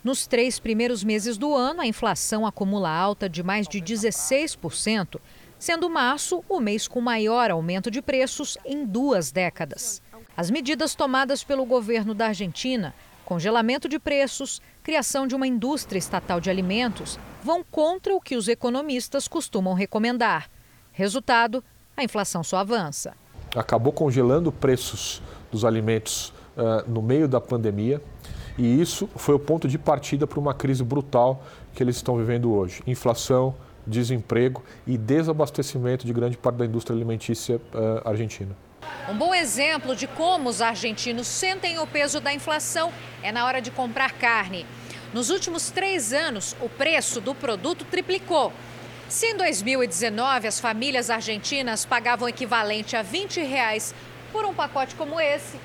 Nos 0.02 0.26
três 0.26 0.58
primeiros 0.58 1.04
meses 1.04 1.38
do 1.38 1.54
ano, 1.54 1.80
a 1.80 1.86
inflação 1.86 2.44
acumula 2.44 2.90
alta 2.90 3.28
de 3.28 3.40
mais 3.40 3.68
de 3.68 3.80
16%, 3.80 5.20
sendo 5.62 5.88
março 5.88 6.42
o 6.48 6.58
mês 6.58 6.88
com 6.88 7.00
maior 7.00 7.48
aumento 7.48 7.88
de 7.88 8.02
preços 8.02 8.58
em 8.64 8.84
duas 8.84 9.30
décadas. 9.30 10.02
As 10.36 10.50
medidas 10.50 10.96
tomadas 10.96 11.44
pelo 11.44 11.64
governo 11.64 12.14
da 12.14 12.26
Argentina, 12.26 12.92
congelamento 13.24 13.88
de 13.88 13.96
preços, 13.96 14.60
criação 14.82 15.24
de 15.24 15.36
uma 15.36 15.46
indústria 15.46 16.00
estatal 16.00 16.40
de 16.40 16.50
alimentos, 16.50 17.16
vão 17.44 17.62
contra 17.62 18.12
o 18.12 18.20
que 18.20 18.34
os 18.34 18.48
economistas 18.48 19.28
costumam 19.28 19.72
recomendar. 19.72 20.50
Resultado: 20.90 21.62
a 21.96 22.02
inflação 22.02 22.42
só 22.42 22.56
avança. 22.56 23.14
Acabou 23.54 23.92
congelando 23.92 24.50
preços 24.50 25.22
dos 25.52 25.64
alimentos 25.64 26.30
uh, 26.56 26.90
no 26.90 27.00
meio 27.00 27.28
da 27.28 27.40
pandemia. 27.40 28.02
E 28.58 28.80
isso 28.80 29.08
foi 29.14 29.36
o 29.36 29.38
ponto 29.38 29.68
de 29.68 29.78
partida 29.78 30.26
para 30.26 30.40
uma 30.40 30.54
crise 30.54 30.82
brutal 30.82 31.44
que 31.72 31.84
eles 31.84 31.94
estão 31.94 32.16
vivendo 32.16 32.52
hoje. 32.52 32.82
Inflação, 32.84 33.54
desemprego 33.86 34.62
e 34.86 34.96
desabastecimento 34.96 36.06
de 36.06 36.12
grande 36.12 36.36
parte 36.36 36.56
da 36.56 36.66
indústria 36.66 36.96
alimentícia 36.96 37.56
uh, 37.56 38.08
argentina. 38.08 38.56
Um 39.08 39.16
bom 39.16 39.34
exemplo 39.34 39.94
de 39.96 40.06
como 40.06 40.48
os 40.48 40.62
argentinos 40.62 41.26
sentem 41.26 41.78
o 41.78 41.86
peso 41.86 42.20
da 42.20 42.32
inflação 42.32 42.92
é 43.22 43.32
na 43.32 43.44
hora 43.44 43.60
de 43.60 43.70
comprar 43.70 44.12
carne. 44.12 44.66
Nos 45.12 45.28
últimos 45.28 45.70
três 45.70 46.12
anos, 46.12 46.56
o 46.60 46.68
preço 46.68 47.20
do 47.20 47.34
produto 47.34 47.84
triplicou. 47.84 48.52
Se 49.08 49.26
em 49.26 49.36
2019 49.36 50.48
as 50.48 50.58
famílias 50.58 51.10
argentinas 51.10 51.84
pagavam 51.84 52.28
equivalente 52.28 52.96
a 52.96 53.02
20 53.02 53.40
reais 53.42 53.94
por 54.32 54.44
um 54.44 54.54
pacote 54.54 54.94
como 54.94 55.20
esse, 55.20 55.58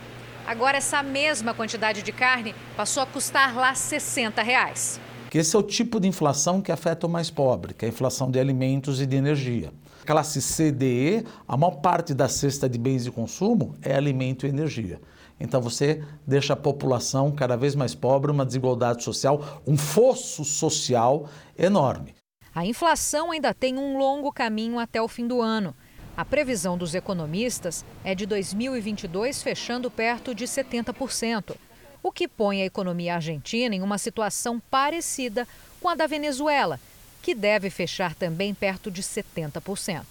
agora 0.46 0.78
essa 0.78 1.02
mesma 1.02 1.54
quantidade 1.54 2.02
de 2.02 2.12
carne 2.12 2.54
passou 2.76 3.02
a 3.02 3.06
custar 3.06 3.56
lá 3.56 3.74
60 3.74 4.42
reais 4.42 5.00
que 5.30 5.38
esse 5.38 5.56
é 5.56 5.60
o 5.60 5.64
tipo 5.64 6.00
de 6.00 6.08
inflação 6.08 6.62
que 6.62 6.72
afeta 6.72 7.06
o 7.06 7.10
mais 7.10 7.30
pobre, 7.30 7.74
que 7.74 7.86
é 7.86 7.88
a 7.88 7.92
inflação 7.92 8.32
de 8.32 8.40
alimentos 8.40 9.02
e 9.02 9.06
de 9.06 9.16
energia. 9.16 9.72
Classe 10.06 10.42
C, 10.42 10.72
D, 10.72 10.86
E, 10.86 11.26
a 11.48 11.58
maior 11.58 11.76
parte 11.76 12.14
da 12.14 12.30
cesta 12.30 12.70
de 12.70 12.78
bens 12.78 13.04
de 13.04 13.12
consumo 13.12 13.76
é 13.82 13.96
alimento 13.96 14.46
e 14.46 14.50
energia. 14.50 15.02
Então 15.40 15.62
você 15.62 16.04
deixa 16.26 16.54
a 16.54 16.56
população 16.56 17.32
cada 17.32 17.56
vez 17.56 17.76
mais 17.76 17.94
pobre, 17.94 18.32
uma 18.32 18.46
desigualdade 18.46 19.04
social, 19.04 19.62
um 19.68 19.78
fosso 19.78 20.44
social 20.44 21.30
enorme. 21.58 22.16
A 22.56 22.66
inflação 22.66 23.32
ainda 23.32 23.54
tem 23.54 23.78
um 23.78 23.98
longo 23.98 24.32
caminho 24.32 24.80
até 24.80 25.02
o 25.02 25.08
fim 25.08 25.28
do 25.28 25.42
ano. 25.42 25.76
A 26.16 26.26
previsão 26.26 26.76
dos 26.76 26.96
economistas 26.96 27.86
é 28.04 28.16
de 28.16 28.26
2022 28.26 29.44
fechando 29.44 29.92
perto 29.92 30.34
de 30.34 30.46
70%, 30.46 31.56
o 32.02 32.12
que 32.12 32.28
põe 32.28 32.62
a 32.62 32.66
economia 32.66 33.16
argentina 33.16 33.76
em 33.76 33.82
uma 33.82 33.98
situação 33.98 34.62
parecida 34.72 35.48
com 35.82 35.90
a 35.90 35.96
da 35.96 36.08
Venezuela, 36.08 36.80
que 37.22 37.36
deve 37.36 37.70
fechar 37.70 38.16
também 38.16 38.54
perto 38.54 38.90
de 38.90 39.02
70%. 39.02 40.04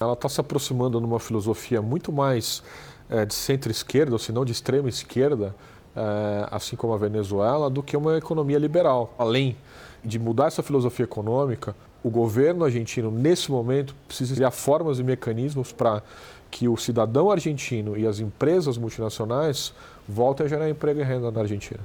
Ela 0.00 0.14
está 0.14 0.28
se 0.28 0.40
aproximando 0.40 1.00
numa 1.00 1.20
filosofia 1.20 1.80
muito 1.80 2.10
mais 2.12 2.62
é, 3.08 3.24
de 3.24 3.34
centro-esquerda, 3.34 4.12
ou 4.12 4.18
se 4.18 4.32
não 4.32 4.44
de 4.44 4.52
extrema 4.52 4.88
esquerda, 4.88 5.54
é, 5.94 6.48
assim 6.50 6.76
como 6.76 6.92
a 6.92 6.96
Venezuela, 6.96 7.68
do 7.68 7.82
que 7.82 7.96
uma 7.96 8.16
economia 8.16 8.58
liberal. 8.58 9.14
Além 9.18 9.56
de 10.04 10.18
mudar 10.18 10.46
essa 10.46 10.62
filosofia 10.62 11.04
econômica, 11.04 11.76
o 12.02 12.10
governo 12.10 12.64
argentino, 12.64 13.10
nesse 13.10 13.50
momento, 13.50 13.94
precisa 14.08 14.34
criar 14.34 14.50
formas 14.50 14.98
e 14.98 15.04
mecanismos 15.04 15.72
para 15.72 16.02
que 16.50 16.68
o 16.68 16.76
cidadão 16.76 17.30
argentino 17.30 17.96
e 17.96 18.06
as 18.06 18.18
empresas 18.18 18.76
multinacionais 18.76 19.72
voltem 20.08 20.46
a 20.46 20.48
gerar 20.48 20.68
emprego 20.68 21.00
e 21.00 21.02
renda 21.02 21.30
na 21.30 21.40
Argentina. 21.40 21.80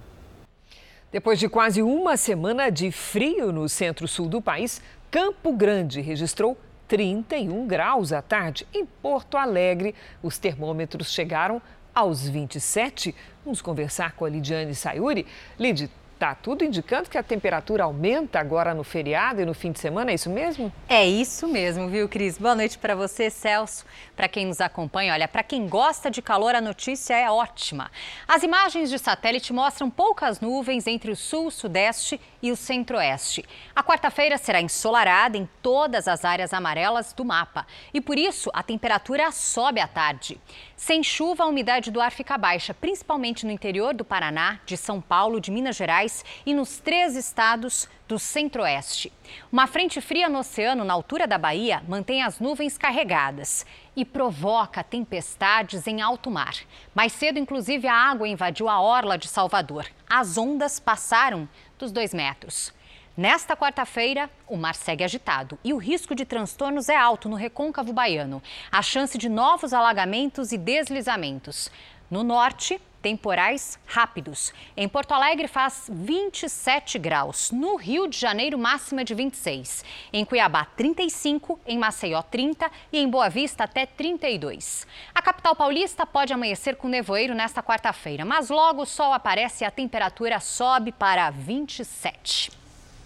Depois 1.11 1.39
de 1.39 1.47
quase 1.47 1.81
uma 1.81 2.17
semana 2.17 2.69
de 2.69 2.91
frio 2.91 3.51
no 3.51 3.69
centro-sul 3.69 4.27
do 4.27 4.41
país, 4.41 4.81
Campo 5.09 5.53
Grande 5.53 6.01
registrou 6.01 6.57
31 6.87 7.65
graus 7.65 8.11
à 8.11 8.21
tarde. 8.21 8.67
Em 8.73 8.85
Porto 8.85 9.37
Alegre, 9.37 9.95
os 10.21 10.37
termômetros 10.37 11.11
chegaram 11.11 11.61
aos 11.95 12.27
27. 12.27 13.15
Vamos 13.43 13.61
conversar 13.61 14.13
com 14.13 14.25
a 14.25 14.29
Lidiane 14.29 14.75
Sayuri. 14.75 15.25
Lid, 15.57 15.89
Tá 16.19 16.33
tudo 16.33 16.65
indicando 16.65 17.11
que 17.11 17.17
a 17.17 17.21
temperatura 17.21 17.83
aumenta 17.83 18.39
agora 18.39 18.73
no 18.73 18.83
feriado 18.83 19.39
e 19.39 19.45
no 19.45 19.53
fim 19.53 19.71
de 19.71 19.79
semana, 19.79 20.09
é 20.09 20.15
isso 20.15 20.31
mesmo? 20.31 20.73
É 20.89 21.05
isso 21.05 21.47
mesmo, 21.47 21.87
viu, 21.89 22.09
Cris? 22.09 22.39
Boa 22.39 22.55
noite 22.55 22.75
para 22.75 22.95
você, 22.95 23.29
Celso. 23.29 23.85
Para 24.15 24.27
quem 24.27 24.47
nos 24.47 24.59
acompanha, 24.59 25.13
olha, 25.13 25.27
para 25.27 25.43
quem 25.43 25.67
gosta 25.67 26.09
de 26.09 26.19
calor, 26.19 26.55
a 26.55 26.61
notícia 26.61 27.13
é 27.13 27.29
ótima. 27.29 27.91
As 28.27 28.41
imagens 28.41 28.89
de 28.89 28.97
satélite 28.97 29.53
mostram 29.53 29.91
poucas 29.91 30.41
nuvens 30.41 30.87
entre 30.87 31.11
o 31.11 31.15
sul, 31.15 31.51
sudeste 31.51 32.19
e 32.41 32.51
o 32.51 32.55
centro-oeste. 32.55 33.45
A 33.75 33.83
quarta-feira 33.83 34.39
será 34.39 34.59
ensolarada 34.59 35.37
em 35.37 35.47
todas 35.61 36.07
as 36.07 36.25
áreas 36.25 36.51
amarelas 36.51 37.13
do 37.13 37.23
mapa 37.23 37.67
e 37.93 38.01
por 38.01 38.17
isso 38.17 38.49
a 38.55 38.63
temperatura 38.63 39.31
sobe 39.31 39.79
à 39.79 39.87
tarde. 39.87 40.41
Sem 40.75 41.03
chuva, 41.03 41.43
a 41.43 41.47
umidade 41.47 41.91
do 41.91 42.01
ar 42.01 42.11
fica 42.11 42.37
baixa, 42.37 42.73
principalmente 42.73 43.45
no 43.45 43.51
interior 43.51 43.93
do 43.93 44.05
Paraná, 44.05 44.59
de 44.65 44.77
São 44.77 44.99
Paulo, 45.01 45.41
de 45.41 45.51
Minas 45.51 45.75
Gerais 45.75 46.06
e 46.45 46.53
nos 46.53 46.79
três 46.79 47.15
estados 47.15 47.87
do 48.07 48.17
centro-oeste. 48.17 49.11
Uma 49.51 49.67
frente 49.67 49.99
fria 49.99 50.29
no 50.29 50.39
oceano, 50.39 50.83
na 50.83 50.93
altura 50.93 51.27
da 51.27 51.37
Bahia, 51.37 51.83
mantém 51.87 52.23
as 52.23 52.39
nuvens 52.39 52.77
carregadas 52.77 53.65
e 53.95 54.05
provoca 54.05 54.83
tempestades 54.83 55.87
em 55.87 56.01
alto 56.01 56.31
mar. 56.31 56.55
Mais 56.95 57.11
cedo, 57.11 57.39
inclusive, 57.39 57.87
a 57.87 57.93
água 57.93 58.27
invadiu 58.27 58.69
a 58.69 58.79
orla 58.79 59.17
de 59.17 59.27
Salvador. 59.27 59.87
As 60.09 60.37
ondas 60.37 60.79
passaram 60.79 61.47
dos 61.77 61.91
dois 61.91 62.13
metros. 62.13 62.73
Nesta 63.17 63.57
quarta-feira, 63.57 64.29
o 64.47 64.55
mar 64.55 64.75
segue 64.75 65.03
agitado 65.03 65.57
e 65.63 65.73
o 65.73 65.77
risco 65.77 66.13
de 66.13 66.23
transtornos 66.23 66.87
é 66.87 66.95
alto 66.95 67.27
no 67.27 67.35
recôncavo 67.35 67.91
baiano. 67.91 68.43
A 68.71 68.83
chance 68.83 69.17
de 69.17 69.27
novos 69.27 69.73
alagamentos 69.73 70.51
e 70.51 70.57
deslizamentos. 70.57 71.71
No 72.11 72.23
norte, 72.23 72.79
temporais 73.07 73.79
rápidos. 73.85 74.51
Em 74.75 74.85
Porto 74.85 75.13
Alegre 75.13 75.47
faz 75.47 75.89
27 75.89 76.99
graus. 76.99 77.51
No 77.51 77.77
Rio 77.77 78.05
de 78.05 78.19
Janeiro, 78.19 78.57
máxima 78.57 79.01
de 79.05 79.13
26. 79.13 79.85
Em 80.11 80.25
Cuiabá, 80.25 80.65
35. 80.75 81.57
Em 81.65 81.77
Maceió, 81.77 82.21
30. 82.21 82.69
E 82.91 82.99
em 82.99 83.09
Boa 83.09 83.29
Vista, 83.29 83.63
até 83.63 83.85
32. 83.85 84.85
A 85.15 85.21
capital 85.21 85.55
paulista 85.55 86.05
pode 86.05 86.33
amanhecer 86.33 86.75
com 86.75 86.89
nevoeiro 86.89 87.33
nesta 87.33 87.63
quarta-feira, 87.63 88.25
mas 88.25 88.49
logo 88.49 88.81
o 88.81 88.85
sol 88.85 89.13
aparece 89.13 89.63
e 89.63 89.65
a 89.65 89.71
temperatura 89.71 90.41
sobe 90.41 90.91
para 90.91 91.29
27. 91.29 92.51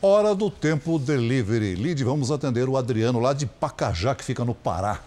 Hora 0.01 0.33
do 0.33 0.49
Tempo 0.49 0.97
Delivery. 0.97 1.75
Lid, 1.75 2.03
vamos 2.03 2.31
atender 2.31 2.67
o 2.67 2.75
Adriano 2.75 3.19
lá 3.19 3.33
de 3.33 3.45
Pacajá, 3.45 4.15
que 4.15 4.23
fica 4.23 4.43
no 4.43 4.55
Pará. 4.55 4.99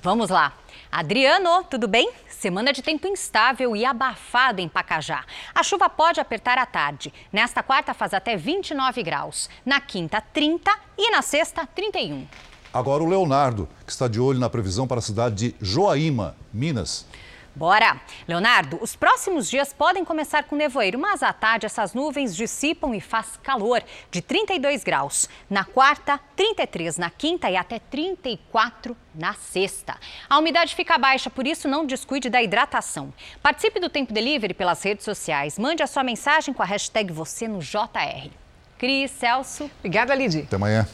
Vamos 0.00 0.30
lá. 0.30 0.52
Adriano, 0.98 1.62
tudo 1.68 1.86
bem? 1.86 2.10
Semana 2.26 2.72
de 2.72 2.80
tempo 2.80 3.06
instável 3.06 3.76
e 3.76 3.84
abafado 3.84 4.62
em 4.62 4.68
Pacajá. 4.68 5.26
A 5.54 5.62
chuva 5.62 5.90
pode 5.90 6.20
apertar 6.20 6.56
à 6.56 6.64
tarde. 6.64 7.12
Nesta 7.30 7.62
quarta 7.62 7.92
faz 7.92 8.14
até 8.14 8.34
29 8.34 9.02
graus. 9.02 9.50
Na 9.62 9.78
quinta, 9.78 10.22
30 10.22 10.74
e 10.96 11.10
na 11.10 11.20
sexta, 11.20 11.66
31. 11.66 12.26
Agora 12.72 13.02
o 13.02 13.06
Leonardo, 13.10 13.68
que 13.84 13.92
está 13.92 14.08
de 14.08 14.18
olho 14.18 14.38
na 14.38 14.48
previsão 14.48 14.86
para 14.86 15.00
a 15.00 15.02
cidade 15.02 15.50
de 15.50 15.54
Joaíma, 15.60 16.34
Minas. 16.50 17.04
Bora! 17.56 17.98
Leonardo, 18.28 18.78
os 18.82 18.94
próximos 18.94 19.48
dias 19.48 19.72
podem 19.72 20.04
começar 20.04 20.44
com 20.44 20.54
nevoeiro, 20.54 20.98
mas 20.98 21.22
à 21.22 21.32
tarde 21.32 21.64
essas 21.64 21.94
nuvens 21.94 22.36
dissipam 22.36 22.94
e 22.94 23.00
faz 23.00 23.38
calor, 23.42 23.82
de 24.10 24.20
32 24.20 24.84
graus. 24.84 25.26
Na 25.48 25.64
quarta, 25.64 26.20
33 26.36 26.98
na 26.98 27.08
quinta 27.08 27.50
e 27.50 27.56
até 27.56 27.78
34 27.78 28.94
na 29.14 29.32
sexta. 29.32 29.96
A 30.28 30.38
umidade 30.38 30.74
fica 30.74 30.98
baixa, 30.98 31.30
por 31.30 31.46
isso 31.46 31.66
não 31.66 31.86
descuide 31.86 32.28
da 32.28 32.42
hidratação. 32.42 33.10
Participe 33.42 33.80
do 33.80 33.88
Tempo 33.88 34.12
Delivery 34.12 34.52
pelas 34.52 34.82
redes 34.82 35.06
sociais. 35.06 35.58
Mande 35.58 35.82
a 35.82 35.86
sua 35.86 36.04
mensagem 36.04 36.52
com 36.52 36.62
a 36.62 36.66
hashtag 36.66 37.10
você 37.10 37.48
no 37.48 37.60
JR. 37.60 38.28
Cris, 38.76 39.10
Celso. 39.12 39.70
Obrigada, 39.78 40.14
Lidy. 40.14 40.40
Até 40.40 40.56
amanhã. 40.56 40.86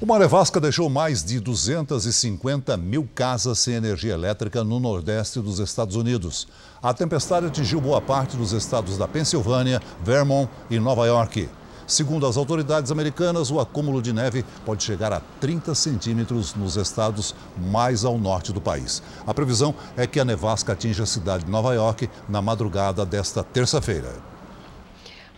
Uma 0.00 0.16
nevasca 0.16 0.60
deixou 0.60 0.88
mais 0.88 1.24
de 1.24 1.40
250 1.40 2.76
mil 2.76 3.08
casas 3.16 3.58
sem 3.58 3.74
energia 3.74 4.14
elétrica 4.14 4.62
no 4.62 4.78
nordeste 4.78 5.40
dos 5.40 5.58
Estados 5.58 5.96
Unidos. 5.96 6.46
A 6.80 6.94
tempestade 6.94 7.46
atingiu 7.46 7.80
boa 7.80 8.00
parte 8.00 8.36
dos 8.36 8.52
estados 8.52 8.96
da 8.96 9.08
Pensilvânia, 9.08 9.82
Vermont 10.04 10.48
e 10.70 10.78
Nova 10.78 11.04
York. 11.04 11.48
Segundo 11.84 12.28
as 12.28 12.36
autoridades 12.36 12.92
americanas, 12.92 13.50
o 13.50 13.58
acúmulo 13.58 14.00
de 14.00 14.12
neve 14.12 14.44
pode 14.64 14.84
chegar 14.84 15.12
a 15.12 15.20
30 15.40 15.74
centímetros 15.74 16.54
nos 16.54 16.76
estados 16.76 17.34
mais 17.56 18.04
ao 18.04 18.16
norte 18.16 18.52
do 18.52 18.60
país. 18.60 19.02
A 19.26 19.34
previsão 19.34 19.74
é 19.96 20.06
que 20.06 20.20
a 20.20 20.24
nevasca 20.24 20.74
atinja 20.74 21.02
a 21.02 21.06
cidade 21.06 21.44
de 21.44 21.50
Nova 21.50 21.74
York 21.74 22.08
na 22.28 22.40
madrugada 22.40 23.04
desta 23.04 23.42
terça-feira. 23.42 24.37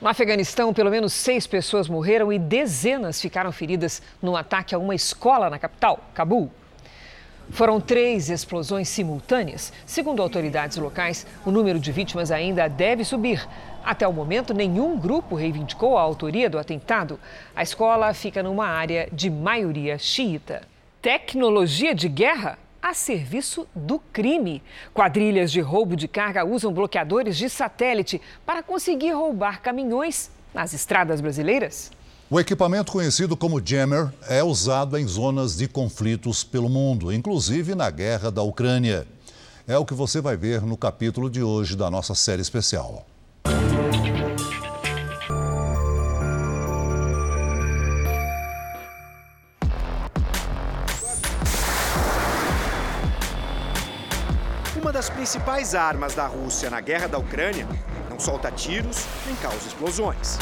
No 0.01 0.09
Afeganistão, 0.09 0.73
pelo 0.73 0.91
menos 0.91 1.13
seis 1.13 1.47
pessoas 1.47 1.87
morreram 1.87 2.33
e 2.33 2.39
dezenas 2.39 3.21
ficaram 3.21 3.53
feridas 3.53 4.01
no 4.23 4.35
ataque 4.35 4.75
a 4.75 4.79
uma 4.79 4.95
escola 4.95 5.51
na 5.51 5.59
capital, 5.59 6.01
Cabul. 6.15 6.51
Foram 7.51 7.79
três 7.79 8.31
explosões 8.31 8.89
simultâneas. 8.89 9.71
Segundo 9.85 10.23
autoridades 10.23 10.79
locais, 10.79 11.27
o 11.45 11.51
número 11.51 11.79
de 11.79 11.93
vítimas 11.93 12.31
ainda 12.31 12.67
deve 12.67 13.05
subir. 13.05 13.47
Até 13.85 14.09
o 14.09 14.13
momento, 14.13 14.55
nenhum 14.55 14.99
grupo 14.99 15.35
reivindicou 15.35 15.99
a 15.99 16.03
autoria 16.03 16.49
do 16.49 16.59
atentado. 16.59 17.21
A 17.55 17.63
escola 17.63 18.15
fica 18.15 18.43
numa 18.43 18.69
área 18.69 19.07
de 19.13 19.29
maioria 19.29 19.99
xiita. 19.99 20.63
Tecnologia 21.03 21.95
de 21.95 22.09
guerra? 22.09 22.59
A 22.83 22.95
serviço 22.95 23.67
do 23.75 23.99
crime. 24.13 24.63
Quadrilhas 24.95 25.51
de 25.53 25.61
roubo 25.61 25.97
de 25.97 26.09
carga 26.09 26.45
usam 26.45 26.73
bloqueadores 26.73 27.37
de 27.37 27.49
satélite 27.49 28.21
para 28.45 28.63
conseguir 28.63 29.13
roubar 29.13 29.61
caminhões 29.61 30.31
nas 30.55 30.73
estradas 30.73 31.21
brasileiras. 31.21 31.91
O 32.31 32.39
equipamento 32.39 32.93
conhecido 32.93 33.37
como 33.37 33.61
Jammer 33.65 34.09
é 34.29 34.43
usado 34.43 34.97
em 34.97 35.07
zonas 35.07 35.57
de 35.57 35.67
conflitos 35.67 36.45
pelo 36.45 36.69
mundo, 36.69 37.13
inclusive 37.13 37.75
na 37.75 37.91
guerra 37.91 38.31
da 38.31 38.43
Ucrânia. 38.43 39.07
É 39.67 39.77
o 39.77 39.85
que 39.85 39.95
você 39.95 40.21
vai 40.21 40.37
ver 40.37 40.63
no 40.63 40.77
capítulo 40.77 41.29
de 41.29 41.43
hoje 41.43 41.77
da 41.77 41.91
nossa 41.91 42.15
série 42.15 42.43
especial. 42.43 43.05
Principais 55.21 55.75
armas 55.75 56.15
da 56.15 56.27
Rússia 56.27 56.71
na 56.71 56.81
guerra 56.81 57.07
da 57.07 57.19
Ucrânia, 57.19 57.69
não 58.09 58.19
solta 58.19 58.51
tiros 58.51 59.05
nem 59.27 59.37
causa 59.37 59.69
explosões. 59.69 60.39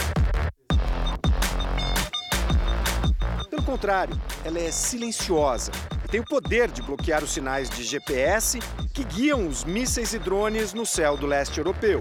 Pelo 3.51 3.65
contrário, 3.65 4.15
ela 4.45 4.61
é 4.61 4.71
silenciosa 4.71 5.73
e 6.05 6.09
tem 6.09 6.21
o 6.21 6.25
poder 6.25 6.71
de 6.71 6.81
bloquear 6.81 7.25
os 7.25 7.33
sinais 7.33 7.69
de 7.69 7.83
GPS 7.83 8.61
que 8.95 9.03
guiam 9.03 9.49
os 9.49 9.65
mísseis 9.65 10.15
e 10.15 10.19
drones 10.21 10.73
no 10.73 10.87
céu 10.87 11.17
do 11.17 11.27
leste 11.27 11.59
europeu. 11.59 12.01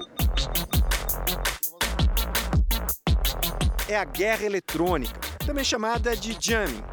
É 3.90 3.98
a 3.98 4.06
guerra 4.06 4.44
eletrônica, 4.44 5.20
também 5.44 5.64
chamada 5.64 6.16
de 6.16 6.38
jamming. 6.40 6.84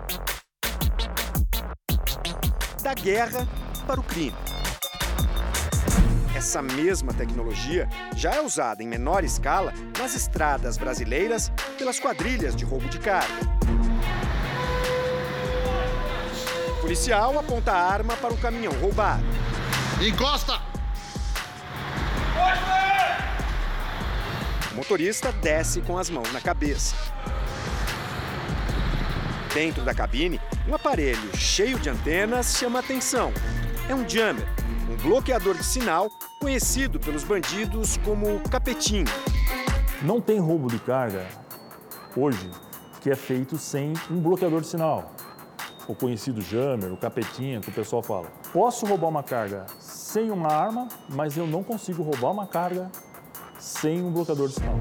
Da 2.82 2.94
guerra 2.94 3.46
para 3.86 4.00
o 4.00 4.02
crime. 4.02 4.43
Essa 6.54 6.62
mesma 6.62 7.12
tecnologia 7.12 7.88
já 8.14 8.30
é 8.30 8.40
usada 8.40 8.80
em 8.80 8.86
menor 8.86 9.24
escala 9.24 9.74
nas 9.98 10.14
estradas 10.14 10.76
brasileiras 10.76 11.50
pelas 11.76 11.98
quadrilhas 11.98 12.54
de 12.54 12.64
roubo 12.64 12.88
de 12.88 13.00
carga. 13.00 13.40
Por 16.66 16.80
policial 16.82 17.36
aponta 17.36 17.72
a 17.72 17.90
arma 17.92 18.16
para 18.18 18.32
o 18.32 18.36
caminhão 18.36 18.72
roubado. 18.74 19.24
Encosta! 20.00 20.60
O 24.70 24.76
motorista 24.76 25.32
desce 25.32 25.80
com 25.80 25.98
as 25.98 26.08
mãos 26.08 26.32
na 26.32 26.40
cabeça. 26.40 26.94
Dentro 29.52 29.82
da 29.82 29.92
cabine, 29.92 30.40
um 30.68 30.74
aparelho 30.76 31.36
cheio 31.36 31.80
de 31.80 31.90
antenas 31.90 32.56
chama 32.56 32.78
a 32.78 32.80
atenção. 32.80 33.32
É 33.88 33.94
um 33.94 34.08
jammer, 34.08 34.46
um 34.94 34.96
bloqueador 34.96 35.56
de 35.56 35.64
sinal 35.64 36.08
conhecido 36.40 37.00
pelos 37.00 37.24
bandidos 37.24 37.96
como 37.98 38.40
capetinho. 38.48 39.06
Não 40.02 40.20
tem 40.20 40.38
roubo 40.38 40.68
de 40.68 40.78
carga 40.78 41.26
hoje 42.16 42.50
que 43.00 43.10
é 43.10 43.16
feito 43.16 43.58
sem 43.58 43.92
um 44.10 44.20
bloqueador 44.20 44.60
de 44.60 44.68
sinal. 44.68 45.12
O 45.88 45.94
conhecido 45.94 46.40
jammer, 46.40 46.90
o 46.90 46.96
capetinha, 46.96 47.60
que 47.60 47.68
o 47.68 47.72
pessoal 47.72 48.02
fala. 48.02 48.28
Posso 48.52 48.86
roubar 48.86 49.08
uma 49.08 49.22
carga 49.22 49.66
sem 49.78 50.30
uma 50.30 50.48
arma, 50.48 50.88
mas 51.10 51.36
eu 51.36 51.46
não 51.46 51.62
consigo 51.62 52.02
roubar 52.02 52.30
uma 52.30 52.46
carga 52.46 52.90
sem 53.58 54.00
um 54.00 54.10
bloqueador 54.10 54.48
de 54.48 54.54
sinal. 54.54 54.78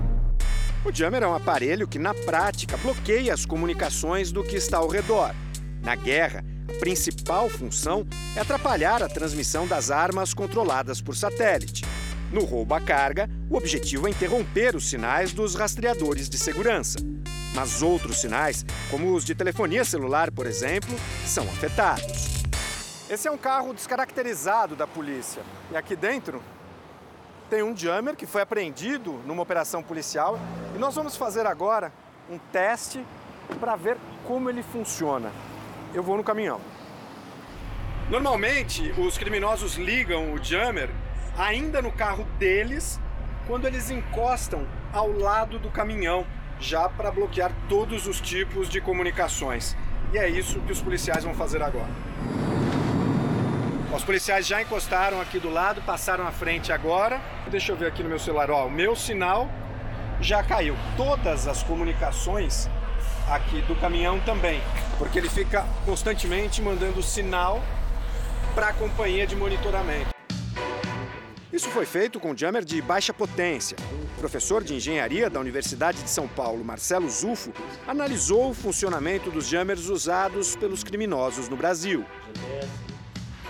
O 0.85 0.93
jammer 0.93 1.23
é 1.23 1.27
um 1.27 1.35
aparelho 1.35 1.87
que, 1.87 1.99
na 1.99 2.13
prática, 2.13 2.77
bloqueia 2.77 3.33
as 3.33 3.45
comunicações 3.45 4.31
do 4.31 4.43
que 4.43 4.55
está 4.55 4.77
ao 4.77 4.87
redor. 4.87 5.33
Na 5.81 5.95
guerra, 5.95 6.45
principal 6.79 7.49
função 7.49 8.05
é 8.35 8.39
atrapalhar 8.39 9.01
a 9.03 9.09
transmissão 9.09 9.67
das 9.67 9.91
armas 9.91 10.33
controladas 10.33 11.01
por 11.01 11.15
satélite. 11.15 11.83
No 12.31 12.45
roubo 12.45 12.73
à 12.73 12.81
carga, 12.81 13.29
o 13.49 13.55
objetivo 13.55 14.07
é 14.07 14.09
interromper 14.09 14.75
os 14.75 14.89
sinais 14.89 15.33
dos 15.33 15.55
rastreadores 15.55 16.27
de 16.27 16.37
segurança. 16.37 16.97
Mas 17.53 17.81
outros 17.83 18.19
sinais, 18.19 18.65
como 18.89 19.13
os 19.13 19.23
de 19.23 19.35
telefonia 19.35 19.85
celular, 19.85 20.31
por 20.31 20.47
exemplo, 20.47 20.95
são 21.25 21.43
afetados. 21.43 22.43
Esse 23.09 23.27
é 23.27 23.31
um 23.31 23.37
carro 23.37 23.73
descaracterizado 23.73 24.75
da 24.75 24.87
polícia. 24.87 25.43
E 25.71 25.77
aqui 25.77 25.95
dentro 25.95 26.41
tem 27.49 27.61
um 27.61 27.77
jammer 27.77 28.15
que 28.15 28.25
foi 28.25 28.41
apreendido 28.41 29.21
numa 29.27 29.43
operação 29.43 29.83
policial 29.83 30.39
e 30.75 30.79
nós 30.79 30.95
vamos 30.95 31.15
fazer 31.15 31.45
agora 31.45 31.93
um 32.27 32.39
teste 32.51 33.05
para 33.59 33.75
ver 33.75 33.97
como 34.25 34.49
ele 34.49 34.63
funciona. 34.63 35.31
Eu 35.93 36.01
vou 36.01 36.17
no 36.17 36.23
caminhão. 36.23 36.59
Normalmente, 38.09 38.93
os 38.97 39.17
criminosos 39.17 39.75
ligam 39.75 40.33
o 40.33 40.43
jammer 40.43 40.89
ainda 41.37 41.81
no 41.81 41.91
carro 41.91 42.25
deles 42.37 42.99
quando 43.47 43.65
eles 43.65 43.89
encostam 43.89 44.65
ao 44.91 45.11
lado 45.11 45.59
do 45.59 45.69
caminhão, 45.69 46.25
já 46.59 46.87
para 46.87 47.11
bloquear 47.11 47.51
todos 47.67 48.07
os 48.07 48.19
tipos 48.21 48.69
de 48.69 48.79
comunicações. 48.79 49.75
E 50.11 50.17
é 50.17 50.29
isso 50.29 50.59
que 50.61 50.71
os 50.71 50.81
policiais 50.81 51.23
vão 51.23 51.33
fazer 51.33 51.61
agora. 51.61 51.89
Os 53.95 54.03
policiais 54.03 54.47
já 54.47 54.61
encostaram 54.61 55.21
aqui 55.21 55.39
do 55.39 55.49
lado, 55.49 55.81
passaram 55.81 56.25
à 56.25 56.31
frente 56.31 56.71
agora. 56.71 57.21
Deixa 57.47 57.71
eu 57.71 57.75
ver 57.75 57.87
aqui 57.87 58.01
no 58.01 58.09
meu 58.09 58.19
celular, 58.19 58.49
ó, 58.49 58.65
o 58.65 58.71
meu 58.71 58.95
sinal 58.95 59.49
já 60.19 60.41
caiu. 60.43 60.75
Todas 60.97 61.47
as 61.47 61.61
comunicações 61.61 62.69
aqui 63.27 63.61
do 63.63 63.75
caminhão 63.75 64.19
também, 64.21 64.61
porque 64.97 65.17
ele 65.17 65.29
fica 65.29 65.65
constantemente 65.85 66.61
mandando 66.61 67.01
sinal 67.01 67.63
para 68.53 68.69
a 68.69 68.73
companhia 68.73 69.25
de 69.25 69.35
monitoramento. 69.35 70.13
Isso 71.51 71.69
foi 71.69 71.85
feito 71.85 72.19
com 72.19 72.35
jammer 72.35 72.65
de 72.65 72.81
baixa 72.81 73.13
potência. 73.13 73.77
O 74.15 74.19
professor 74.19 74.63
de 74.63 74.73
engenharia 74.73 75.29
da 75.29 75.39
Universidade 75.39 76.01
de 76.01 76.09
São 76.09 76.27
Paulo, 76.27 76.65
Marcelo 76.65 77.07
Zufo, 77.07 77.53
analisou 77.87 78.49
o 78.49 78.53
funcionamento 78.55 79.29
dos 79.29 79.47
jammers 79.47 79.87
usados 79.87 80.55
pelos 80.55 80.83
criminosos 80.83 81.47
no 81.47 81.55
Brasil. 81.55 82.03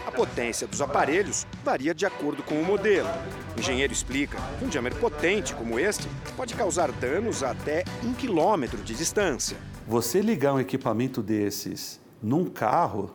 A 0.06 0.12
potência 0.12 0.68
dos 0.68 0.82
aparelhos 0.82 1.48
varia 1.64 1.94
de 1.94 2.06
acordo 2.06 2.44
com 2.44 2.56
o 2.56 2.66
modelo. 2.66 3.08
O 3.56 3.60
engenheiro 3.60 3.94
explica 3.94 4.38
que 4.60 4.66
um 4.66 4.72
jammer 4.72 4.94
potente 4.96 5.54
como 5.56 5.80
este 5.80 6.08
pode 6.36 6.54
causar 6.56 6.92
danos 6.92 7.42
até 7.42 7.86
um 8.04 8.14
quilômetro 8.14 8.82
de 8.84 8.94
distância. 8.94 9.58
Você 9.88 10.22
ligar 10.22 10.54
um 10.54 10.60
equipamento 10.60 11.22
desses 11.22 12.02
num 12.22 12.46
carro, 12.46 13.14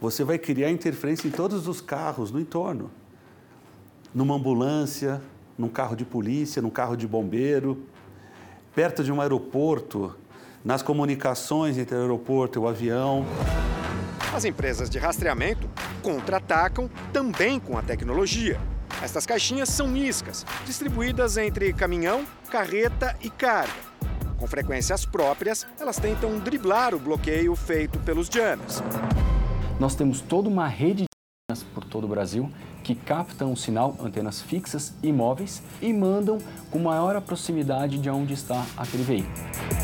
você 0.00 0.24
vai 0.24 0.36
criar 0.36 0.70
interferência 0.70 1.28
em 1.28 1.30
todos 1.30 1.68
os 1.68 1.80
carros 1.80 2.30
no 2.32 2.40
entorno. 2.40 2.90
Numa 4.12 4.34
ambulância, 4.34 5.22
num 5.56 5.68
carro 5.68 5.94
de 5.94 6.04
polícia, 6.04 6.60
num 6.60 6.70
carro 6.70 6.96
de 6.96 7.06
bombeiro, 7.06 7.84
perto 8.74 9.04
de 9.04 9.12
um 9.12 9.20
aeroporto, 9.20 10.14
nas 10.64 10.82
comunicações 10.82 11.78
entre 11.78 11.96
o 11.96 12.00
aeroporto 12.00 12.58
e 12.58 12.62
o 12.62 12.66
avião. 12.66 13.24
As 14.34 14.44
empresas 14.44 14.90
de 14.90 14.98
rastreamento 14.98 15.70
contra-atacam 16.02 16.90
também 17.12 17.60
com 17.60 17.78
a 17.78 17.82
tecnologia. 17.82 18.60
Estas 19.00 19.24
caixinhas 19.24 19.68
são 19.68 19.96
iscas, 19.96 20.44
distribuídas 20.66 21.36
entre 21.36 21.72
caminhão, 21.72 22.26
carreta 22.50 23.16
e 23.22 23.30
carga. 23.30 23.72
Com 24.36 24.48
frequências 24.48 25.06
próprias, 25.06 25.64
elas 25.78 25.98
tentam 25.98 26.36
driblar 26.40 26.96
o 26.96 26.98
bloqueio 26.98 27.54
feito 27.54 28.00
pelos 28.00 28.26
jammers. 28.26 28.82
Nós 29.78 29.94
temos 29.94 30.20
toda 30.20 30.48
uma 30.48 30.66
rede 30.66 31.04
de 31.04 31.06
antenas 31.48 31.64
por 31.72 31.84
todo 31.84 32.02
o 32.02 32.08
Brasil 32.08 32.50
que 32.82 32.96
captam 32.96 33.52
o 33.52 33.56
sinal, 33.56 33.96
antenas 34.00 34.42
fixas 34.42 34.94
e 35.00 35.12
móveis, 35.12 35.62
e 35.80 35.92
mandam 35.92 36.38
com 36.72 36.80
maior 36.80 37.18
proximidade 37.20 37.98
de 37.98 38.10
onde 38.10 38.34
está 38.34 38.66
aquele 38.76 39.04
veículo 39.04 39.83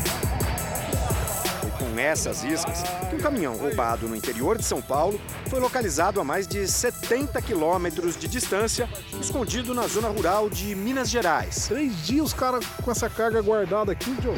essas 2.01 2.43
iscas 2.43 2.81
que 3.09 3.15
um 3.15 3.19
caminhão 3.19 3.55
roubado 3.55 4.07
no 4.07 4.15
interior 4.15 4.57
de 4.57 4.65
São 4.65 4.81
Paulo 4.81 5.21
foi 5.47 5.59
localizado 5.59 6.19
a 6.19 6.23
mais 6.23 6.47
de 6.47 6.67
70 6.67 7.39
quilômetros 7.41 8.17
de 8.17 8.27
distância, 8.27 8.89
escondido 9.19 9.73
na 9.73 9.85
zona 9.87 10.07
rural 10.07 10.49
de 10.49 10.73
Minas 10.73 11.09
Gerais. 11.09 11.67
Três 11.67 12.05
dias 12.05 12.31
os 12.31 12.33
caras 12.33 12.65
com 12.83 12.89
essa 12.89 13.09
carga 13.09 13.41
guardada 13.41 13.91
aqui, 13.91 14.15
Joe. 14.21 14.37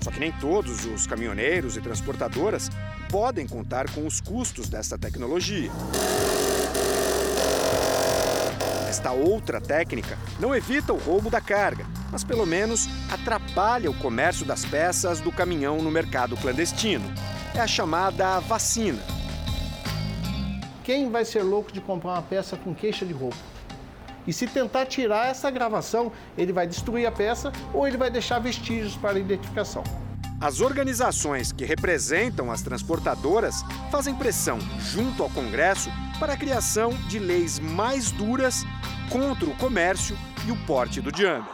Só 0.00 0.10
que 0.10 0.20
nem 0.20 0.32
todos 0.32 0.84
os 0.84 1.06
caminhoneiros 1.06 1.76
e 1.76 1.80
transportadoras 1.80 2.68
podem 3.08 3.46
contar 3.46 3.90
com 3.92 4.06
os 4.06 4.20
custos 4.20 4.68
dessa 4.68 4.98
tecnologia. 4.98 5.70
Esta 8.92 9.10
outra 9.10 9.58
técnica 9.58 10.18
não 10.38 10.54
evita 10.54 10.92
o 10.92 10.98
roubo 10.98 11.30
da 11.30 11.40
carga, 11.40 11.86
mas 12.10 12.22
pelo 12.22 12.44
menos 12.44 12.86
atrapalha 13.10 13.90
o 13.90 13.94
comércio 13.94 14.44
das 14.44 14.66
peças 14.66 15.18
do 15.18 15.32
caminhão 15.32 15.80
no 15.80 15.90
mercado 15.90 16.36
clandestino. 16.36 17.10
É 17.54 17.60
a 17.60 17.66
chamada 17.66 18.38
vacina. 18.40 19.02
Quem 20.84 21.10
vai 21.10 21.24
ser 21.24 21.42
louco 21.42 21.72
de 21.72 21.80
comprar 21.80 22.10
uma 22.10 22.22
peça 22.22 22.54
com 22.54 22.74
queixa 22.74 23.06
de 23.06 23.14
roubo? 23.14 23.34
E 24.26 24.32
se 24.34 24.46
tentar 24.46 24.84
tirar 24.84 25.28
essa 25.28 25.50
gravação, 25.50 26.12
ele 26.36 26.52
vai 26.52 26.66
destruir 26.66 27.06
a 27.06 27.10
peça 27.10 27.50
ou 27.72 27.88
ele 27.88 27.96
vai 27.96 28.10
deixar 28.10 28.40
vestígios 28.40 28.94
para 28.94 29.18
identificação. 29.18 29.82
As 30.38 30.60
organizações 30.60 31.52
que 31.52 31.64
representam 31.64 32.50
as 32.50 32.62
transportadoras 32.62 33.64
fazem 33.92 34.12
pressão 34.12 34.58
junto 34.80 35.22
ao 35.22 35.30
Congresso 35.30 35.88
para 36.18 36.32
a 36.32 36.36
criação 36.36 36.92
de 37.08 37.20
leis 37.20 37.60
mais 37.60 38.10
duras 38.10 38.64
contra 39.12 39.44
o 39.44 39.54
comércio 39.58 40.16
e 40.48 40.50
o 40.50 40.56
porte 40.66 41.02
do 41.02 41.14
jammer. 41.14 41.46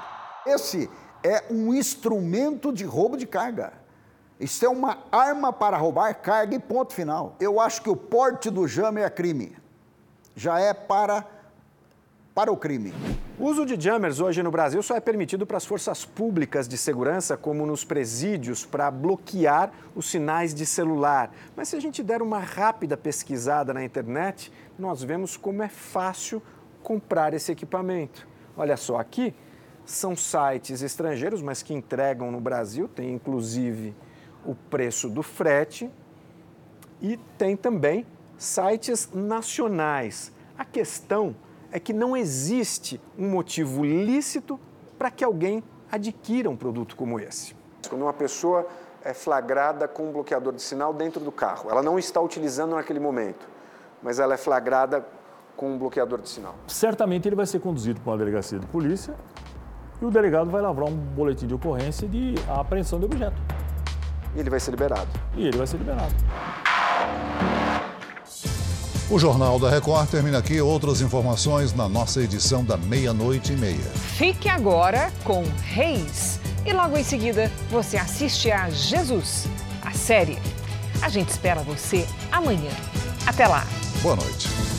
Esse 0.46 0.88
é 1.24 1.42
um 1.50 1.74
instrumento 1.74 2.72
de 2.72 2.84
roubo 2.84 3.16
de 3.16 3.26
carga. 3.26 3.72
Isso 4.38 4.64
é 4.64 4.68
uma 4.68 4.98
arma 5.10 5.52
para 5.52 5.76
roubar 5.76 6.14
carga 6.14 6.54
e 6.54 6.60
ponto 6.60 6.94
final. 6.94 7.34
Eu 7.40 7.58
acho 7.58 7.82
que 7.82 7.90
o 7.90 7.96
porte 7.96 8.48
do 8.48 8.68
jammer 8.68 9.04
é 9.04 9.10
crime. 9.10 9.56
Já 10.36 10.60
é 10.60 10.72
para, 10.72 11.26
para 12.32 12.52
o 12.52 12.56
crime. 12.56 12.94
O 13.36 13.46
uso 13.46 13.66
de 13.66 13.76
jammers 13.80 14.20
hoje 14.20 14.40
no 14.40 14.52
Brasil 14.52 14.80
só 14.80 14.94
é 14.94 15.00
permitido 15.00 15.44
para 15.44 15.56
as 15.56 15.66
forças 15.66 16.04
públicas 16.04 16.68
de 16.68 16.78
segurança, 16.78 17.36
como 17.36 17.66
nos 17.66 17.84
presídios, 17.84 18.64
para 18.64 18.88
bloquear 18.88 19.72
os 19.96 20.08
sinais 20.08 20.54
de 20.54 20.64
celular. 20.64 21.32
Mas 21.56 21.68
se 21.68 21.76
a 21.76 21.80
gente 21.80 22.04
der 22.04 22.22
uma 22.22 22.38
rápida 22.38 22.96
pesquisada 22.96 23.74
na 23.74 23.82
internet, 23.82 24.52
nós 24.78 25.02
vemos 25.02 25.36
como 25.36 25.60
é 25.64 25.68
fácil 25.68 26.40
comprar 26.82 27.34
esse 27.34 27.52
equipamento. 27.52 28.26
Olha 28.56 28.76
só, 28.76 28.98
aqui 28.98 29.34
são 29.84 30.14
sites 30.14 30.82
estrangeiros, 30.82 31.40
mas 31.40 31.62
que 31.62 31.72
entregam 31.72 32.30
no 32.30 32.40
Brasil, 32.40 32.88
tem 32.88 33.12
inclusive 33.12 33.94
o 34.44 34.54
preço 34.54 35.08
do 35.08 35.22
frete 35.22 35.90
e 37.00 37.16
tem 37.38 37.56
também 37.56 38.06
sites 38.36 39.10
nacionais. 39.12 40.32
A 40.56 40.64
questão 40.64 41.34
é 41.70 41.78
que 41.78 41.92
não 41.92 42.16
existe 42.16 43.00
um 43.18 43.28
motivo 43.28 43.84
lícito 43.84 44.58
para 44.98 45.10
que 45.10 45.24
alguém 45.24 45.62
adquira 45.90 46.50
um 46.50 46.56
produto 46.56 46.96
como 46.96 47.18
esse. 47.18 47.54
Quando 47.88 48.02
uma 48.02 48.12
pessoa 48.12 48.66
é 49.02 49.14
flagrada 49.14 49.86
com 49.86 50.08
um 50.08 50.12
bloqueador 50.12 50.52
de 50.52 50.60
sinal 50.60 50.92
dentro 50.92 51.20
do 51.20 51.32
carro, 51.32 51.70
ela 51.70 51.82
não 51.82 51.98
está 51.98 52.20
utilizando 52.20 52.74
naquele 52.74 53.00
momento, 53.00 53.48
mas 54.02 54.18
ela 54.18 54.34
é 54.34 54.36
flagrada 54.36 55.06
com 55.58 55.74
um 55.74 55.76
bloqueador 55.76 56.22
de 56.22 56.28
sinal. 56.28 56.54
Certamente 56.68 57.28
ele 57.28 57.34
vai 57.34 57.44
ser 57.44 57.58
conduzido 57.58 58.00
para 58.00 58.12
uma 58.12 58.18
delegacia 58.18 58.60
de 58.60 58.66
polícia 58.66 59.12
e 60.00 60.04
o 60.04 60.10
delegado 60.10 60.48
vai 60.48 60.62
lavrar 60.62 60.88
um 60.88 60.94
boletim 60.94 61.48
de 61.48 61.54
ocorrência 61.54 62.08
de 62.08 62.36
apreensão 62.48 63.00
de 63.00 63.06
objeto. 63.06 63.36
E 64.36 64.38
ele 64.38 64.48
vai 64.48 64.60
ser 64.60 64.70
liberado. 64.70 65.08
E 65.36 65.48
ele 65.48 65.58
vai 65.58 65.66
ser 65.66 65.78
liberado. 65.78 66.14
O 69.10 69.18
Jornal 69.18 69.58
da 69.58 69.68
Record 69.68 70.08
termina 70.08 70.38
aqui. 70.38 70.60
Outras 70.60 71.00
informações 71.00 71.74
na 71.74 71.88
nossa 71.88 72.22
edição 72.22 72.64
da 72.64 72.76
meia-noite 72.76 73.52
e 73.52 73.56
meia. 73.56 73.90
Fique 74.16 74.48
agora 74.48 75.10
com 75.24 75.42
Reis. 75.62 76.38
E 76.64 76.72
logo 76.72 76.96
em 76.96 77.02
seguida 77.02 77.50
você 77.68 77.96
assiste 77.96 78.52
a 78.52 78.70
Jesus, 78.70 79.48
a 79.84 79.90
série. 79.90 80.38
A 81.02 81.08
gente 81.08 81.30
espera 81.30 81.62
você 81.62 82.06
amanhã. 82.30 82.70
Até 83.26 83.48
lá. 83.48 83.64
Boa 84.02 84.14
noite. 84.14 84.77